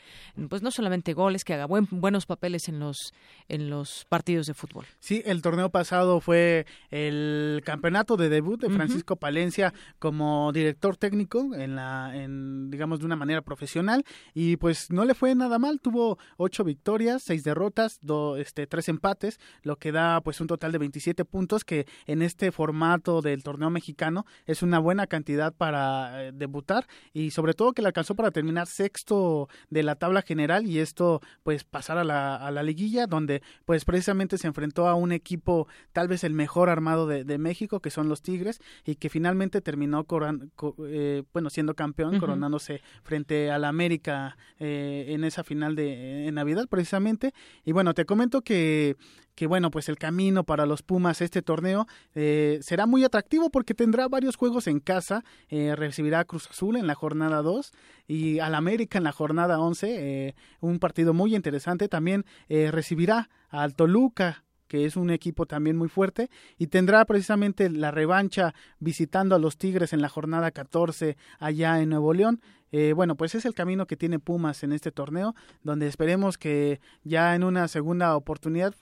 [0.50, 3.13] pues no solamente goles, que haga buen, buenos papeles en los
[3.48, 4.86] en los partidos de fútbol.
[5.00, 11.54] Sí, el torneo pasado fue el campeonato de debut de Francisco Palencia como director técnico
[11.56, 14.04] en la en digamos de una manera profesional
[14.34, 18.90] y pues no le fue nada mal, tuvo ocho victorias, seis derrotas, do, este tres
[18.90, 23.44] empates, lo que da pues un total de 27 puntos que en este formato del
[23.44, 28.16] torneo mexicano es una buena cantidad para eh, debutar y sobre todo que le alcanzó
[28.16, 32.64] para terminar sexto de la tabla general y esto pues pasar a la, a la
[32.64, 37.24] liguilla donde pues precisamente se enfrentó a un equipo tal vez el mejor armado de,
[37.24, 41.76] de México que son los Tigres y que finalmente terminó coran, co, eh, bueno siendo
[41.76, 47.34] campeón coronándose frente al América eh, en esa final de en Navidad precisamente.
[47.66, 48.96] Y bueno te comento que
[49.36, 53.74] que bueno, pues el camino para los Pumas este torneo eh, será muy atractivo porque
[53.74, 57.72] tendrá varios juegos en casa, eh, recibirá a Cruz Azul en la jornada 2
[58.08, 63.30] y al América en la jornada 11, eh, un partido muy interesante, también eh, recibirá
[63.50, 69.36] al Toluca que es un equipo también muy fuerte y tendrá precisamente la revancha visitando
[69.36, 72.42] a los Tigres en la jornada 14 allá en Nuevo León.
[72.72, 76.82] Eh, bueno, pues es el camino que tiene Pumas en este torneo, donde esperemos que
[77.04, 78.74] ya en una segunda oportunidad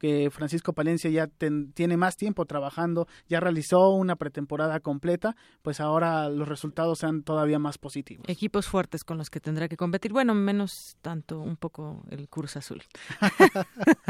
[0.00, 5.78] que Francisco Palencia ya ten, tiene más tiempo trabajando, ya realizó una pretemporada completa, pues
[5.78, 8.24] ahora los resultados sean todavía más positivos.
[8.28, 10.12] Equipos fuertes con los que tendrá que competir.
[10.12, 12.82] Bueno, menos tanto un poco el Cruz Azul.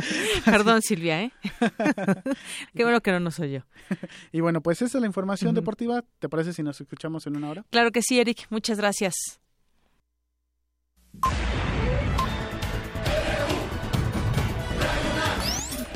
[0.45, 1.33] Perdón, Silvia, ¿eh?
[2.75, 3.67] Qué bueno que no nos oyó.
[4.33, 6.05] y bueno, pues esa es la información deportiva.
[6.21, 7.65] ¿Te parece si nos escuchamos en una hora?
[7.71, 8.47] Claro que sí, Eric.
[8.51, 9.41] Muchas gracias.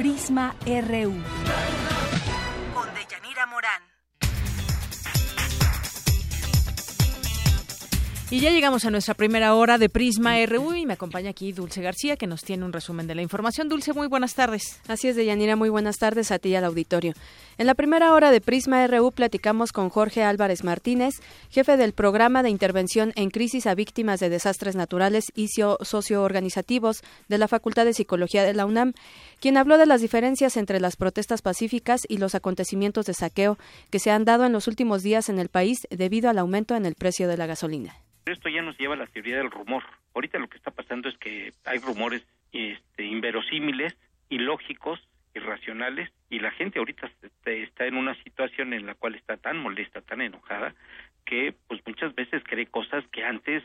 [0.05, 1.74] Prisma RU.
[8.35, 11.81] Y ya llegamos a nuestra primera hora de Prisma RU y me acompaña aquí Dulce
[11.81, 13.69] García, que nos tiene un resumen de la información.
[13.69, 14.81] Dulce, muy buenas tardes.
[14.89, 17.13] Así es, Deyanira, muy buenas tardes a ti y al auditorio.
[17.59, 21.15] En la primera hora de Prisma RU platicamos con Jorge Álvarez Martínez,
[21.49, 27.39] jefe del programa de intervención en crisis a víctimas de desastres naturales y socioorganizativos de
[27.39, 28.95] la Facultad de Psicología de la UNAM,
[29.39, 33.59] quien habló de las diferencias entre las protestas pacíficas y los acontecimientos de saqueo
[33.91, 36.85] que se han dado en los últimos días en el país debido al aumento en
[36.85, 37.95] el precio de la gasolina.
[38.27, 39.83] Esto ya nos lleva a la teoría del rumor.
[40.15, 42.23] Ahorita lo que está pasando es que hay rumores
[42.53, 43.95] este, inverosímiles,
[44.31, 45.01] ilógicos,
[45.35, 47.11] irracionales, y la gente ahorita
[47.45, 50.75] está en una situación en la cual está tan molesta, tan enojada,
[51.27, 53.63] que pues muchas veces cree cosas que antes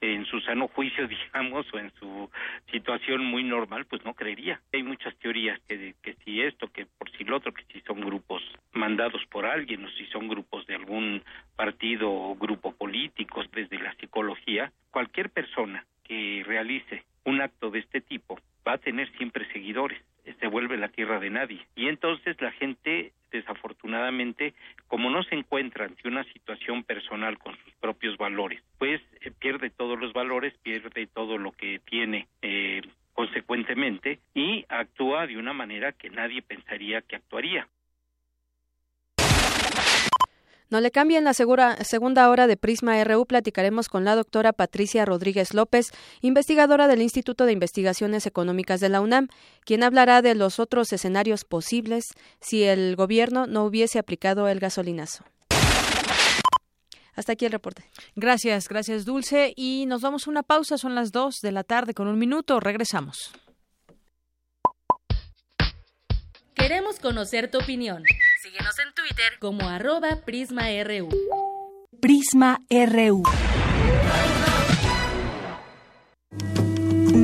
[0.00, 2.30] en su sano juicio, digamos, o en su
[2.70, 4.60] situación muy normal, pues no creería.
[4.72, 8.00] Hay muchas teorías que, que si esto, que por si lo otro, que si son
[8.00, 8.42] grupos
[8.72, 11.22] mandados por alguien o si son grupos de algún
[11.56, 18.00] partido o grupo político desde la psicología, cualquier persona que realice un acto de este
[18.00, 20.00] tipo va a tener siempre seguidores,
[20.40, 21.66] se vuelve la tierra de nadie.
[21.74, 24.54] Y entonces la gente, desafortunadamente,
[24.88, 29.70] como no se encuentra ante una situación personal con sus propios valores, pues eh, pierde
[29.70, 35.92] todos los valores, pierde todo lo que tiene eh, consecuentemente y actúa de una manera
[35.92, 37.68] que nadie pensaría que actuaría.
[40.68, 43.26] No le cambien la segura, segunda hora de Prisma RU.
[43.26, 45.92] Platicaremos con la doctora Patricia Rodríguez López,
[46.22, 49.28] investigadora del Instituto de Investigaciones Económicas de la UNAM,
[49.64, 52.04] quien hablará de los otros escenarios posibles
[52.40, 55.24] si el gobierno no hubiese aplicado el gasolinazo.
[57.14, 57.84] Hasta aquí el reporte.
[58.14, 59.52] Gracias, gracias Dulce.
[59.56, 62.60] Y nos vamos a una pausa, son las dos de la tarde con un minuto.
[62.60, 63.32] Regresamos.
[66.54, 68.02] Queremos conocer tu opinión.
[68.46, 71.08] Síguenos en Twitter como arroba PrismaRU.
[72.00, 73.24] Prisma RU.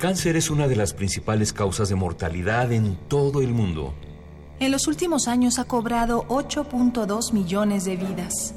[0.00, 3.94] Cáncer es una de las principales causas de mortalidad en todo el mundo.
[4.58, 8.54] En los últimos años ha cobrado 8.2 millones de vidas.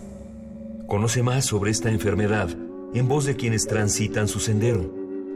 [0.88, 2.50] Conoce más sobre esta enfermedad
[2.94, 4.92] en voz de quienes transitan su sendero.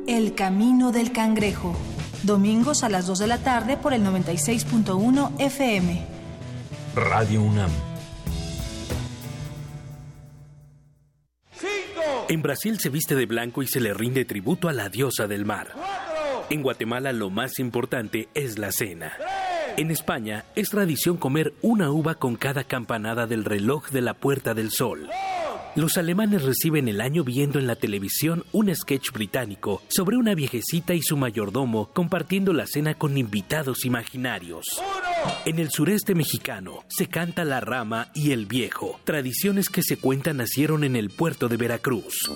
[0.07, 1.75] El Camino del Cangrejo.
[2.23, 6.05] Domingos a las 2 de la tarde por el 96.1 FM.
[6.95, 7.86] Radio UNAM.
[12.29, 15.45] En Brasil se viste de blanco y se le rinde tributo a la diosa del
[15.45, 15.69] mar.
[16.49, 19.13] En Guatemala lo más importante es la cena.
[19.77, 24.53] En España es tradición comer una uva con cada campanada del reloj de la Puerta
[24.53, 25.07] del Sol.
[25.77, 30.95] Los alemanes reciben el año viendo en la televisión un sketch británico sobre una viejecita
[30.95, 34.65] y su mayordomo compartiendo la cena con invitados imaginarios.
[35.45, 40.37] En el sureste mexicano se canta la rama y el viejo, tradiciones que se cuentan
[40.37, 42.27] nacieron en el puerto de Veracruz.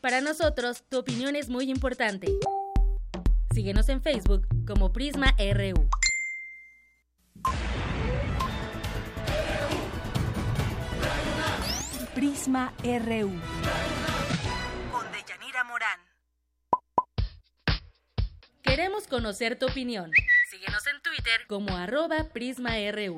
[0.02, 2.28] Para nosotros, tu opinión es muy importante.
[3.54, 5.88] Síguenos en Facebook como Prisma RU.
[12.16, 13.32] Prisma RU.
[14.92, 16.00] Con Deyanira Morán.
[18.64, 20.12] Queremos conocer tu opinión.
[20.50, 23.18] Síguenos en Twitter como arroba PrismaRU.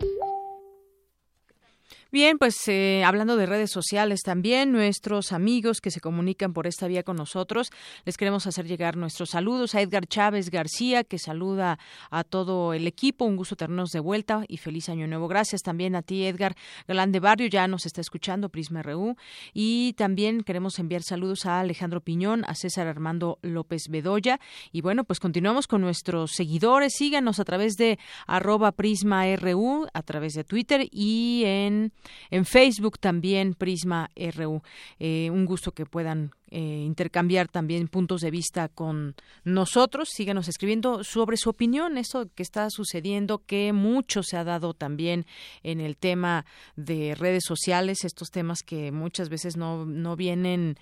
[2.14, 6.88] Bien, pues eh, hablando de redes sociales también, nuestros amigos que se comunican por esta
[6.88, 7.72] vía con nosotros,
[8.06, 11.80] les queremos hacer llegar nuestros saludos a Edgar Chávez García, que saluda
[12.12, 15.28] a todo el equipo, un gusto tenernos de vuelta y feliz año nuevo.
[15.28, 16.56] Gracias también a ti, Edgar
[16.88, 19.16] Galán de Barrio, ya nos está escuchando Prisma RU.
[19.52, 24.40] Y también queremos enviar saludos a Alejandro Piñón, a César Armando López Bedoya.
[24.72, 27.98] Y bueno, pues continuamos con nuestros seguidores, síganos a través de
[28.28, 31.92] arroba Prisma RU, a través de Twitter y en
[32.30, 34.62] en Facebook también Prisma RU.
[35.00, 40.10] Eh, un gusto que puedan eh, intercambiar también puntos de vista con nosotros.
[40.14, 45.26] Síganos escribiendo sobre su opinión, eso que está sucediendo, que mucho se ha dado también
[45.64, 46.46] en el tema
[46.76, 50.78] de redes sociales, estos temas que muchas veces no, no vienen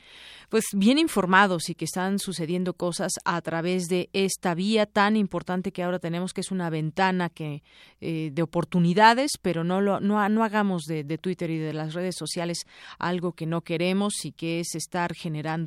[0.49, 5.71] pues bien informados y que están sucediendo cosas a través de esta vía tan importante
[5.71, 7.63] que ahora tenemos, que es una ventana que
[8.01, 11.93] eh, de oportunidades, pero no, lo, no, no hagamos de, de Twitter y de las
[11.93, 12.65] redes sociales
[12.99, 15.60] algo que no queremos y que es estar generando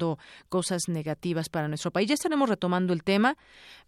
[0.49, 2.09] cosas negativas para nuestro país.
[2.09, 3.37] Ya estaremos retomando el tema,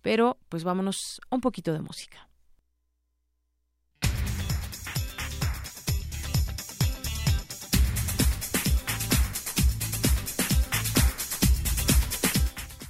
[0.03, 2.29] pero pues vámonos a un poquito de música.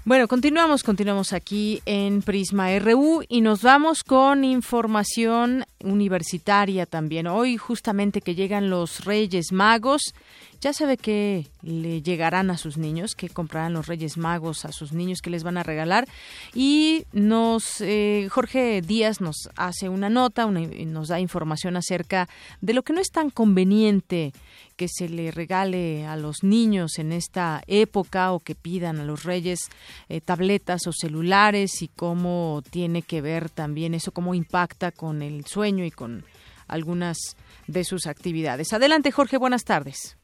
[0.07, 7.27] Bueno, continuamos, continuamos aquí en Prisma RU y nos vamos con información universitaria también.
[7.27, 10.15] Hoy justamente que llegan los Reyes Magos,
[10.61, 14.93] ya sabe que le llegarán a sus niños, que comprarán los Reyes Magos a sus
[14.93, 16.09] niños, que les van a regalar.
[16.55, 22.29] Y nos eh, Jorge Díaz nos hace una nota, una, nos da información acerca
[22.61, 24.33] de lo que no es tan conveniente
[24.77, 29.25] que se le regale a los niños en esta época o que pidan a los
[29.25, 29.61] reyes
[30.09, 35.47] eh, tabletas o celulares y cómo tiene que ver también eso, cómo impacta con el
[35.47, 36.25] sueño y con
[36.69, 38.73] algunas de sus actividades.
[38.73, 40.17] Adelante, Jorge, buenas tardes.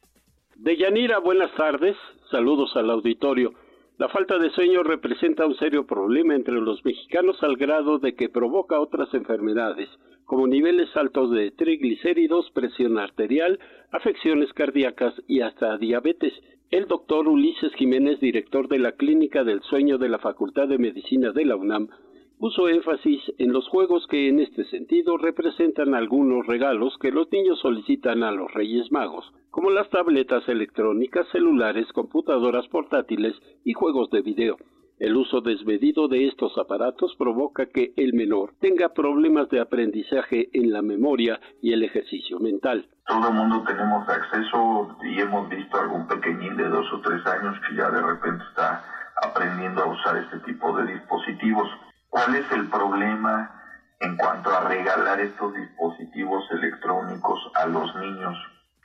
[0.55, 1.95] Deyanira, buenas tardes.
[2.31, 3.53] Saludos al auditorio.
[3.97, 8.27] La falta de sueño representa un serio problema entre los mexicanos al grado de que
[8.27, 9.87] provoca otras enfermedades,
[10.25, 13.59] como niveles altos de triglicéridos, presión arterial,
[13.91, 16.33] afecciones cardíacas y hasta diabetes.
[16.71, 21.31] El doctor Ulises Jiménez, director de la Clínica del Sueño de la Facultad de Medicina
[21.31, 21.89] de la UNAM,
[22.43, 27.57] puso énfasis en los juegos que en este sentido representan algunos regalos que los niños
[27.61, 33.33] solicitan a los Reyes Magos, como las tabletas electrónicas, celulares, computadoras portátiles
[33.63, 34.57] y juegos de video.
[34.99, 40.73] El uso desmedido de estos aparatos provoca que el menor tenga problemas de aprendizaje en
[40.73, 42.89] la memoria y el ejercicio mental.
[43.07, 47.55] Todo el mundo tenemos acceso y hemos visto algún pequeñín de dos o tres años
[47.65, 48.83] que ya de repente está
[49.23, 51.69] aprendiendo a usar este tipo de dispositivos.
[52.13, 53.49] ¿Cuál es el problema
[53.99, 58.37] en cuanto a regalar estos dispositivos electrónicos a los niños?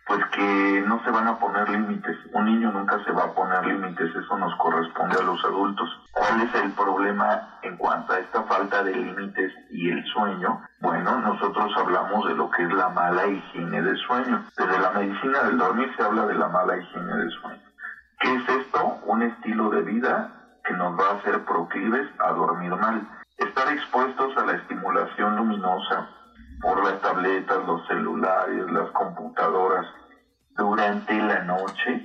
[0.06, 2.16] Pues que no se van a poner límites.
[2.32, 5.90] Un niño nunca se va a poner límites, eso nos corresponde a los adultos.
[6.10, 10.62] ¿Cuál es el problema en cuanto a esta falta de límites y el sueño?
[10.80, 14.42] Bueno, nosotros hablamos de lo que es la mala higiene del sueño.
[14.56, 17.62] Desde la medicina del dormir se habla de la mala higiene del sueño.
[18.20, 19.00] ¿Qué es esto?
[19.04, 20.37] Un estilo de vida
[20.68, 23.08] que nos va a hacer proclives a dormir mal.
[23.38, 26.10] Estar expuestos a la estimulación luminosa
[26.60, 29.86] por las tabletas, los celulares, las computadoras
[30.56, 32.04] durante la noche,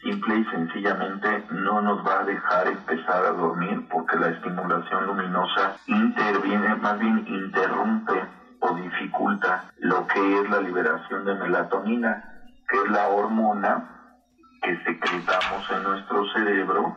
[0.00, 5.76] simple y sencillamente no nos va a dejar empezar a dormir porque la estimulación luminosa
[5.86, 8.24] interviene, más bien interrumpe
[8.60, 12.24] o dificulta lo que es la liberación de melatonina,
[12.68, 13.88] que es la hormona
[14.62, 16.94] que secretamos en nuestro cerebro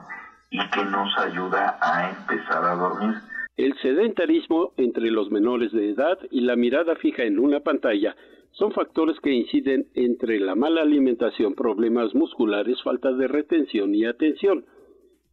[0.53, 3.15] y que nos ayuda a empezar a dormir.
[3.57, 8.15] El sedentarismo entre los menores de edad y la mirada fija en una pantalla
[8.51, 14.65] son factores que inciden entre la mala alimentación, problemas musculares, falta de retención y atención.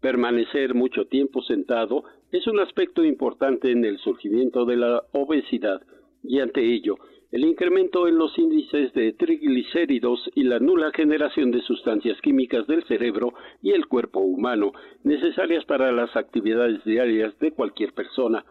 [0.00, 5.82] Permanecer mucho tiempo sentado es un aspecto importante en el surgimiento de la obesidad
[6.22, 6.96] y ante ello
[7.32, 12.82] el incremento en los índices de triglicéridos y la nula generación de sustancias químicas del
[12.84, 14.72] cerebro y el cuerpo humano
[15.04, 18.44] necesarias para las actividades diarias de cualquier persona.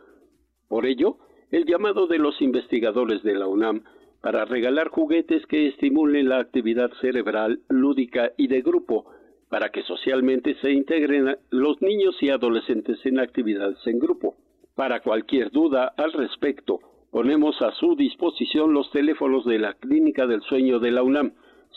[0.70, 1.18] Por ello,
[1.52, 3.84] el llamado de los investigadores de la UNAM
[4.22, 9.06] para regalar juguetes que estimulen la actividad cerebral, lúdica y de grupo,
[9.50, 14.36] para que socialmente se integren los niños y adolescentes en actividades en grupo.
[14.76, 16.80] Para cualquier duda al respecto,
[17.12, 21.32] Ponemos a su disposición los teléfonos de la Clínica del Sueño de la UNAM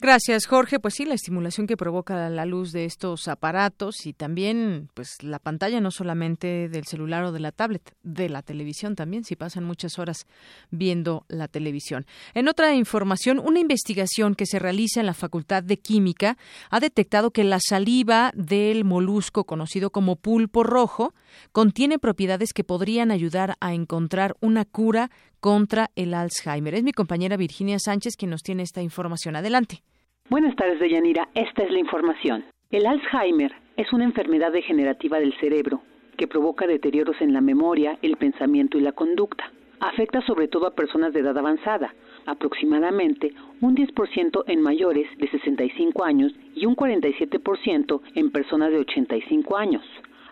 [0.00, 0.80] Gracias, Jorge.
[0.80, 5.38] Pues sí, la estimulación que provoca la luz de estos aparatos y también, pues la
[5.38, 9.64] pantalla no solamente del celular o de la tablet, de la televisión también, si pasan
[9.64, 10.26] muchas horas
[10.70, 12.06] viendo la televisión.
[12.34, 16.36] En otra información, una investigación que se realiza en la Facultad de Química
[16.70, 21.14] ha detectado que la saliva del molusco conocido como pulpo rojo
[21.52, 25.10] contiene propiedades que podrían ayudar a encontrar una cura
[25.44, 26.74] contra el Alzheimer.
[26.74, 29.36] Es mi compañera Virginia Sánchez quien nos tiene esta información.
[29.36, 29.82] Adelante.
[30.30, 31.28] Buenas tardes, Deyanira.
[31.34, 32.46] Esta es la información.
[32.70, 35.82] El Alzheimer es una enfermedad degenerativa del cerebro
[36.16, 39.52] que provoca deterioros en la memoria, el pensamiento y la conducta.
[39.80, 46.04] Afecta sobre todo a personas de edad avanzada, aproximadamente un 10% en mayores de 65
[46.04, 49.82] años y un 47% en personas de 85 años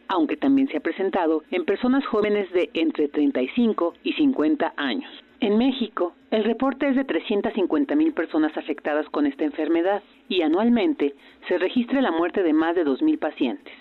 [0.08, 5.10] aunque también se ha presentado en personas jóvenes de entre 35 y 50 años.
[5.40, 11.14] En México, el reporte es de 350 mil personas afectadas con esta enfermedad y anualmente
[11.48, 13.74] se registra la muerte de más de 2.000 pacientes.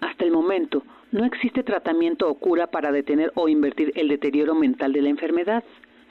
[0.00, 4.94] Hasta el momento, no existe tratamiento o cura para detener o invertir el deterioro mental
[4.94, 5.62] de la enfermedad.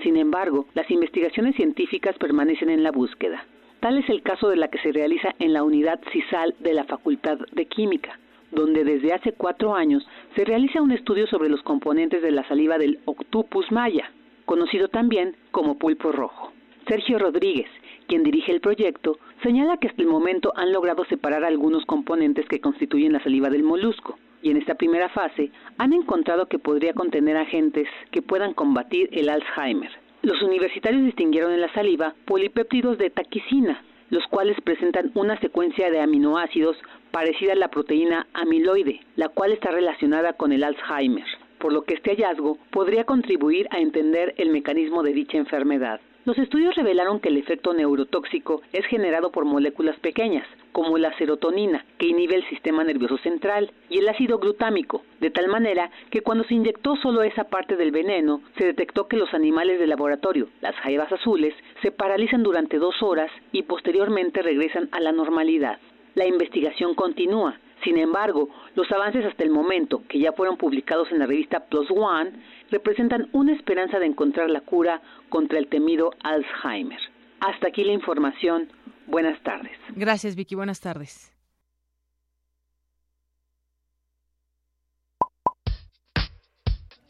[0.04, 3.44] Sin embargo, las investigaciones científicas permanecen en la búsqueda.
[3.80, 6.84] Tal es el caso de la que se realiza en la unidad CISAL de la
[6.84, 8.20] Facultad de Química,
[8.52, 12.78] donde desde hace cuatro años se realiza un estudio sobre los componentes de la saliva
[12.78, 14.12] del Octopus maya,
[14.46, 16.52] conocido también como pulpo rojo.
[16.88, 17.70] Sergio Rodríguez,
[18.08, 22.60] quien dirige el proyecto, señala que hasta el momento han logrado separar algunos componentes que
[22.60, 27.38] constituyen la saliva del molusco, y en esta primera fase han encontrado que podría contener
[27.38, 29.92] agentes que puedan combatir el Alzheimer.
[30.24, 36.02] Los universitarios distinguieron en la saliva polipéptidos de taquicina, los cuales presentan una secuencia de
[36.02, 36.78] aminoácidos
[37.10, 41.26] parecida a la proteína amiloide, la cual está relacionada con el Alzheimer,
[41.58, 46.02] por lo que este hallazgo podría contribuir a entender el mecanismo de dicha enfermedad.
[46.26, 51.86] Los estudios revelaron que el efecto neurotóxico es generado por moléculas pequeñas, como la serotonina,
[51.98, 56.44] que inhibe el sistema nervioso central, y el ácido glutámico, de tal manera que cuando
[56.46, 60.76] se inyectó solo esa parte del veneno, se detectó que los animales de laboratorio, las
[60.78, 65.80] jaivas azules, se paralizan durante dos horas y posteriormente regresan a la normalidad.
[66.16, 67.58] La investigación continúa.
[67.84, 71.90] Sin embargo, los avances hasta el momento, que ya fueron publicados en la revista Plus
[71.90, 72.32] One,
[72.70, 77.00] representan una esperanza de encontrar la cura contra el temido Alzheimer.
[77.40, 78.70] Hasta aquí la información.
[79.12, 79.78] Buenas tardes.
[79.90, 80.56] Gracias, Vicky.
[80.56, 81.34] Buenas tardes.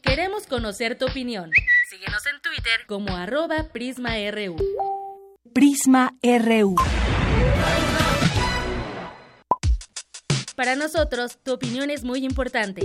[0.02, 1.52] Queremos conocer tu opinión.
[1.88, 4.56] Síguenos en Twitter como arroba PrismaRU.
[5.54, 6.74] Prisma RU.
[10.56, 12.82] Para nosotros, tu opinión es muy importante.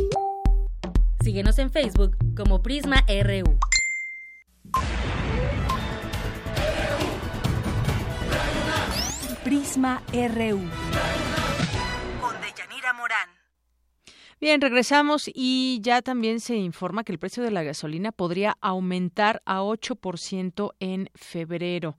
[1.23, 3.03] Síguenos en Facebook como Prisma
[9.47, 10.59] Prisma RU.
[12.19, 13.29] Con Deyanira Morán.
[14.41, 19.41] Bien, regresamos y ya también se informa que el precio de la gasolina podría aumentar
[19.45, 21.97] a 8% en febrero.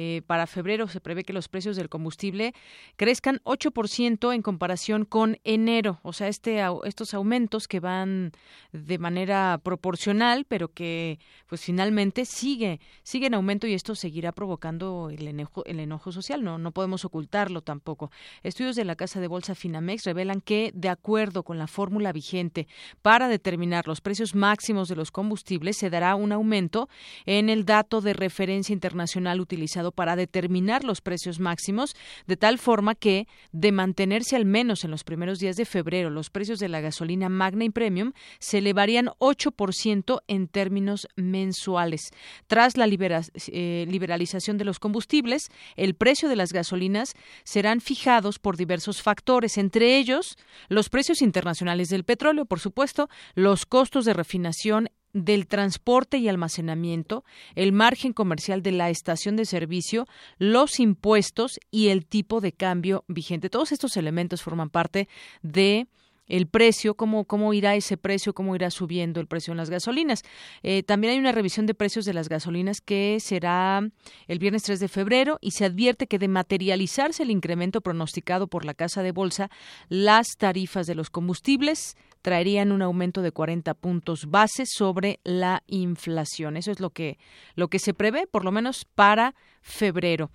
[0.00, 2.54] Eh, para febrero se prevé que los precios del combustible
[2.94, 5.98] crezcan 8% en comparación con enero.
[6.04, 8.30] O sea, este, estos aumentos que van
[8.70, 11.18] de manera proporcional, pero que
[11.48, 16.44] pues finalmente sigue, sigue en aumento y esto seguirá provocando el enojo, el enojo social.
[16.44, 18.12] No, no podemos ocultarlo tampoco.
[18.44, 22.68] Estudios de la Casa de Bolsa Finamex revelan que, de acuerdo con la fórmula vigente
[23.02, 26.88] para determinar los precios máximos de los combustibles, se dará un aumento
[27.26, 31.94] en el dato de referencia internacional utilizado para determinar los precios máximos,
[32.26, 36.30] de tal forma que, de mantenerse al menos en los primeros días de febrero, los
[36.30, 42.10] precios de la gasolina Magna y Premium se elevarían 8% en términos mensuales.
[42.46, 48.56] Tras la eh, liberalización de los combustibles, el precio de las gasolinas serán fijados por
[48.56, 50.36] diversos factores, entre ellos
[50.68, 57.24] los precios internacionales del petróleo, por supuesto, los costos de refinación del transporte y almacenamiento,
[57.54, 60.06] el margen comercial de la estación de servicio,
[60.38, 63.50] los impuestos y el tipo de cambio vigente.
[63.50, 65.08] Todos estos elementos forman parte
[65.42, 65.86] de
[66.28, 70.22] el precio, cómo, cómo irá ese precio, cómo irá subiendo el precio en las gasolinas.
[70.62, 73.88] Eh, también hay una revisión de precios de las gasolinas que será
[74.26, 78.64] el viernes 3 de febrero y se advierte que de materializarse el incremento pronosticado por
[78.64, 79.50] la Casa de Bolsa,
[79.88, 86.56] las tarifas de los combustibles traerían un aumento de 40 puntos base sobre la inflación.
[86.56, 87.18] Eso es lo que,
[87.54, 89.34] lo que se prevé, por lo menos para
[89.68, 90.30] febrero.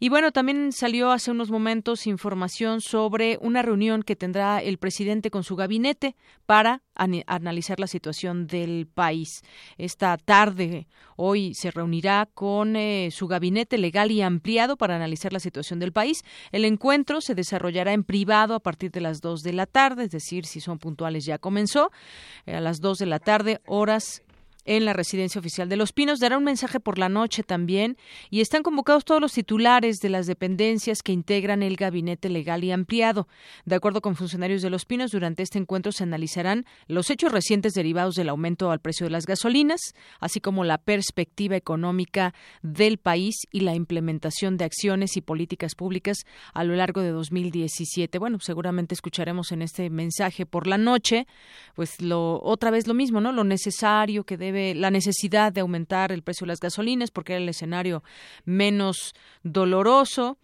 [0.00, 5.30] Y bueno, también salió hace unos momentos información sobre una reunión que tendrá el presidente
[5.30, 6.16] con su gabinete
[6.46, 9.42] para analizar la situación del país.
[9.76, 15.40] Esta tarde, hoy, se reunirá con eh, su gabinete legal y ampliado para analizar la
[15.40, 16.22] situación del país.
[16.50, 20.10] El encuentro se desarrollará en privado a partir de las dos de la tarde, es
[20.10, 21.90] decir, si son puntuales ya comenzó,
[22.46, 24.22] eh, a las dos de la tarde, horas
[24.68, 26.20] en la residencia oficial de Los Pinos.
[26.20, 27.96] Dará un mensaje por la noche también
[28.28, 32.70] y están convocados todos los titulares de las dependencias que integran el gabinete legal y
[32.70, 33.28] ampliado.
[33.64, 37.72] De acuerdo con funcionarios de Los Pinos, durante este encuentro se analizarán los hechos recientes
[37.72, 39.80] derivados del aumento al precio de las gasolinas,
[40.20, 46.18] así como la perspectiva económica del país y la implementación de acciones y políticas públicas
[46.52, 48.18] a lo largo de 2017.
[48.18, 51.26] Bueno, seguramente escucharemos en este mensaje por la noche,
[51.74, 53.32] pues lo otra vez lo mismo, ¿no?
[53.32, 57.42] Lo necesario que debe la necesidad de aumentar el precio de las gasolinas porque era
[57.42, 58.02] el escenario
[58.44, 60.38] menos doloroso.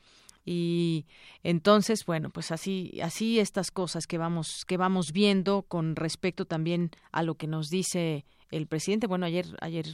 [0.47, 1.07] Y
[1.43, 6.91] entonces bueno pues así así estas cosas que vamos que vamos viendo con respecto también
[7.13, 9.07] a lo que nos dice el presidente.
[9.07, 9.87] Bueno ayer ayer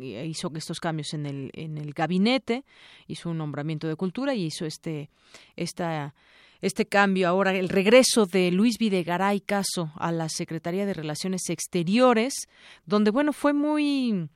[0.00, 2.64] hizo estos cambios en el en el gabinete
[3.08, 5.10] hizo un nombramiento de cultura y hizo este
[5.56, 6.14] esta
[6.60, 12.48] este cambio ahora, el regreso de Luis Videgaray Caso a la Secretaría de Relaciones Exteriores,
[12.86, 14.28] donde, bueno, fue muy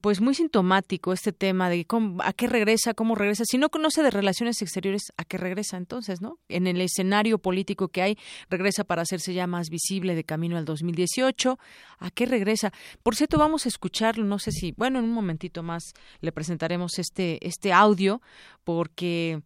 [0.00, 1.86] pues muy sintomático este tema de
[2.24, 3.44] a qué regresa, cómo regresa.
[3.46, 6.40] Si no conoce de relaciones exteriores, ¿a qué regresa entonces, no?
[6.48, 8.18] En el escenario político que hay,
[8.50, 11.58] regresa para hacerse ya más visible de camino al 2018.
[12.00, 12.72] ¿A qué regresa?
[13.04, 16.98] Por cierto, vamos a escucharlo, no sé si, bueno, en un momentito más le presentaremos
[16.98, 18.20] este este audio
[18.64, 19.40] porque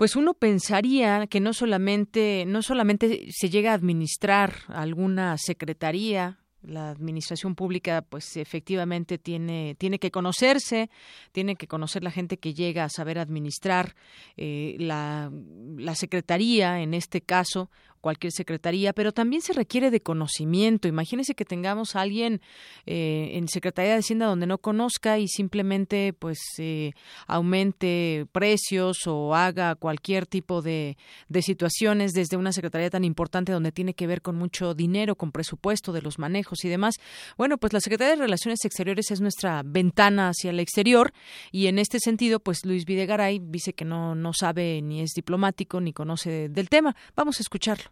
[0.00, 6.88] pues uno pensaría que no solamente no solamente se llega a administrar alguna secretaría la
[6.88, 10.88] administración pública pues efectivamente tiene tiene que conocerse
[11.32, 13.94] tiene que conocer la gente que llega a saber administrar
[14.38, 15.30] eh, la,
[15.76, 17.70] la secretaría en este caso
[18.00, 20.88] cualquier secretaría, pero también se requiere de conocimiento.
[20.88, 22.40] Imagínese que tengamos a alguien
[22.86, 26.92] eh, en Secretaría de Hacienda donde no conozca y simplemente pues eh,
[27.26, 30.96] aumente precios o haga cualquier tipo de,
[31.28, 35.32] de situaciones desde una secretaría tan importante donde tiene que ver con mucho dinero, con
[35.32, 36.94] presupuesto de los manejos y demás.
[37.36, 41.12] Bueno, pues la Secretaría de Relaciones Exteriores es nuestra ventana hacia el exterior
[41.52, 45.80] y en este sentido, pues Luis Videgaray dice que no, no sabe ni es diplomático
[45.80, 46.96] ni conoce del tema.
[47.14, 47.89] Vamos a escucharlo.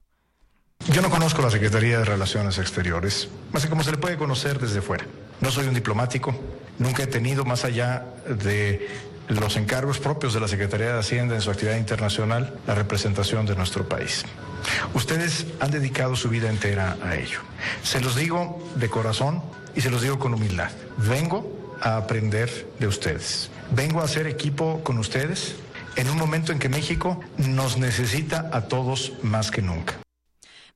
[0.98, 4.59] Yo no conozco la Secretaría de Relaciones Exteriores, más que como se le puede conocer
[4.59, 5.05] desde fuera.
[5.40, 6.34] No soy un diplomático,
[6.78, 8.88] nunca he tenido más allá de
[9.28, 13.55] los encargos propios de la Secretaría de Hacienda en su actividad internacional la representación de
[13.55, 14.24] nuestro país.
[14.94, 17.40] Ustedes han dedicado su vida entera a ello.
[17.82, 19.42] Se los digo de corazón
[19.76, 20.70] y se los digo con humildad.
[20.96, 23.50] Vengo a aprender de ustedes.
[23.72, 25.55] Vengo a hacer equipo con ustedes
[25.96, 29.98] en un momento en que México nos necesita a todos más que nunca.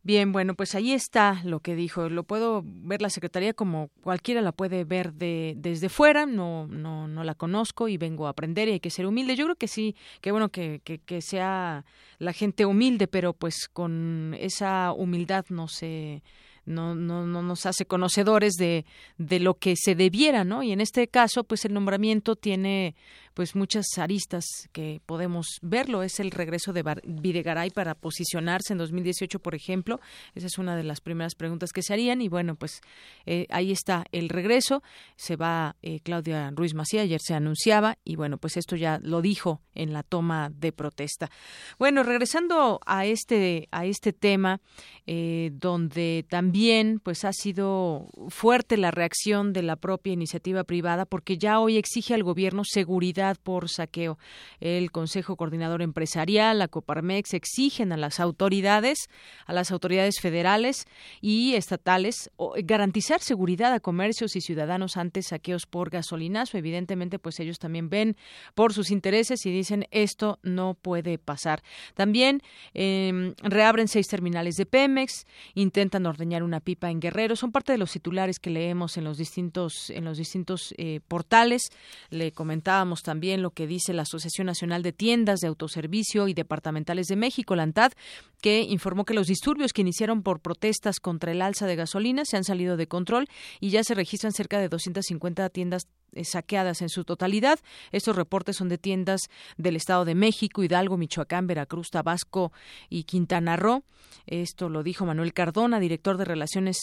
[0.04, 2.08] Bien, bueno, pues ahí está lo que dijo.
[2.08, 6.26] Lo puedo ver la secretaría como cualquiera la puede ver de, desde fuera.
[6.26, 9.36] No, no, no la conozco y vengo a aprender y hay que ser humilde.
[9.36, 11.84] Yo creo que sí, que bueno que, que, que sea
[12.18, 16.22] la gente humilde, pero pues con esa humildad no se
[16.64, 18.84] no, no, no nos hace conocedores de,
[19.18, 20.62] de lo que se debiera, ¿no?
[20.62, 22.94] Y en este caso, pues el nombramiento tiene
[23.34, 26.02] pues muchas aristas que podemos verlo.
[26.02, 30.00] Es el regreso de Videgaray para posicionarse en 2018, por ejemplo.
[30.34, 32.20] Esa es una de las primeras preguntas que se harían.
[32.20, 32.80] Y bueno, pues
[33.26, 34.82] eh, ahí está el regreso.
[35.16, 37.98] Se va eh, Claudia Ruiz Macía, ayer se anunciaba.
[38.04, 41.30] Y bueno, pues esto ya lo dijo en la toma de protesta.
[41.78, 44.60] Bueno, regresando a este, a este tema,
[45.06, 51.38] eh, donde también pues ha sido fuerte la reacción de la propia iniciativa privada, porque
[51.38, 54.18] ya hoy exige al gobierno seguridad por saqueo.
[54.60, 59.08] El Consejo Coordinador Empresarial, la Coparmex exigen a las autoridades,
[59.46, 60.86] a las autoridades federales
[61.20, 62.30] y estatales
[62.64, 66.58] garantizar seguridad a comercios y ciudadanos ante saqueos por gasolinazo.
[66.58, 68.16] Evidentemente, pues ellos también ven
[68.54, 71.62] por sus intereses y dicen esto no puede pasar.
[71.94, 72.42] También
[72.74, 77.36] eh, reabren seis terminales de Pemex, intentan ordeñar una pipa en Guerrero.
[77.36, 81.70] Son parte de los titulares que leemos en los distintos en los distintos eh, portales.
[82.10, 86.32] Le comentábamos también también lo que dice la Asociación Nacional de Tiendas de Autoservicio y
[86.32, 87.92] Departamentales de México, la ANTAD,
[88.40, 92.38] que informó que los disturbios que iniciaron por protestas contra el alza de gasolina se
[92.38, 93.26] han salido de control
[93.60, 95.88] y ya se registran cerca de 250 tiendas
[96.24, 97.58] saqueadas en su totalidad.
[97.90, 99.22] Estos reportes son de tiendas
[99.56, 102.52] del Estado de México, Hidalgo, Michoacán, Veracruz, Tabasco
[102.88, 103.84] y Quintana Roo.
[104.26, 106.78] Esto lo dijo Manuel Cardona, director de Relaciones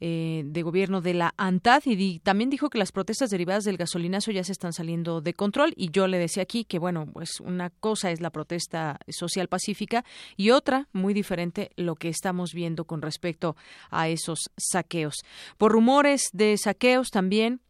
[0.00, 4.30] eh, de Gobierno de la ANTAD, y también dijo que las protestas derivadas del gasolinazo
[4.30, 5.72] ya se están saliendo de control.
[5.76, 10.04] Y yo le decía aquí que, bueno, pues una cosa es la protesta social pacífica
[10.36, 13.56] y otra, muy diferente, lo que estamos viendo con respecto
[13.90, 15.14] a esos saqueos.
[15.58, 17.60] Por rumores de saqueos también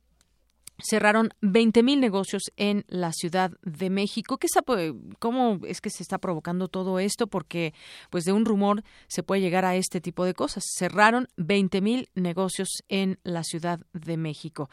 [0.82, 4.38] cerraron 20.000 negocios en la Ciudad de México.
[4.38, 4.62] ¿Qué está,
[5.18, 7.26] ¿Cómo es que se está provocando todo esto?
[7.26, 7.74] Porque
[8.10, 10.64] pues de un rumor se puede llegar a este tipo de cosas.
[10.76, 14.70] Cerraron 20.000 negocios en la Ciudad de México.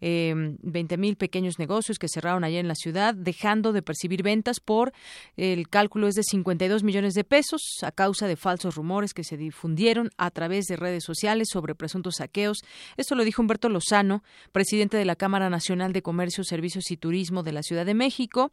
[0.00, 4.92] Eh, 20.000 pequeños negocios que cerraron allá en la ciudad, dejando de percibir ventas por
[5.36, 9.36] el cálculo es de 52 millones de pesos a causa de falsos rumores que se
[9.36, 12.58] difundieron a través de redes sociales sobre presuntos saqueos.
[12.96, 14.22] Esto lo dijo Humberto Lozano,
[14.52, 18.52] presidente de la Cámara Nacional de Comercio, Servicios y Turismo de la Ciudad de México.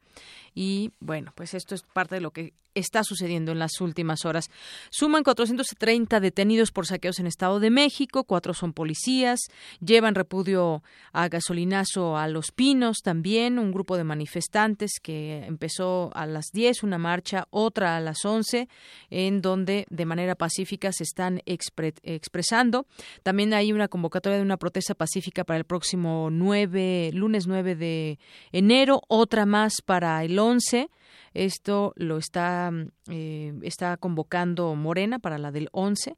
[0.54, 4.50] Y bueno, pues esto es parte de lo que está sucediendo en las últimas horas.
[4.90, 9.40] Suman 430 detenidos por saqueos en Estado de México, cuatro son policías,
[9.80, 10.84] llevan repudio
[11.14, 16.84] a gasolinazo a Los Pinos también, un grupo de manifestantes que empezó a las 10
[16.84, 18.68] una marcha, otra a las 11,
[19.10, 22.86] en donde de manera pacífica se están expresando.
[23.24, 28.20] También hay una convocatoria de una protesta pacífica para el próximo 9, lunes 9 de
[28.52, 30.90] enero, otra más para el 11
[31.34, 32.72] esto lo está,
[33.10, 36.18] eh, está convocando Morena para la del 11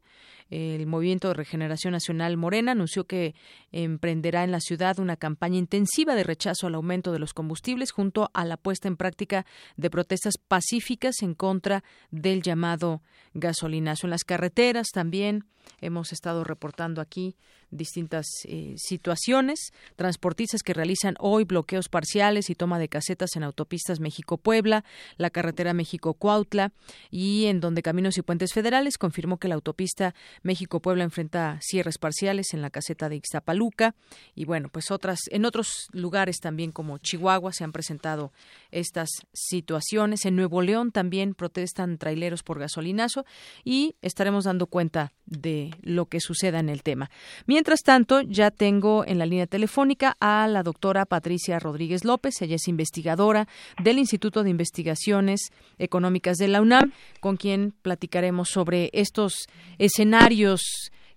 [0.50, 3.34] el Movimiento de Regeneración Nacional Morena anunció que
[3.70, 8.30] emprenderá en la ciudad una campaña intensiva de rechazo al aumento de los combustibles junto
[8.34, 9.46] a la puesta en práctica
[9.76, 13.02] de protestas pacíficas en contra del llamado
[13.34, 14.06] gasolinazo.
[14.06, 15.44] En las carreteras también
[15.80, 17.36] hemos estado reportando aquí
[17.70, 19.72] distintas eh, situaciones.
[19.96, 24.84] Transportistas que realizan hoy bloqueos parciales y toma de casetas en autopistas México-Puebla,
[25.16, 26.72] la carretera México-Cuautla
[27.10, 32.54] y en donde Caminos y Puentes Federales confirmó que la autopista México-Puebla enfrenta cierres parciales
[32.54, 33.94] en la caseta de Ixtapaluca
[34.34, 38.32] y bueno, pues otras en otros lugares también como Chihuahua se han presentado
[38.70, 40.24] estas situaciones.
[40.24, 43.24] En Nuevo León también protestan traileros por gasolinazo
[43.64, 47.10] y estaremos dando cuenta de lo que suceda en el tema.
[47.46, 52.40] Mientras tanto, ya tengo en la línea telefónica a la doctora Patricia Rodríguez López.
[52.40, 53.46] Ella es investigadora
[53.82, 59.46] del Instituto de Investigaciones Económicas de la UNAM, con quien platicaremos sobre estos
[59.78, 60.29] escenarios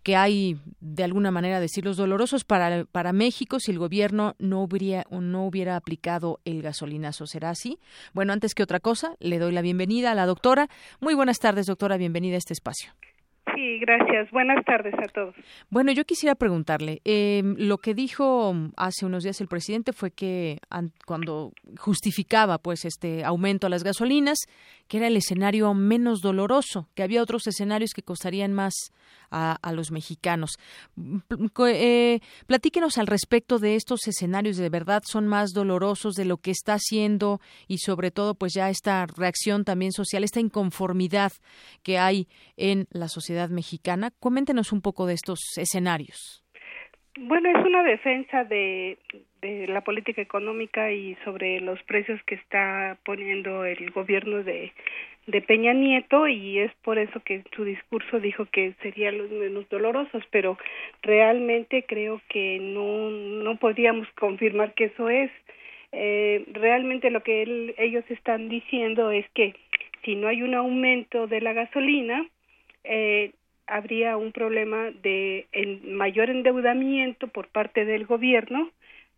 [0.04, 5.06] que hay, de alguna manera decirlos, dolorosos para, para México si el gobierno no hubiera,
[5.10, 7.26] no hubiera aplicado el gasolinazo.
[7.26, 7.80] ¿Será así?
[8.14, 10.70] Bueno, antes que otra cosa, le doy la bienvenida a la doctora.
[11.00, 11.98] Muy buenas tardes, doctora.
[11.98, 12.92] Bienvenida a este espacio.
[13.56, 14.32] Sí, gracias.
[14.32, 15.36] Buenas tardes a todos.
[15.70, 20.60] Bueno, yo quisiera preguntarle, eh, lo que dijo hace unos días el presidente fue que
[21.06, 24.38] cuando justificaba pues este aumento a las gasolinas,
[24.88, 28.74] que era el escenario menos doloroso, que había otros escenarios que costarían más
[29.34, 30.58] a, los mexicanos.
[31.68, 36.52] Eh, platíquenos al respecto de estos escenarios, ¿de verdad son más dolorosos de lo que
[36.52, 41.32] está haciendo y sobre todo pues ya esta reacción también social, esta inconformidad
[41.84, 42.28] que hay
[42.58, 44.12] en la sociedad mexicana?
[44.20, 46.44] Coméntenos un poco de estos escenarios.
[47.16, 48.98] Bueno, es una defensa de,
[49.42, 54.74] de la política económica y sobre los precios que está poniendo el gobierno de
[55.26, 59.30] de Peña Nieto y es por eso que en su discurso dijo que serían los
[59.32, 60.58] menos dolorosos, pero
[61.02, 65.32] realmente creo que no, no podríamos confirmar que eso es.
[65.92, 69.56] Eh, realmente lo que él, ellos están diciendo es que
[70.04, 72.26] si no hay un aumento de la gasolina,
[72.84, 73.32] eh,
[73.68, 75.48] habría un problema de
[75.86, 78.72] mayor endeudamiento por parte del gobierno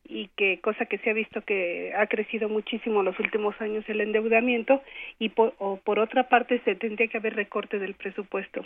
[0.08, 3.84] y que cosa que se ha visto que ha crecido muchísimo en los últimos años
[3.88, 4.82] el endeudamiento
[5.20, 8.66] y por, o por otra parte se tendría que haber recorte del presupuesto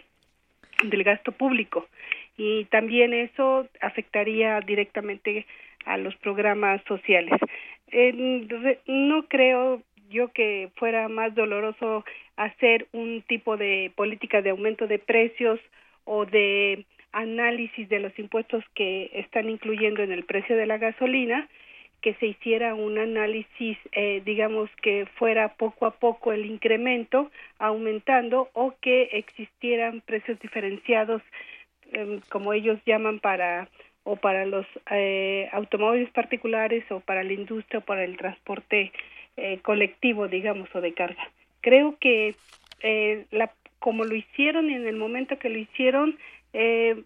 [0.84, 1.88] del gasto público
[2.38, 5.45] y también eso afectaría directamente
[5.86, 7.40] a los programas sociales.
[8.88, 12.03] no creo yo que fuera más doloroso
[12.36, 15.60] hacer un tipo de política de aumento de precios
[16.06, 21.48] o de análisis de los impuestos que están incluyendo en el precio de la gasolina,
[22.02, 28.49] que se hiciera un análisis, eh, digamos, que fuera poco a poco el incremento aumentando
[28.53, 31.22] o que existieran precios diferenciados,
[31.91, 33.68] em, como ellos llaman, para
[34.03, 38.91] o para los eh, automóviles particulares o para la industria o para el transporte
[39.36, 41.30] eh, colectivo, digamos, o de carga.
[41.61, 42.34] Creo que
[43.31, 46.18] la, como lo hicieron y en el momento que lo hicieron,
[46.54, 47.04] eh,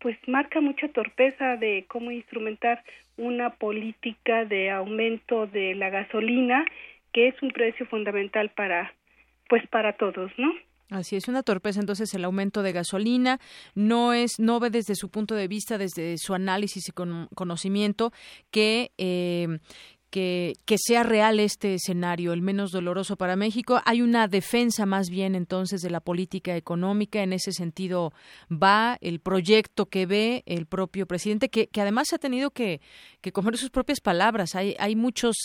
[0.00, 2.82] pues marca mucha torpeza de cómo instrumentar
[3.16, 6.64] una política de aumento de la gasolina
[7.12, 8.92] que es un precio fundamental para
[9.48, 10.50] pues para todos, ¿no?
[10.88, 13.38] Así es, una torpeza entonces el aumento de gasolina
[13.74, 18.12] no es no ve desde su punto de vista, desde su análisis y conocimiento
[18.50, 19.58] que eh,
[20.12, 23.80] que, que, sea real este escenario, el menos doloroso para México.
[23.86, 27.22] Hay una defensa más bien entonces de la política económica.
[27.22, 28.12] En ese sentido
[28.50, 32.82] va el proyecto que ve el propio presidente, que, que además ha tenido que,
[33.22, 34.54] que comer sus propias palabras.
[34.54, 35.36] Hay, hay muchos,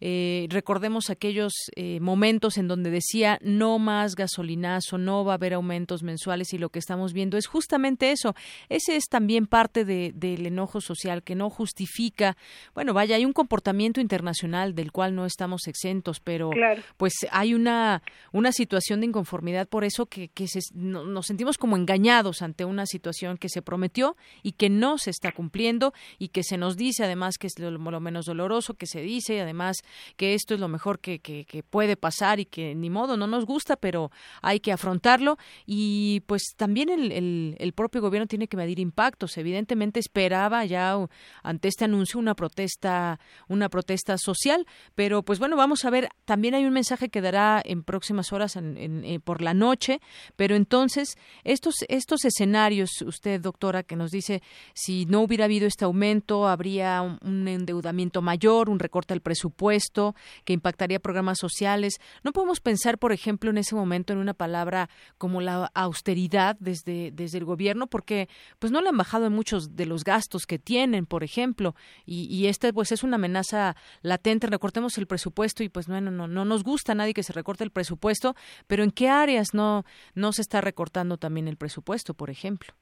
[0.00, 5.54] eh, recordemos aquellos eh, momentos en donde decía no más gasolinazo, no va a haber
[5.54, 8.34] aumentos mensuales y lo que estamos viendo es justamente eso.
[8.68, 12.36] Ese es también parte de, del enojo social que no justifica,
[12.74, 16.50] bueno, vaya, hay un comportamiento internacional del cual no estamos exentos, pero
[16.96, 18.02] pues hay una,
[18.32, 23.38] una situación de inconformidad por eso que, que nos sentimos como engañados ante una situación
[23.38, 27.19] que se prometió y que no se está cumpliendo y que se nos dice además
[27.38, 29.78] que es lo, menos doloroso que se dice y además
[30.16, 33.44] que esto es lo mejor que, que, puede pasar y que ni modo no nos
[33.44, 34.10] gusta, pero
[34.42, 35.36] hay que afrontarlo
[35.66, 39.36] y pues también el, el, el propio gobierno tiene que medir impactos.
[39.36, 40.96] Evidentemente esperaba ya
[41.42, 46.54] ante este anuncio una protesta, una protesta social, pero pues bueno, vamos a ver, también
[46.54, 50.00] hay un mensaje que dará en próximas horas eh, por la noche,
[50.36, 54.42] pero entonces estos, estos escenarios, usted doctora, que nos dice
[54.74, 60.14] si no hubiera habido este aumento, habría un, endeudamiento mayor, un recorte al presupuesto
[60.44, 62.00] que impactaría programas sociales.
[62.22, 64.88] No podemos pensar, por ejemplo, en ese momento en una palabra
[65.18, 68.28] como la austeridad desde, desde el gobierno, porque
[68.58, 71.74] pues no le han bajado en muchos de los gastos que tienen, por ejemplo,
[72.06, 76.28] y, y este pues es una amenaza latente, recortemos el presupuesto y pues bueno, no,
[76.28, 78.34] no nos gusta a nadie que se recorte el presupuesto,
[78.66, 79.84] pero ¿en qué áreas no,
[80.14, 82.74] no se está recortando también el presupuesto, por ejemplo?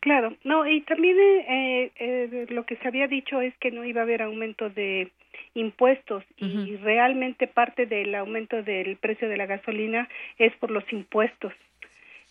[0.00, 4.02] Claro, no, y también eh, eh, lo que se había dicho es que no iba
[4.02, 5.10] a haber aumento de
[5.54, 10.08] impuestos y realmente parte del aumento del precio de la gasolina
[10.38, 11.52] es por los impuestos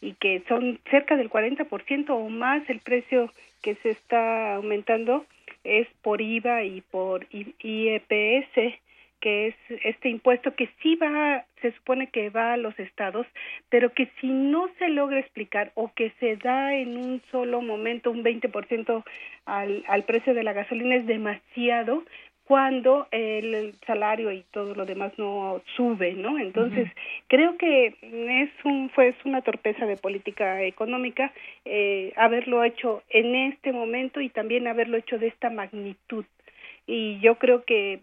[0.01, 3.31] y que son cerca del 40% o más el precio
[3.61, 5.25] que se está aumentando
[5.63, 8.79] es por IVA y por IEPS,
[9.25, 13.25] que es este impuesto que sí va, se supone que va a los estados,
[13.69, 18.11] pero que si no se logra explicar o que se da en un solo momento
[18.11, 19.03] un 20%
[19.45, 22.03] al, al precio de la gasolina es demasiado,
[22.43, 26.37] cuando el salario y todo lo demás no sube, ¿no?
[26.37, 26.87] Entonces,
[27.27, 31.33] creo que es un fue una torpeza de política económica
[31.65, 36.25] eh, haberlo hecho en este momento y también haberlo hecho de esta magnitud.
[36.87, 37.99] Y yo creo que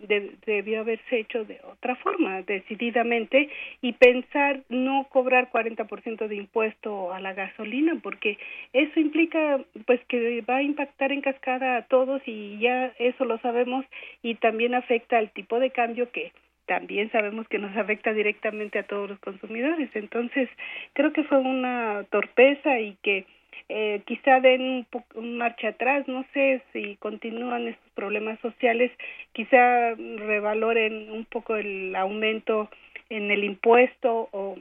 [0.47, 3.49] debió haberse hecho de otra forma, decididamente,
[3.81, 8.39] y pensar no cobrar 40% de impuesto a la gasolina, porque
[8.73, 13.39] eso implica pues que va a impactar en cascada a todos y ya eso lo
[13.39, 13.85] sabemos
[14.23, 16.33] y también afecta al tipo de cambio que
[16.67, 19.91] también sabemos que nos afecta directamente a todos los consumidores.
[19.95, 20.49] Entonces,
[20.93, 23.27] creo que fue una torpeza y que
[23.69, 28.91] eh, quizá den un, marcha atrás, no sé si continúan estos problemas sociales,
[29.33, 32.69] quizá revaloren un poco el aumento
[33.09, 34.57] en el impuesto o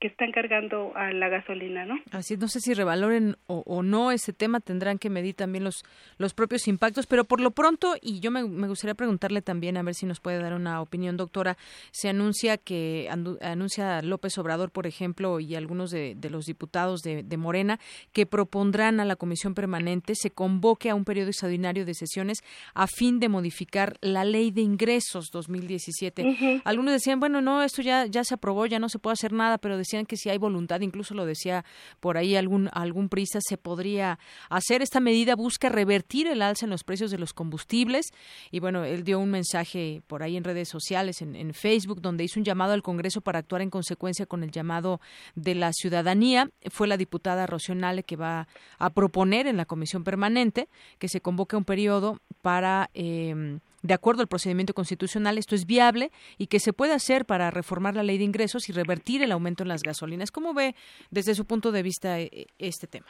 [0.00, 1.94] que están cargando a la gasolina, ¿no?
[2.10, 5.84] Así, no sé si revaloren o, no ese tema, tendrán que medir también los,
[6.18, 9.94] los propios impactos, pero por lo pronto, y yo me, gustaría preguntarle también, a ver
[9.94, 11.56] si nos puede dar una opinión, doctora,
[11.90, 13.08] se anuncia que,
[13.40, 17.78] anuncia López Obrador, por ejemplo, y algunos de, los diputados de, Morena,
[18.12, 22.42] que propondrán a la Comisión Permanente se convoque a un periodo extraordinario de sesiones
[22.74, 26.62] a fin de modificar la Ley de Ingresos 2017.
[26.64, 29.58] Algunos decían, bueno, no, esto ya, ya se aprobó, ya no se puede hacer nada,
[29.58, 31.64] pero decían que si hay voluntad, incluso lo decía
[32.00, 34.18] por ahí algún, algún prisa, se podría
[34.48, 34.82] hacer.
[34.82, 38.12] Esta medida busca revertir el alza en los precios de los combustibles
[38.50, 42.24] y bueno, él dio un mensaje por ahí en redes sociales, en, en Facebook, donde
[42.24, 45.00] hizo un llamado al Congreso para actuar en consecuencia con el llamado
[45.34, 46.50] de la ciudadanía.
[46.70, 50.68] Fue la diputada Rocionale que va a proponer en la comisión permanente
[50.98, 56.10] que se convoque un periodo para eh, de acuerdo al procedimiento constitucional, esto es viable
[56.38, 59.62] y que se puede hacer para reformar la ley de ingresos y revertir el aumento
[59.62, 60.30] en las gasolinas.
[60.30, 60.74] ¿Cómo ve
[61.10, 63.06] desde su punto de vista eh, este tema?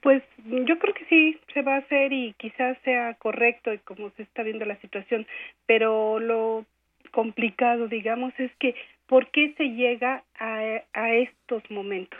[0.00, 4.10] Pues yo creo que sí se va a hacer y quizás sea correcto y como
[4.10, 5.26] se está viendo la situación,
[5.66, 6.64] pero lo
[7.10, 8.74] complicado, digamos, es que
[9.06, 12.18] ¿por qué se llega a, a estos momentos?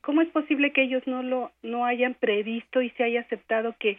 [0.00, 3.96] ¿Cómo es posible que ellos no lo no hayan previsto y se haya aceptado que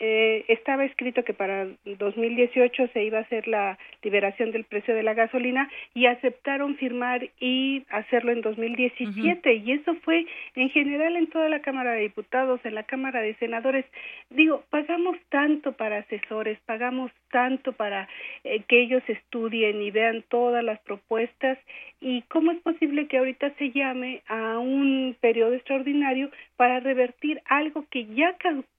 [0.00, 5.02] eh, estaba escrito que para 2018 se iba a hacer la liberación del precio de
[5.02, 11.28] la gasolina y aceptaron firmar y hacerlo en 2017 y eso fue en general en
[11.28, 13.86] toda la Cámara de Diputados, en la Cámara de Senadores.
[14.30, 18.08] Digo, pagamos tanto para asesores, pagamos tanto para
[18.44, 21.58] eh, que ellos estudien y vean todas las propuestas.
[22.00, 27.84] Y cómo es posible que ahorita se llame a un periodo extraordinario para revertir algo
[27.90, 28.36] que ya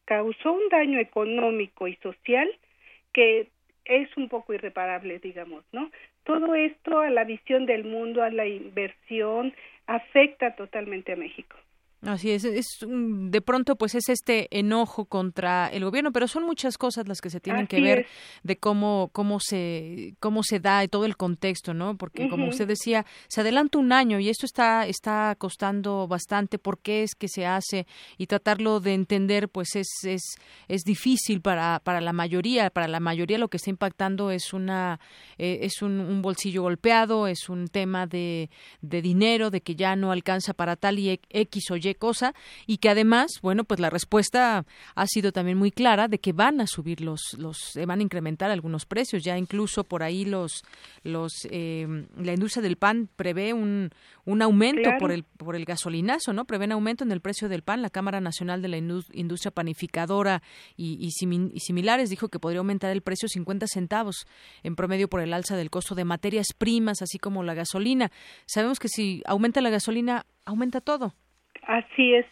[0.10, 2.49] causó un daño económico y social
[3.14, 3.48] que
[3.86, 5.91] es un poco irreparable, digamos, ¿no?
[6.23, 9.53] Todo esto a la visión del mundo, a la inversión,
[9.86, 11.56] afecta totalmente a México.
[12.01, 16.77] Así es, es de pronto pues es este enojo contra el gobierno, pero son muchas
[16.77, 18.07] cosas las que se tienen que ver
[18.43, 21.97] de cómo cómo se cómo se da y todo el contexto, ¿no?
[21.97, 26.80] Porque como usted decía, se adelanta un año y esto está está costando bastante por
[26.80, 27.85] qué es que se hace
[28.17, 30.23] y tratarlo de entender pues es es
[30.69, 35.01] es difícil para para la mayoría, para la mayoría lo que está impactando es una
[35.38, 38.49] eh, es un, un, bolsillo golpeado, es un tema de
[38.81, 42.34] de dinero, de que ya no alcanza para tal y X o Y cosa
[42.66, 46.61] y que además, bueno, pues la respuesta ha sido también muy clara de que van
[46.61, 49.24] a subir los, los van a incrementar algunos precios.
[49.24, 50.64] Ya incluso por ahí los,
[51.03, 51.88] los, eh,
[52.18, 53.90] la industria del pan prevé un,
[54.26, 56.45] un aumento por el por el gasolinazo, ¿no?
[56.45, 57.82] Prevén aumento en el precio del pan.
[57.82, 60.41] La Cámara Nacional de la Industria Panificadora
[60.76, 64.28] y, y, similares dijo que podría aumentar el precio 50 centavos
[64.64, 68.11] en promedio por el alza del costo de materias primas, así como la gasolina.
[68.45, 71.16] Sabemos que si aumenta la gasolina, aumenta todo.
[71.69, 72.25] Así es,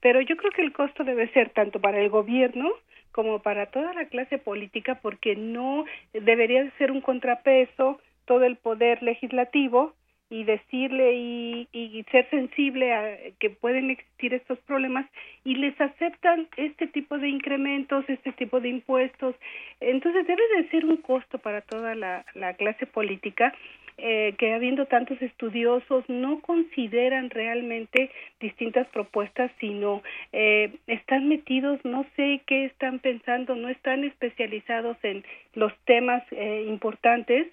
[0.00, 2.72] pero yo creo que el costo debe ser tanto para el gobierno
[3.12, 8.56] como para toda la clase política porque no debería de ser un contrapeso todo el
[8.56, 9.94] poder legislativo
[10.28, 15.06] y decirle y, y, ser sensible a que pueden existir estos problemas
[15.44, 19.36] y les aceptan este tipo de incrementos, este tipo de impuestos.
[19.78, 23.54] Entonces debe de ser un costo para toda la clase política
[24.02, 28.10] eh, que habiendo tantos estudiosos no consideran realmente
[28.40, 30.02] distintas propuestas, sino
[30.32, 35.24] eh, están metidos, no sé qué están pensando, no están especializados en
[35.54, 37.46] los temas eh, importantes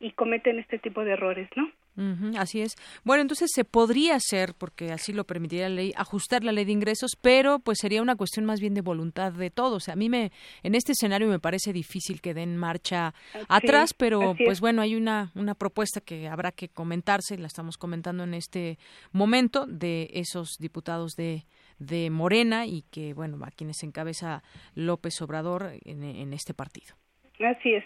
[0.00, 1.70] y cometen este tipo de errores, ¿no?
[2.38, 2.74] Así es.
[3.04, 6.72] Bueno, entonces se podría hacer, porque así lo permitiría la ley, ajustar la ley de
[6.72, 9.88] ingresos, pero pues sería una cuestión más bien de voluntad de todos.
[9.88, 13.14] a mí me, en este escenario me parece difícil que den marcha
[13.48, 18.24] atrás, pero pues bueno, hay una, una propuesta que habrá que comentarse, la estamos comentando
[18.24, 18.78] en este
[19.12, 21.46] momento, de esos diputados de,
[21.78, 24.42] de Morena y que, bueno, a quienes encabeza
[24.74, 26.96] López Obrador en, en este partido.
[27.40, 27.84] Así es.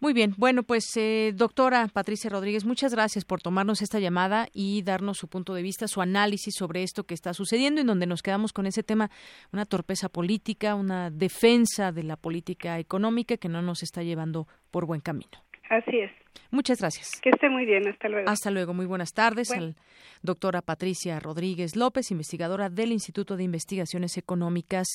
[0.00, 4.82] Muy bien, bueno, pues eh, doctora Patricia Rodríguez, muchas gracias por tomarnos esta llamada y
[4.82, 8.22] darnos su punto de vista, su análisis sobre esto que está sucediendo, en donde nos
[8.22, 9.10] quedamos con ese tema,
[9.52, 14.86] una torpeza política, una defensa de la política económica que no nos está llevando por
[14.86, 15.44] buen camino.
[15.70, 16.10] Así es.
[16.50, 17.20] Muchas gracias.
[17.22, 17.88] Que esté muy bien.
[17.88, 18.28] Hasta luego.
[18.28, 18.74] Hasta luego.
[18.74, 19.50] Muy buenas tardes.
[19.50, 19.76] Al
[20.22, 24.86] doctora Patricia Rodríguez López, investigadora del Instituto de Investigaciones Económicas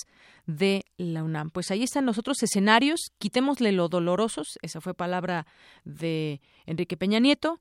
[0.46, 1.50] de la UNAM.
[1.50, 3.12] Pues ahí están los otros escenarios.
[3.18, 4.58] Quitémosle lo dolorosos.
[4.62, 5.46] Esa fue palabra
[5.84, 7.60] de Enrique Peña Nieto.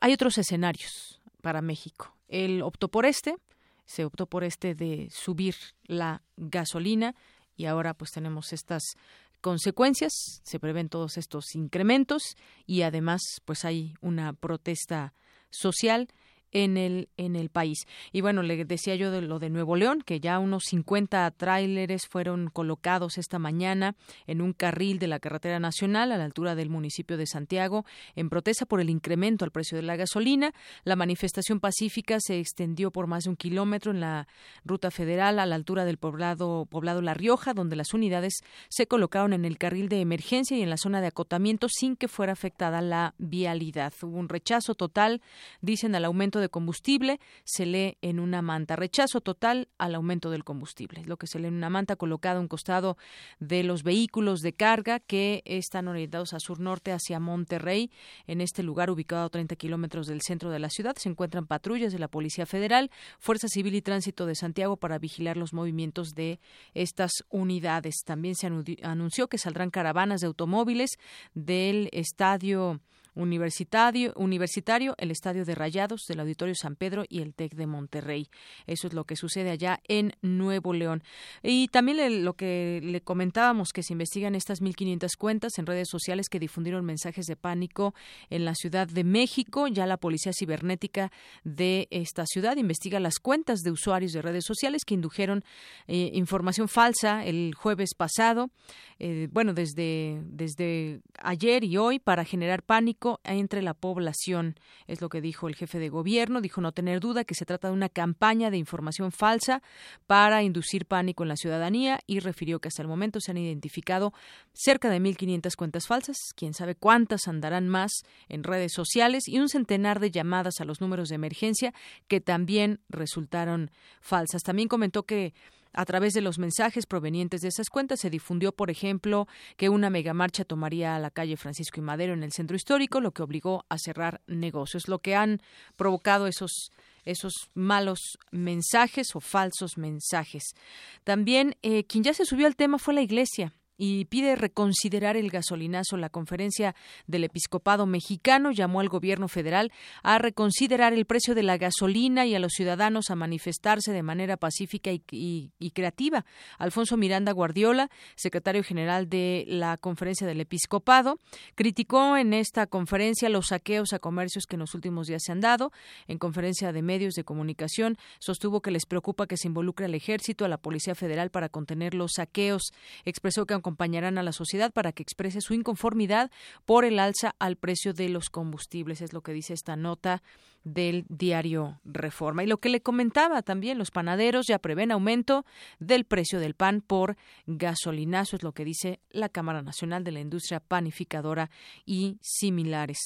[0.00, 2.14] Hay otros escenarios para México.
[2.28, 3.36] Él optó por este.
[3.84, 5.54] Se optó por este de subir
[5.86, 7.14] la gasolina
[7.56, 8.94] y ahora pues tenemos estas
[9.40, 10.12] consecuencias,
[10.42, 12.36] se prevén todos estos incrementos
[12.66, 15.14] y además pues hay una protesta
[15.50, 16.08] social
[16.52, 17.86] en el en el país.
[18.12, 22.06] Y bueno, le decía yo de lo de Nuevo León, que ya unos 50 tráileres
[22.06, 23.96] fueron colocados esta mañana
[24.26, 28.28] en un carril de la carretera nacional a la altura del municipio de Santiago en
[28.28, 30.52] protesta por el incremento al precio de la gasolina.
[30.84, 34.26] La manifestación pacífica se extendió por más de un kilómetro en la
[34.64, 39.32] ruta federal a la altura del poblado poblado La Rioja, donde las unidades se colocaron
[39.32, 42.80] en el carril de emergencia y en la zona de acotamiento sin que fuera afectada
[42.80, 43.92] la vialidad.
[44.02, 45.20] Hubo un rechazo total,
[45.60, 48.76] dicen, al aumento de combustible, se lee en una manta.
[48.76, 51.04] Rechazo total al aumento del combustible.
[51.04, 52.96] Lo que se lee en una manta colocada a un costado
[53.38, 57.90] de los vehículos de carga que están orientados a sur-norte hacia Monterrey.
[58.26, 61.92] En este lugar, ubicado a 30 kilómetros del centro de la ciudad, se encuentran patrullas
[61.92, 66.40] de la Policía Federal, Fuerza Civil y Tránsito de Santiago para vigilar los movimientos de
[66.74, 68.02] estas unidades.
[68.04, 68.48] También se
[68.82, 70.90] anunció que saldrán caravanas de automóviles
[71.34, 72.80] del estadio
[73.14, 78.28] universitario, universitario, el Estadio de Rayados del Auditorio San Pedro y el TEC de Monterrey.
[78.66, 81.02] Eso es lo que sucede allá en Nuevo León.
[81.42, 86.28] Y también lo que le comentábamos, que se investigan estas 1.500 cuentas en redes sociales
[86.28, 87.94] que difundieron mensajes de pánico
[88.28, 89.66] en la Ciudad de México.
[89.68, 91.10] Ya la Policía Cibernética
[91.44, 95.44] de esta ciudad investiga las cuentas de usuarios de redes sociales que indujeron
[95.86, 98.50] eh, información falsa el jueves pasado,
[98.98, 104.56] eh, bueno, desde, desde ayer y hoy para generar pánico entre la población,
[104.86, 106.40] es lo que dijo el jefe de gobierno.
[106.40, 109.62] Dijo no tener duda que se trata de una campaña de información falsa
[110.06, 114.12] para inducir pánico en la ciudadanía y refirió que hasta el momento se han identificado
[114.52, 117.92] cerca de 1.500 cuentas falsas, quién sabe cuántas andarán más
[118.28, 121.74] en redes sociales y un centenar de llamadas a los números de emergencia
[122.08, 123.70] que también resultaron
[124.00, 124.42] falsas.
[124.42, 125.34] También comentó que
[125.72, 129.90] a través de los mensajes provenientes de esas cuentas se difundió, por ejemplo, que una
[129.90, 133.64] megamarcha tomaría a la calle Francisco y Madero en el centro histórico, lo que obligó
[133.68, 135.40] a cerrar negocios, lo que han
[135.76, 136.70] provocado esos
[137.04, 140.54] esos malos mensajes o falsos mensajes.
[141.02, 145.30] También eh, quien ya se subió al tema fue la Iglesia y pide reconsiderar el
[145.30, 145.96] gasolinazo.
[145.96, 146.74] La conferencia
[147.06, 152.34] del episcopado mexicano llamó al gobierno federal a reconsiderar el precio de la gasolina y
[152.34, 156.26] a los ciudadanos a manifestarse de manera pacífica y, creativa.
[156.58, 161.18] Alfonso Miranda Guardiola, secretario general de la conferencia del episcopado,
[161.54, 165.40] criticó en esta conferencia los saqueos a comercios que en los últimos días se han
[165.40, 165.72] dado.
[166.06, 170.44] En conferencia de medios de comunicación sostuvo que les preocupa que se involucre al ejército,
[170.44, 172.72] a la Policía Federal para contener los saqueos.
[173.06, 176.32] Expresó que acompañarán a la sociedad para que exprese su inconformidad
[176.64, 180.22] por el alza al precio de los combustibles, es lo que dice esta nota
[180.64, 182.42] del diario Reforma.
[182.42, 185.46] Y lo que le comentaba también, los panaderos ya prevén aumento
[185.78, 187.16] del precio del pan por
[187.46, 191.48] gasolinazo, es lo que dice la Cámara Nacional de la Industria Panificadora
[191.86, 192.98] y similares.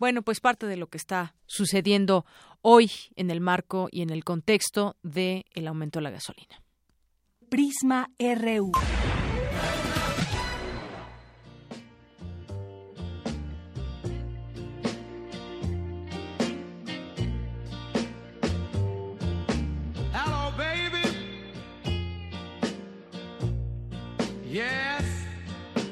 [0.00, 2.26] Bueno, pues parte de lo que está sucediendo
[2.60, 6.60] hoy en el marco y en el contexto del el aumento de la gasolina.
[7.48, 8.72] Prisma RU.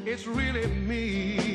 [0.06, 1.45] It's really me.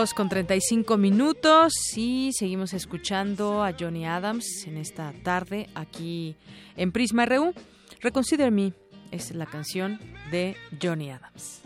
[0.00, 6.36] 2 con 35 minutos y seguimos escuchando a Johnny Adams en esta tarde aquí
[6.74, 7.52] en Prisma RU.
[8.00, 8.72] Reconsider Me
[9.10, 10.00] es la canción
[10.30, 11.60] de Johnny Adams.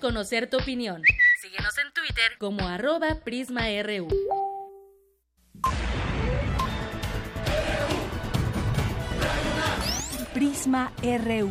[0.00, 1.02] Conocer tu opinión.
[1.40, 4.08] Síguenos en Twitter como arroba PrismaRU.
[10.34, 11.50] Prisma RU.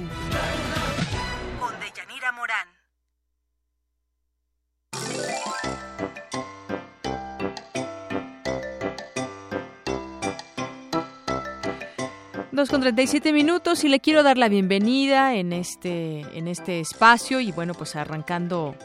[12.60, 17.40] 2 con 37 minutos y le quiero dar la bienvenida en este, en este espacio
[17.40, 18.76] y bueno, pues arrancando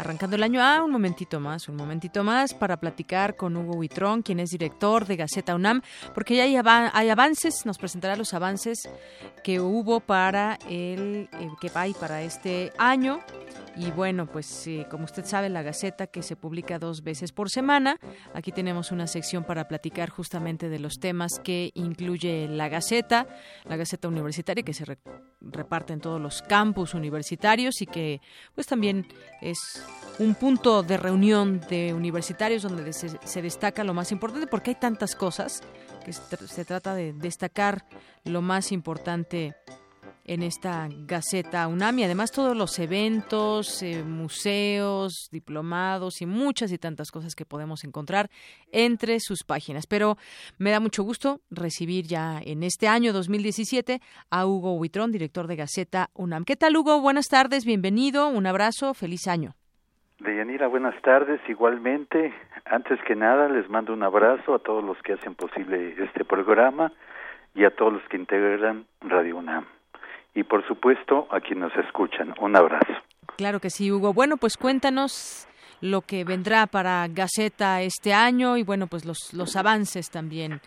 [0.00, 0.60] arrancando el año.
[0.62, 5.06] Ah, un momentito más, un momentito más para platicar con Hugo Huitrón, quien es director
[5.06, 5.82] de Gaceta UNAM,
[6.14, 8.88] porque ya hay, hay avances, nos presentará los avances
[9.44, 13.20] que hubo para el eh, que va para este año.
[13.76, 17.50] Y bueno, pues eh, como usted sabe, la Gaceta que se publica dos veces por
[17.50, 17.98] semana.
[18.34, 23.26] Aquí tenemos una sección para platicar justamente de los temas que incluye la Gaceta,
[23.64, 24.84] la Gaceta Universitaria que se
[25.40, 28.20] reparte en todos los campus universitarios y que
[28.54, 29.06] pues también
[29.40, 29.58] es
[30.18, 35.14] un punto de reunión de universitarios donde se, destaca lo más importante porque hay tantas
[35.14, 35.62] cosas
[36.04, 37.86] que se trata de destacar
[38.24, 39.54] lo más importante
[40.24, 46.78] en esta Gaceta UNAM y además todos los eventos, eh, museos, diplomados y muchas y
[46.78, 48.30] tantas cosas que podemos encontrar
[48.70, 49.86] entre sus páginas.
[49.86, 50.18] Pero
[50.58, 54.00] me da mucho gusto recibir ya en este año 2017
[54.30, 56.44] a Hugo Huitrón, director de Gaceta UNAM.
[56.44, 57.00] ¿Qué tal Hugo?
[57.00, 59.56] Buenas tardes, bienvenido, un abrazo, feliz año.
[60.20, 61.40] Deyanira, buenas tardes.
[61.48, 62.32] Igualmente,
[62.66, 66.92] antes que nada, les mando un abrazo a todos los que hacen posible este programa
[67.54, 69.64] y a todos los que integran Radio UNAM
[70.34, 72.34] y por supuesto a quienes nos escuchan.
[72.40, 72.92] Un abrazo.
[73.36, 74.12] Claro que sí, Hugo.
[74.12, 75.48] Bueno, pues cuéntanos
[75.80, 80.60] lo que vendrá para Gaceta este año y bueno, pues los, los avances también.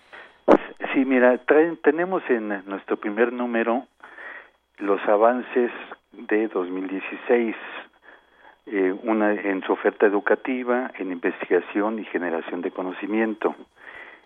[0.94, 1.40] Sí, mira,
[1.84, 3.86] tenemos en nuestro primer número
[4.80, 5.72] los avances
[6.12, 7.56] de 2016,
[8.66, 13.56] eh, una en su oferta educativa, en investigación y generación de conocimiento,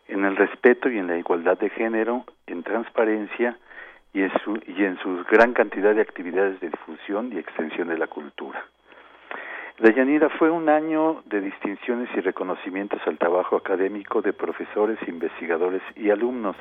[0.07, 3.57] en el respeto y en la igualdad de género, en transparencia,
[4.14, 7.97] y en, su, y en su gran cantidad de actividades de difusión y extensión de
[7.97, 8.65] la cultura.
[9.77, 15.84] La Yanira fue un año de distinciones y reconocimientos al trabajo académico de profesores, investigadores
[15.95, 16.55] y alumnos.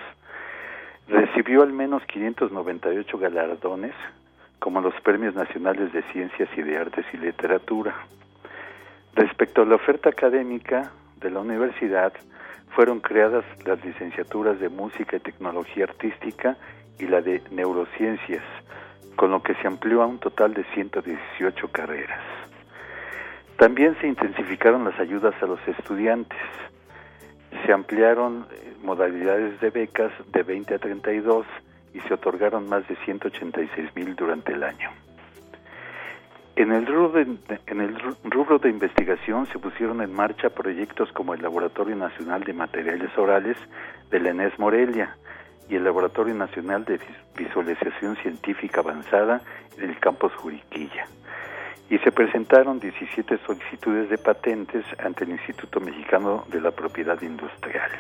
[1.09, 3.95] Recibió al menos 598 galardones,
[4.59, 7.95] como los Premios Nacionales de Ciencias y de Artes y Literatura.
[9.15, 12.13] Respecto a la oferta académica de la universidad,
[12.75, 16.57] fueron creadas las licenciaturas de Música y Tecnología Artística
[16.99, 18.45] y la de neurociencias,
[19.17, 22.21] con lo que se amplió a un total de 118 carreras.
[23.59, 26.39] También se intensificaron las ayudas a los estudiantes.
[27.65, 31.47] Se ampliaron eh, modalidades de becas de 20 a 32
[31.97, 34.91] y se otorgaron más de 186 mil durante el año.
[36.57, 41.35] En el, rubro de, en el rubro de investigación se pusieron en marcha proyectos como
[41.35, 43.57] el Laboratorio Nacional de Materiales Orales
[44.11, 45.17] de la ENES Morelia,
[45.69, 47.01] y el Laboratorio Nacional de
[47.37, 49.41] Visualización Científica Avanzada
[49.79, 51.07] en el campus Juriquilla.
[51.91, 57.91] Y se presentaron 17 solicitudes de patentes ante el Instituto Mexicano de la Propiedad Industrial.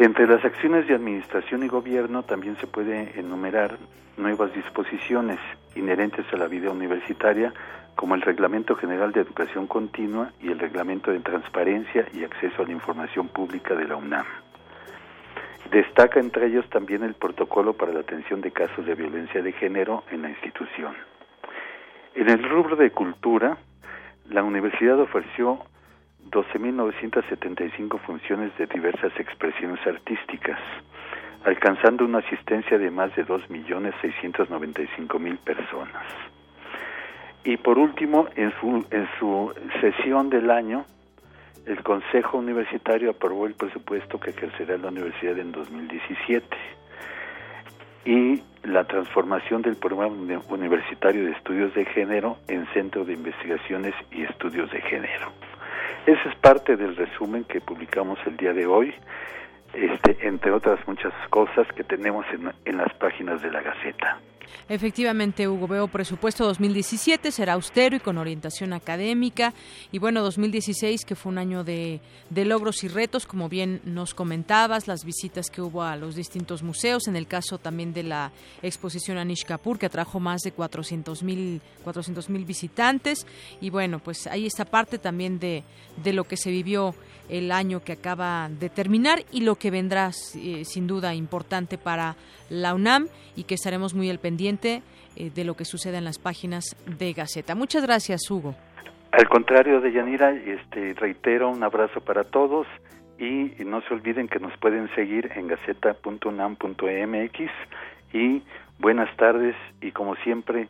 [0.00, 3.76] Entre las acciones de administración y gobierno también se puede enumerar
[4.16, 5.38] nuevas disposiciones
[5.76, 7.52] inherentes a la vida universitaria,
[7.96, 12.64] como el Reglamento General de Educación Continua y el Reglamento de Transparencia y Acceso a
[12.64, 14.24] la Información Pública de la UNAM.
[15.70, 20.04] Destaca entre ellos también el protocolo para la atención de casos de violencia de género
[20.10, 20.94] en la institución.
[22.14, 23.58] En el rubro de cultura,
[24.30, 25.58] la universidad ofreció
[26.30, 30.58] 12.975 funciones de diversas expresiones artísticas,
[31.44, 36.04] alcanzando una asistencia de más de 2.695.000 personas.
[37.44, 40.84] Y por último, en su, en su sesión del año,
[41.66, 46.56] el Consejo Universitario aprobó el presupuesto que ejercerá la universidad en 2017
[48.04, 50.14] y la transformación del programa
[50.48, 55.32] universitario de estudios de género en Centro de Investigaciones y Estudios de Género.
[56.06, 58.94] Ese es parte del resumen que publicamos el día de hoy,
[59.74, 64.18] este, entre otras muchas cosas que tenemos en, en las páginas de la Gaceta.
[64.68, 69.52] Efectivamente, Hugo, veo presupuesto 2017, será austero y con orientación académica.
[69.92, 72.00] Y bueno, 2016, que fue un año de,
[72.30, 77.08] logros y retos, como bien nos comentabas, las visitas que hubo a los distintos museos,
[77.08, 78.32] en el caso también de la
[78.62, 81.60] exposición Anish Kapoor, que atrajo más de 400 mil
[82.46, 83.26] visitantes.
[83.60, 85.64] Y bueno, pues ahí está parte también de,
[86.02, 86.94] de lo que se vivió
[87.30, 92.16] el año que acaba de terminar y lo que vendrá eh, sin duda importante para
[92.48, 94.82] la UNAM y que estaremos muy al pendiente
[95.16, 97.54] eh, de lo que suceda en las páginas de Gaceta.
[97.54, 98.54] Muchas gracias, Hugo.
[99.12, 102.66] Al contrario de Yanira, este, reitero un abrazo para todos
[103.18, 107.40] y no se olviden que nos pueden seguir en gaceta.unam.mx
[108.12, 108.42] y
[108.78, 110.68] buenas tardes y como siempre,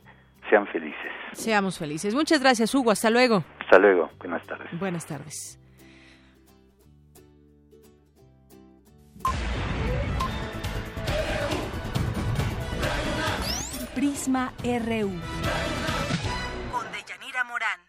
[0.49, 1.13] sean felices.
[1.33, 2.15] Seamos felices.
[2.15, 2.91] Muchas gracias, Hugo.
[2.91, 3.45] Hasta luego.
[3.61, 4.11] Hasta luego.
[4.19, 4.79] Buenas tardes.
[4.79, 5.60] Buenas tardes.
[14.01, 15.11] Prisma RU.
[16.73, 17.81] Con Deyanira Morán.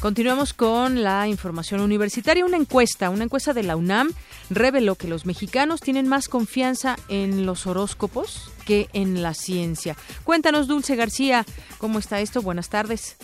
[0.00, 2.46] Continuamos con la información universitaria.
[2.46, 4.14] Una encuesta, una encuesta de la UNAM
[4.48, 9.98] reveló que los mexicanos tienen más confianza en los horóscopos que en la ciencia.
[10.24, 11.44] Cuéntanos, Dulce García,
[11.76, 12.40] ¿cómo está esto?
[12.40, 13.18] Buenas tardes.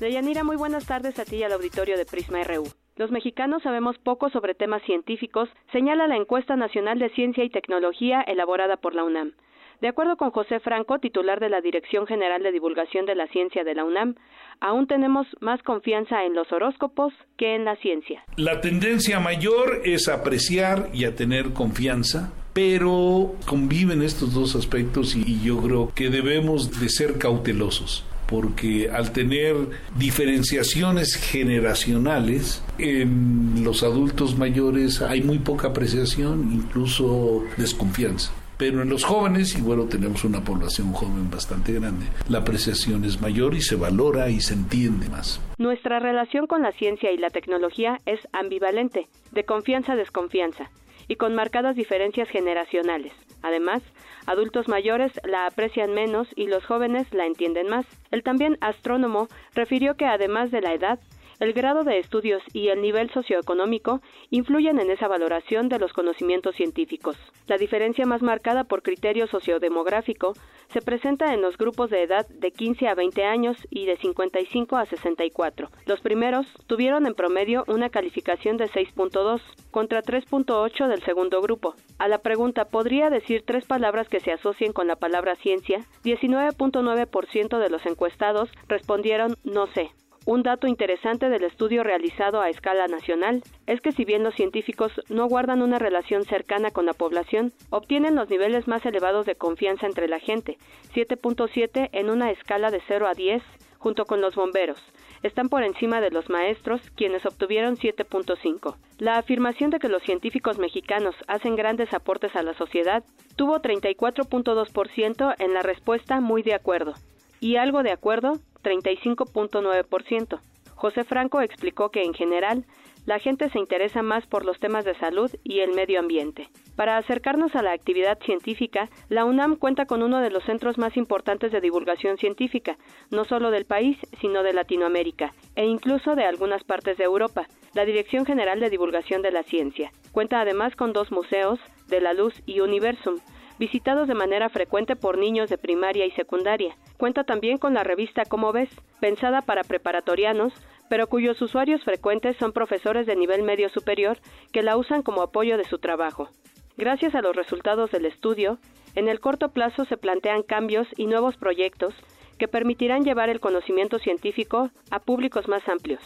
[0.00, 2.64] Deyanira, muy buenas tardes a ti y al auditorio de Prisma RU.
[2.96, 8.22] Los mexicanos sabemos poco sobre temas científicos, señala la encuesta nacional de ciencia y tecnología
[8.22, 9.34] elaborada por la UNAM.
[9.82, 13.62] De acuerdo con José Franco, titular de la Dirección General de Divulgación de la Ciencia
[13.62, 14.14] de la UNAM,
[14.60, 18.24] aún tenemos más confianza en los horóscopos que en la ciencia.
[18.36, 25.40] La tendencia mayor es apreciar y a tener confianza pero conviven estos dos aspectos y,
[25.40, 29.56] yo creo que debemos de ser cautelosos porque al tener
[29.96, 38.32] diferenciaciones generacionales, en los adultos mayores hay muy poca apreciación, incluso desconfianza.
[38.56, 43.20] Pero en los jóvenes, y bueno, tenemos una población joven bastante grande, la apreciación es
[43.20, 45.40] mayor y se valora y se entiende más.
[45.58, 50.70] Nuestra relación con la ciencia y la tecnología es ambivalente, de confianza-desconfianza,
[51.08, 53.12] y con marcadas diferencias generacionales.
[53.42, 53.82] Además,
[54.26, 57.86] Adultos mayores la aprecian menos y los jóvenes la entienden más.
[58.10, 60.98] El también astrónomo refirió que además de la edad,
[61.40, 66.54] el grado de estudios y el nivel socioeconómico influyen en esa valoración de los conocimientos
[66.54, 67.16] científicos.
[67.46, 70.34] La diferencia más marcada por criterio sociodemográfico
[70.68, 74.76] se presenta en los grupos de edad de 15 a 20 años y de 55
[74.76, 75.70] a 64.
[75.86, 79.40] Los primeros tuvieron en promedio una calificación de 6.2
[79.70, 81.74] contra 3.8 del segundo grupo.
[81.98, 85.80] A la pregunta ¿podría decir tres palabras que se asocien con la palabra ciencia?
[86.04, 89.90] 19.9% de los encuestados respondieron no sé.
[90.26, 94.92] Un dato interesante del estudio realizado a escala nacional es que si bien los científicos
[95.08, 99.86] no guardan una relación cercana con la población, obtienen los niveles más elevados de confianza
[99.86, 100.58] entre la gente,
[100.94, 103.42] 7.7 en una escala de 0 a 10,
[103.78, 104.78] junto con los bomberos.
[105.22, 108.76] Están por encima de los maestros, quienes obtuvieron 7.5.
[108.98, 113.02] La afirmación de que los científicos mexicanos hacen grandes aportes a la sociedad
[113.36, 116.92] tuvo 34.2% en la respuesta muy de acuerdo,
[117.40, 120.40] y algo de acuerdo 35.9%.
[120.74, 122.64] José Franco explicó que en general
[123.06, 126.48] la gente se interesa más por los temas de salud y el medio ambiente.
[126.76, 130.96] Para acercarnos a la actividad científica, la UNAM cuenta con uno de los centros más
[130.96, 132.78] importantes de divulgación científica,
[133.10, 137.84] no solo del país, sino de Latinoamérica, e incluso de algunas partes de Europa, la
[137.84, 139.92] Dirección General de Divulgación de la Ciencia.
[140.12, 141.58] Cuenta además con dos museos,
[141.88, 143.18] de la Luz y Universum,
[143.60, 146.74] visitados de manera frecuente por niños de primaria y secundaria.
[146.96, 148.70] Cuenta también con la revista Como ves,
[149.00, 150.54] pensada para preparatorianos,
[150.88, 154.18] pero cuyos usuarios frecuentes son profesores de nivel medio superior
[154.50, 156.30] que la usan como apoyo de su trabajo.
[156.78, 158.58] Gracias a los resultados del estudio,
[158.94, 161.94] en el corto plazo se plantean cambios y nuevos proyectos
[162.38, 166.00] que permitirán llevar el conocimiento científico a públicos más amplios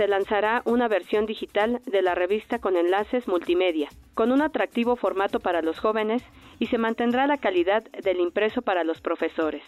[0.00, 5.40] se lanzará una versión digital de la revista con enlaces multimedia, con un atractivo formato
[5.40, 6.22] para los jóvenes
[6.58, 9.62] y se mantendrá la calidad del impreso para los profesores.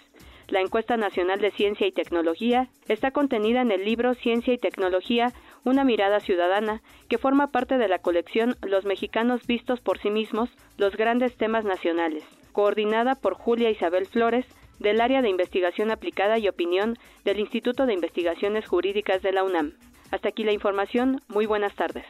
[0.48, 5.34] La encuesta nacional de ciencia y tecnología está contenida en el libro Ciencia y Tecnología,
[5.64, 6.80] una mirada ciudadana
[7.10, 10.48] que forma parte de la colección Los mexicanos vistos por sí mismos,
[10.78, 14.46] los grandes temas nacionales, coordinada por Julia Isabel Flores,
[14.78, 19.72] del área de investigación aplicada y opinión del Instituto de Investigaciones Jurídicas de la UNAM.
[20.10, 21.20] Hasta aquí la información.
[21.28, 22.04] Muy buenas tardes.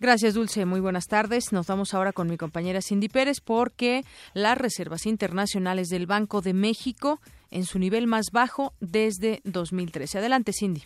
[0.00, 0.64] Gracias, Dulce.
[0.64, 1.52] Muy buenas tardes.
[1.52, 4.02] Nos vamos ahora con mi compañera Cindy Pérez porque
[4.34, 7.20] las reservas internacionales del Banco de México
[7.52, 10.18] en su nivel más bajo desde 2013.
[10.18, 10.82] Adelante, Cindy.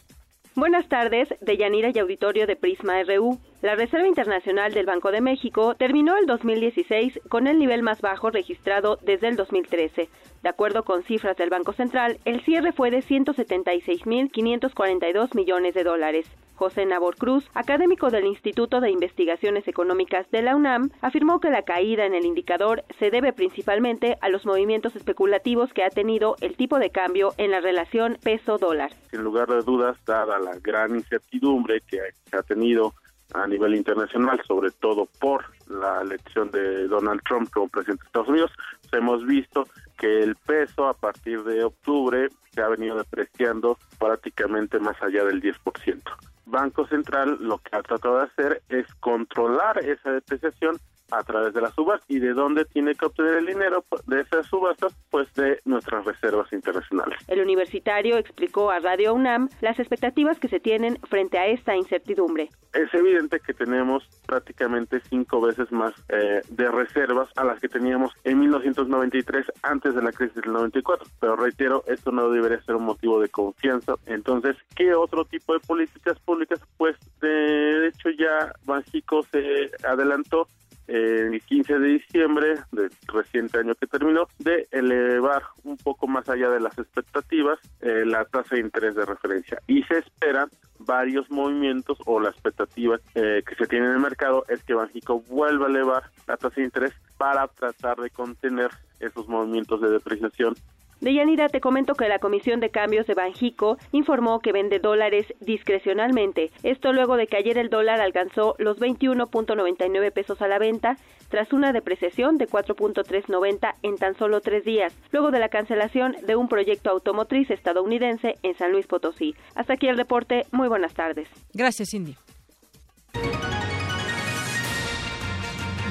[0.57, 3.39] Buenas tardes, de Yanira y Auditorio de Prisma RU.
[3.61, 8.31] La Reserva Internacional del Banco de México terminó el 2016 con el nivel más bajo
[8.31, 10.09] registrado desde el 2013.
[10.43, 16.27] De acuerdo con cifras del Banco Central, el cierre fue de 176.542 millones de dólares.
[16.57, 21.63] José Nabor Cruz, académico del Instituto de Investigaciones Económicas de la UNAM, afirmó que la
[21.63, 26.57] caída en el indicador se debe principalmente a los movimientos especulativos que ha tenido el
[26.57, 28.93] tipo de cambio en la relación peso-dólar.
[29.11, 32.01] Sin lugar de dudas, dada la gran incertidumbre que
[32.33, 32.95] ha tenido
[33.35, 38.29] a nivel internacional, sobre todo por la elección de Donald Trump como presidente de Estados
[38.29, 38.53] Unidos,
[38.93, 39.67] hemos visto
[39.99, 45.43] que el peso a partir de octubre se ha venido depreciando prácticamente más allá del
[45.43, 46.03] 10%.
[46.47, 50.79] Banco Central lo que ha tratado de hacer es controlar esa depreciación
[51.11, 54.47] a través de las subas y de dónde tiene que obtener el dinero de esas
[54.47, 57.19] subastas, pues de nuestras reservas internacionales.
[57.29, 62.51] El universitario explicó a Radio UNAM las expectativas que se tienen frente a esta incertidumbre.
[62.73, 68.13] Es evidente que tenemos prácticamente cinco veces más eh, de reservas a las que teníamos
[68.25, 72.85] en 1993 antes de la crisis del 94, pero reitero, esto no debería ser un
[72.85, 73.95] motivo de confianza.
[74.07, 76.61] Entonces, ¿qué otro tipo de políticas públicas?
[76.77, 80.49] Pues de hecho ya Banxico se adelantó
[80.89, 86.51] el 15 de diciembre del reciente año que terminó de elevar un poco más allá
[86.51, 89.61] de las expectativas eh, la tasa de interés de referencia.
[89.67, 90.49] Y se esperan
[90.79, 95.21] varios movimientos o la expectativa eh, que se tiene en el mercado es que Banjico
[95.21, 100.55] vuelva a elevar la tasa de interés para tratar de contener esos movimientos de depreciación
[101.01, 106.51] Deyanira, te comento que la Comisión de Cambios de Banjico informó que vende dólares discrecionalmente.
[106.63, 110.97] Esto luego de que ayer el dólar alcanzó los 21.99 pesos a la venta,
[111.29, 116.37] tras una depreciación de 4.390 en tan solo tres días, luego de la cancelación de
[116.37, 119.35] un proyecto automotriz estadounidense en San Luis Potosí.
[119.55, 120.45] Hasta aquí el reporte.
[120.53, 121.29] Muy buenas tardes.
[121.53, 122.17] Gracias, Cindy.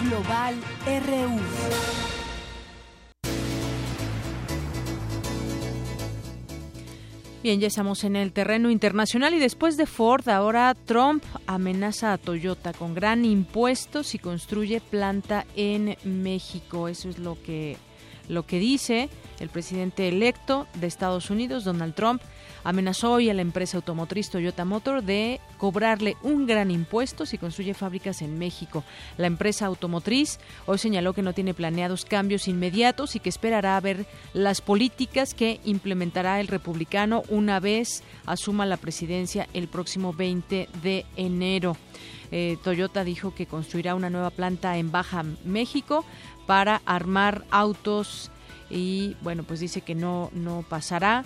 [0.10, 0.56] Global
[0.86, 2.15] RU.
[7.46, 12.18] Bien, ya estamos en el terreno internacional y después de Ford, ahora Trump amenaza a
[12.18, 16.88] Toyota con gran impuesto si construye planta en México.
[16.88, 17.78] Eso es lo que
[18.30, 19.10] lo que dice
[19.40, 22.20] el presidente electo de Estados Unidos, Donald Trump,
[22.66, 27.76] amenazó hoy a la empresa automotriz Toyota Motor de cobrarle un gran impuesto si construye
[27.76, 28.84] fábricas en México.
[29.18, 33.82] La empresa automotriz hoy señaló que no tiene planeados cambios inmediatos y que esperará a
[33.82, 40.68] ver las políticas que implementará el republicano una vez asuma la presidencia el próximo 20
[40.82, 41.78] de enero.
[42.32, 46.04] Eh, Toyota dijo que construirá una nueva planta en Baja México
[46.48, 48.32] para armar autos
[48.72, 51.24] y bueno pues dice que no no pasará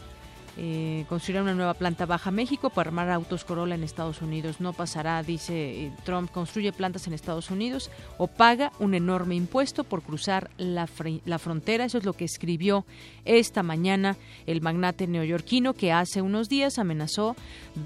[0.58, 4.60] eh, construirá una nueva planta Baja México para armar autos Corolla en Estados Unidos.
[4.60, 9.84] No pasará, dice eh, Trump, construye plantas en Estados Unidos o paga un enorme impuesto
[9.84, 10.88] por cruzar la,
[11.26, 11.86] la frontera.
[11.86, 12.86] Eso es lo que escribió
[13.26, 17.36] esta mañana el magnate neoyorquino que hace unos días amenazó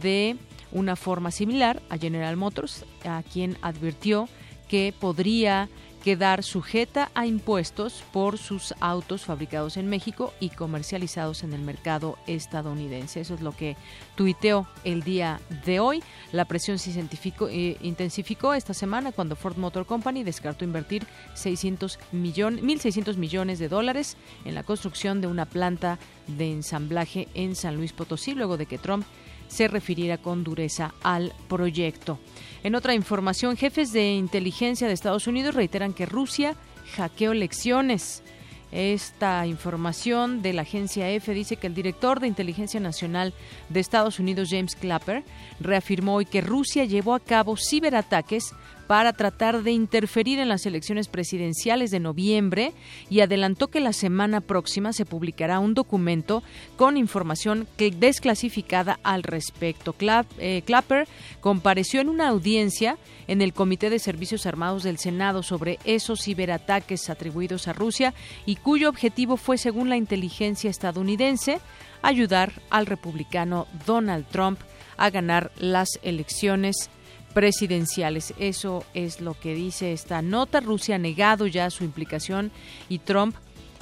[0.01, 0.37] de
[0.71, 4.27] una forma similar a General Motors, a quien advirtió
[4.67, 5.69] que podría
[6.03, 12.17] quedar sujeta a impuestos por sus autos fabricados en México y comercializados en el mercado
[12.27, 13.21] estadounidense.
[13.21, 13.77] Eso es lo que
[14.15, 16.03] tuiteó el día de hoy.
[16.33, 22.63] La presión se eh, intensificó esta semana cuando Ford Motor Company descartó invertir 600 millones,
[22.63, 27.93] 1.600 millones de dólares en la construcción de una planta de ensamblaje en San Luis
[27.93, 29.05] Potosí, luego de que Trump
[29.53, 32.19] se refiriera con dureza al proyecto.
[32.63, 36.55] En otra información, jefes de inteligencia de Estados Unidos reiteran que Rusia
[36.95, 38.23] hackeó elecciones.
[38.71, 43.35] Esta información de la agencia EFE dice que el director de Inteligencia Nacional
[43.69, 45.23] de Estados Unidos, James Clapper,
[45.59, 48.55] reafirmó hoy que Rusia llevó a cabo ciberataques
[48.93, 52.73] para tratar de interferir en las elecciones presidenciales de noviembre
[53.09, 56.43] y adelantó que la semana próxima se publicará un documento
[56.75, 59.95] con información desclasificada al respecto.
[60.37, 61.07] Eh, Clapper
[61.41, 67.09] compareció en una audiencia en el Comité de Servicios Armados del Senado sobre esos ciberataques
[67.09, 68.13] atribuidos a Rusia
[68.45, 71.57] y cuyo objetivo fue, según la inteligencia estadounidense,
[72.03, 74.59] ayudar al republicano Donald Trump
[74.97, 76.91] a ganar las elecciones
[77.33, 78.33] presidenciales.
[78.39, 80.59] Eso es lo que dice esta nota.
[80.59, 82.51] Rusia ha negado ya su implicación
[82.89, 83.35] y Trump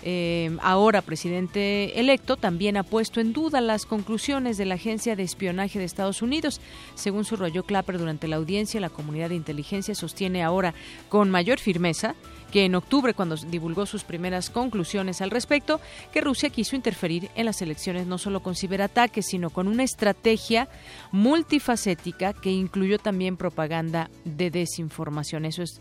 [0.04, 5.24] eh, ahora presidente electo, también ha puesto en duda las conclusiones de la Agencia de
[5.24, 6.62] Espionaje de Estados Unidos.
[6.96, 10.74] Según subrayó Clapper durante la audiencia, la comunidad de inteligencia sostiene ahora
[11.10, 12.16] con mayor firmeza
[12.52, 15.80] que en octubre, cuando divulgó sus primeras conclusiones al respecto,
[16.12, 20.68] que Rusia quiso interferir en las elecciones no solo con ciberataques, sino con una estrategia
[21.12, 25.46] multifacética que incluyó también propaganda de desinformación.
[25.46, 25.80] Eso es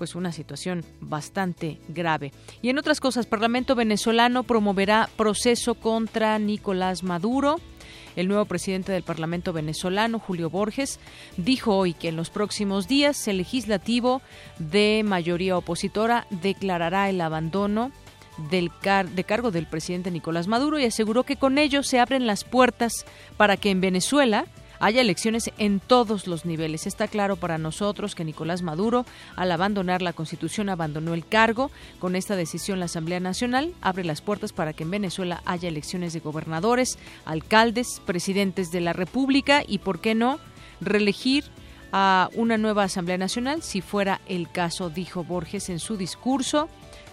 [0.00, 2.32] pues una situación bastante grave.
[2.62, 7.60] Y en otras cosas, Parlamento venezolano promoverá proceso contra Nicolás Maduro.
[8.16, 11.00] El nuevo presidente del Parlamento venezolano, Julio Borges,
[11.36, 14.22] dijo hoy que en los próximos días el legislativo
[14.58, 17.92] de mayoría opositora declarará el abandono
[18.48, 18.70] del
[19.14, 23.04] de cargo del presidente Nicolás Maduro y aseguró que con ello se abren las puertas
[23.36, 24.46] para que en Venezuela
[24.80, 26.86] haya elecciones en todos los niveles.
[26.86, 31.70] Está claro para nosotros que Nicolás Maduro, al abandonar la Constitución, abandonó el cargo.
[31.98, 36.12] Con esta decisión, la Asamblea Nacional abre las puertas para que en Venezuela haya elecciones
[36.12, 40.40] de gobernadores, alcaldes, presidentes de la República y, ¿por qué no?,
[40.80, 41.44] reelegir
[41.92, 46.68] a una nueva Asamblea Nacional, si fuera el caso, dijo Borges en su discurso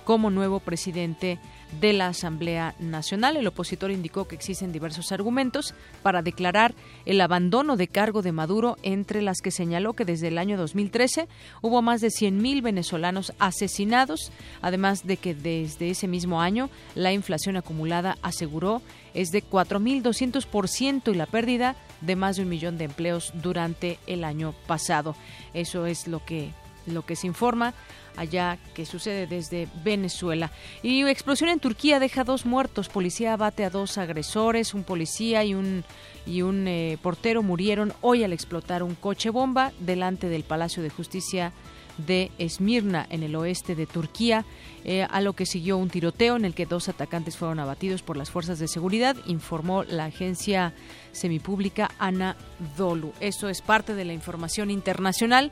[0.06, 1.38] como nuevo presidente
[1.80, 3.38] de la Asamblea Nacional.
[3.38, 5.74] El opositor indicó que existen diversos argumentos
[6.04, 6.74] para declarar
[7.06, 11.28] el abandono de cargo de Maduro, entre las que señaló que desde el año 2013
[11.62, 14.32] hubo más de 100.000 venezolanos asesinados,
[14.62, 18.82] además de que desde ese mismo año la inflación acumulada aseguró
[19.14, 24.24] es de 4.200% y la pérdida de más de un millón de empleos durante el
[24.24, 25.16] año pasado.
[25.54, 26.52] Eso es lo que
[26.88, 27.74] lo que se informa
[28.16, 30.52] allá que sucede desde Venezuela.
[30.82, 32.90] Y explosión en Turquía deja dos muertos.
[32.90, 35.84] Policía abate a dos agresores, un policía y un
[36.26, 40.90] y un eh, portero murieron hoy al explotar un coche bomba delante del Palacio de
[40.90, 41.54] Justicia
[41.98, 44.46] de Esmirna, en el oeste de Turquía,
[44.84, 48.18] eh, a lo que siguió un tiroteo en el que dos atacantes fueron abatidos por
[48.18, 50.74] las fuerzas de seguridad, informó la agencia
[51.12, 53.14] semipública Anadolu.
[53.20, 55.52] Eso es parte de la información internacional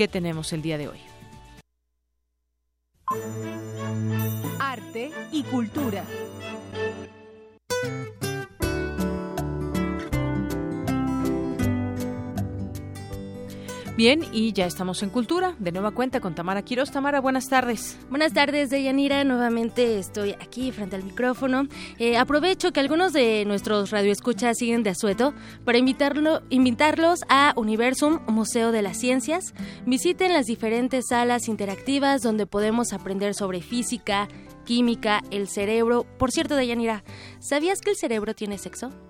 [0.00, 0.98] que tenemos el día de hoy.
[4.58, 6.06] Arte y cultura.
[14.00, 16.90] Bien, y ya estamos en Cultura, de nueva cuenta con Tamara Quiroz.
[16.90, 17.98] Tamara, buenas tardes.
[18.08, 19.24] Buenas tardes, Deyanira.
[19.24, 21.68] Nuevamente estoy aquí frente al micrófono.
[21.98, 25.34] Eh, aprovecho que algunos de nuestros radioescuchas siguen de asueto
[25.66, 29.52] para invitarlo, invitarlos a Universum, Museo de las Ciencias.
[29.84, 34.28] Visiten las diferentes salas interactivas donde podemos aprender sobre física,
[34.64, 36.06] química, el cerebro.
[36.18, 37.04] Por cierto, Deyanira,
[37.38, 39.09] ¿sabías que el cerebro tiene sexo?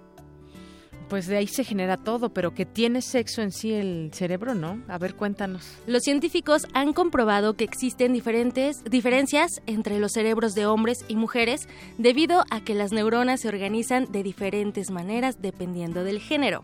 [1.10, 4.80] Pues de ahí se genera todo, pero que tiene sexo en sí el cerebro, ¿no?
[4.86, 5.66] A ver, cuéntanos.
[5.88, 11.68] Los científicos han comprobado que existen diferentes diferencias entre los cerebros de hombres y mujeres
[11.98, 16.62] debido a que las neuronas se organizan de diferentes maneras dependiendo del género.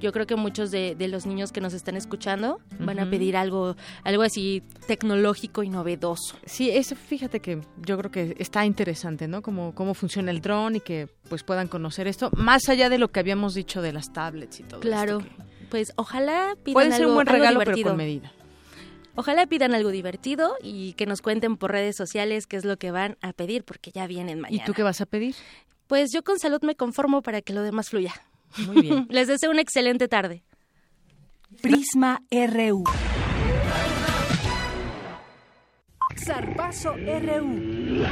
[0.00, 3.76] yo creo que muchos de, los niños que nos están escuchando van a pedir algo,
[4.02, 6.36] algo así tecnológico y novedoso.
[6.44, 9.42] Sí, eso fíjate que yo creo que está interesante, ¿no?
[9.42, 13.12] Cómo, cómo funciona el dron y que pues puedan conocer esto, más allá de lo
[13.12, 15.22] que habíamos dicho de las tablets y todo Claro,
[15.70, 18.32] pues ojalá pidan Puede ser un buen regalo, pero con medida.
[19.14, 22.90] Ojalá pidan algo divertido y que nos cuenten por redes sociales qué es lo que
[22.90, 24.62] van a pedir, porque ya vienen mañana.
[24.62, 25.34] ¿Y tú qué vas a pedir?
[25.86, 28.14] Pues yo con salud me conformo para que lo demás fluya.
[28.66, 29.06] Muy bien.
[29.10, 30.42] Les deseo una excelente tarde.
[31.60, 32.84] Prisma RU.
[36.16, 38.02] Zarpazo RU.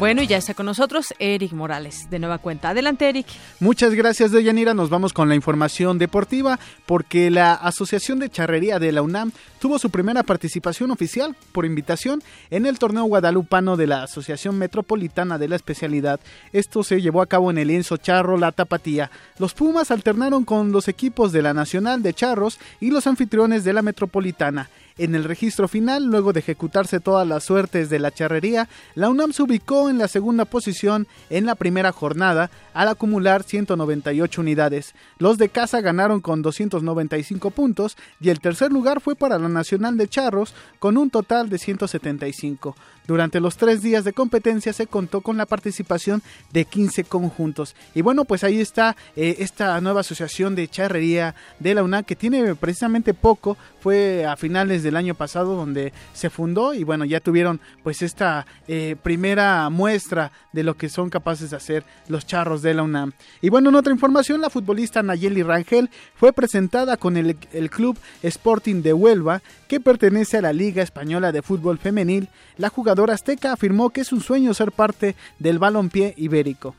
[0.00, 2.70] Bueno, y ya está con nosotros Eric Morales, de nueva cuenta.
[2.70, 3.26] Adelante, Eric.
[3.60, 4.72] Muchas gracias, Deyanira.
[4.72, 9.78] Nos vamos con la información deportiva, porque la Asociación de Charrería de la UNAM tuvo
[9.78, 15.48] su primera participación oficial por invitación en el torneo guadalupano de la Asociación Metropolitana de
[15.48, 16.18] la Especialidad.
[16.54, 19.10] Esto se llevó a cabo en el lienzo Charro La Tapatía.
[19.38, 23.74] Los Pumas alternaron con los equipos de la Nacional de Charros y los anfitriones de
[23.74, 24.70] la Metropolitana.
[25.00, 29.32] En el registro final, luego de ejecutarse todas las suertes de la charrería, la UNAM
[29.32, 34.94] se ubicó en la segunda posición en la primera jornada al acumular 198 unidades.
[35.16, 39.96] Los de casa ganaron con 295 puntos y el tercer lugar fue para la Nacional
[39.96, 42.76] de Charros con un total de 175.
[43.06, 46.22] Durante los tres días de competencia se contó con la participación
[46.52, 47.74] de 15 conjuntos.
[47.94, 52.16] Y bueno, pues ahí está eh, esta nueva asociación de charrería de la UNAM que
[52.16, 57.20] tiene precisamente poco, fue a finales del año pasado donde se fundó y bueno, ya
[57.20, 62.62] tuvieron pues esta eh, primera muestra de lo que son capaces de hacer los charros
[62.62, 63.12] de la UNAM.
[63.40, 67.98] Y bueno, en otra información, la futbolista Nayeli Rangel fue presentada con el, el club
[68.22, 72.28] Sporting de Huelva que pertenece a la Liga Española de Fútbol Femenil.
[72.58, 76.74] La jugadora azteca afirmó que es un sueño ser parte del balompié ibérico.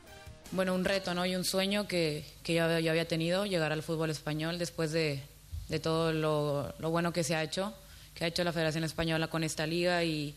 [0.52, 1.24] Bueno, un reto, ¿no?
[1.24, 5.22] Y un sueño que, que yo, había tenido, llegar al fútbol español después de,
[5.68, 7.72] de todo lo, lo, bueno que se ha hecho,
[8.14, 10.36] que ha hecho la Federación Española con esta liga y,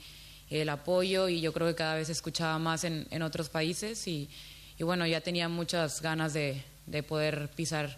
[0.50, 4.30] el apoyo y yo creo que cada vez escuchaba más en, en otros países y,
[4.78, 7.98] y, bueno, ya tenía muchas ganas de, de poder pisar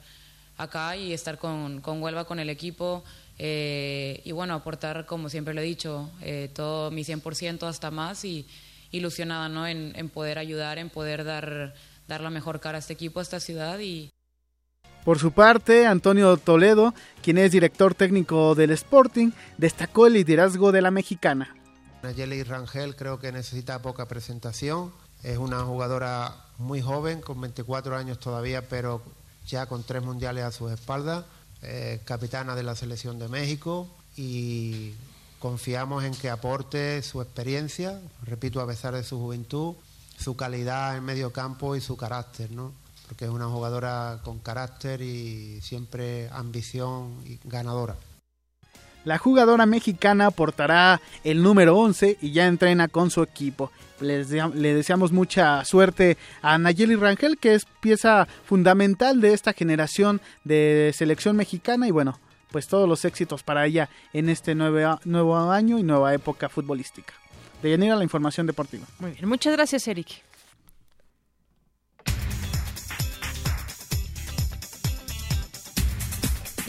[0.58, 3.04] acá y estar con, con Huelva, con el equipo,
[3.40, 8.26] eh, y bueno, aportar, como siempre lo he dicho, eh, todo mi 100% hasta más
[8.26, 8.48] y
[8.92, 9.68] ilusionada ¿no?
[9.68, 11.76] En, en, poder ayudar, en poder dar,
[12.08, 14.10] dar la mejor cara a este equipo, a esta ciudad y...
[15.04, 20.82] Por su parte, Antonio Toledo, quien es director técnico del Sporting, destacó el liderazgo de
[20.82, 21.56] la mexicana.
[22.04, 24.92] Nayeli Rangel creo que necesita poca presentación.
[25.24, 29.02] Es una jugadora muy joven, con 24 años todavía, pero
[29.46, 31.24] ya con tres mundiales a sus espaldas
[31.62, 34.94] eh, capitana de la selección de México y
[35.40, 39.76] confiamos en que aporte su experiencia, repito, a pesar de su juventud,
[40.18, 42.72] su calidad en medio campo y su carácter, ¿no?
[43.08, 47.96] porque es una jugadora con carácter y siempre ambición y ganadora.
[49.06, 55.12] La jugadora mexicana aportará el número 11 y ya entrena con su equipo le deseamos
[55.12, 61.88] mucha suerte a Nayeli Rangel, que es pieza fundamental de esta generación de selección mexicana
[61.88, 62.20] y bueno,
[62.52, 67.14] pues todos los éxitos para ella en este nuevo, nuevo año y nueva época futbolística.
[67.62, 68.86] De a la información deportiva.
[69.00, 70.27] Muy bien, muchas gracias Eric.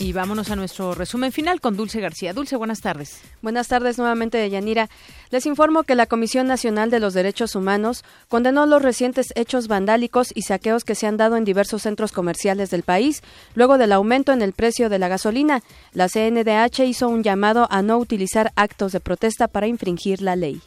[0.01, 2.33] Y vámonos a nuestro resumen final con Dulce García.
[2.33, 3.21] Dulce, buenas tardes.
[3.43, 4.89] Buenas tardes nuevamente, Yanira.
[5.31, 10.29] Les informo que la Comisión Nacional de los Derechos Humanos condenó los recientes hechos vandálicos
[10.35, 13.23] y saqueos que se han dado en diversos centros comerciales del país
[13.55, 15.63] luego del aumento en el precio de la gasolina.
[15.93, 20.61] La CNDH hizo un llamado a no utilizar actos de protesta para infringir la ley.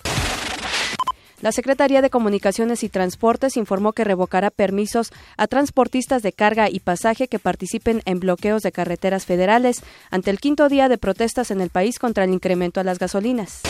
[1.41, 6.81] La Secretaría de Comunicaciones y Transportes informó que revocará permisos a transportistas de carga y
[6.81, 9.81] pasaje que participen en bloqueos de carreteras federales
[10.11, 13.63] ante el quinto día de protestas en el país contra el incremento a las gasolinas.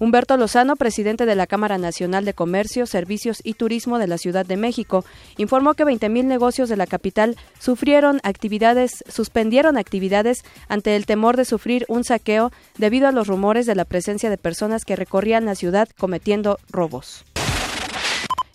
[0.00, 4.46] Humberto Lozano, presidente de la Cámara Nacional de Comercio, Servicios y Turismo de la Ciudad
[4.46, 5.04] de México,
[5.36, 11.44] informó que 20.000 negocios de la capital sufrieron actividades, suspendieron actividades ante el temor de
[11.44, 15.54] sufrir un saqueo debido a los rumores de la presencia de personas que recorrían la
[15.54, 17.26] ciudad cometiendo robos.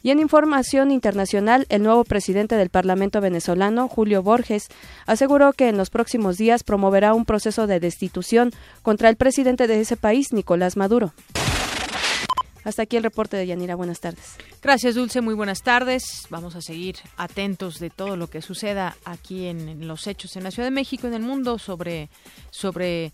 [0.06, 4.68] Y en información internacional, el nuevo presidente del Parlamento venezolano, Julio Borges,
[5.08, 8.52] aseguró que en los próximos días promoverá un proceso de destitución
[8.84, 11.12] contra el presidente de ese país, Nicolás Maduro.
[12.64, 13.74] Hasta aquí el reporte de Yanira.
[13.74, 14.36] Buenas tardes.
[14.62, 15.22] Gracias, Dulce.
[15.22, 16.28] Muy buenas tardes.
[16.30, 20.52] Vamos a seguir atentos de todo lo que suceda aquí en, los hechos en la
[20.52, 22.10] Ciudad de México, en el mundo, sobre,
[22.52, 23.12] sobre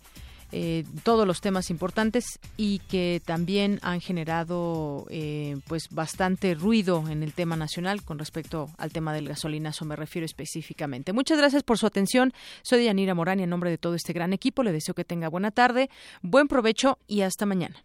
[0.52, 7.22] eh, todos los temas importantes y que también han generado eh, pues bastante ruido en
[7.22, 11.12] el tema nacional con respecto al tema del gasolinazo, me refiero específicamente.
[11.12, 12.32] Muchas gracias por su atención.
[12.62, 15.28] Soy Yanira Morán y en nombre de todo este gran equipo le deseo que tenga
[15.28, 15.88] buena tarde,
[16.20, 17.84] buen provecho y hasta mañana.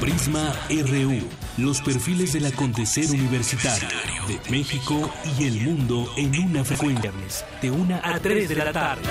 [0.00, 1.47] Prisma RU.
[1.58, 3.88] Los perfiles del acontecer universitario
[4.28, 7.12] de México y el mundo en una frecuencia
[7.60, 9.02] de una a 3 de la tarde.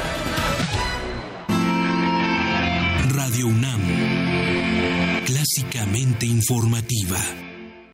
[3.09, 3.81] Radio UNAM.
[5.25, 7.19] Clásicamente informativa.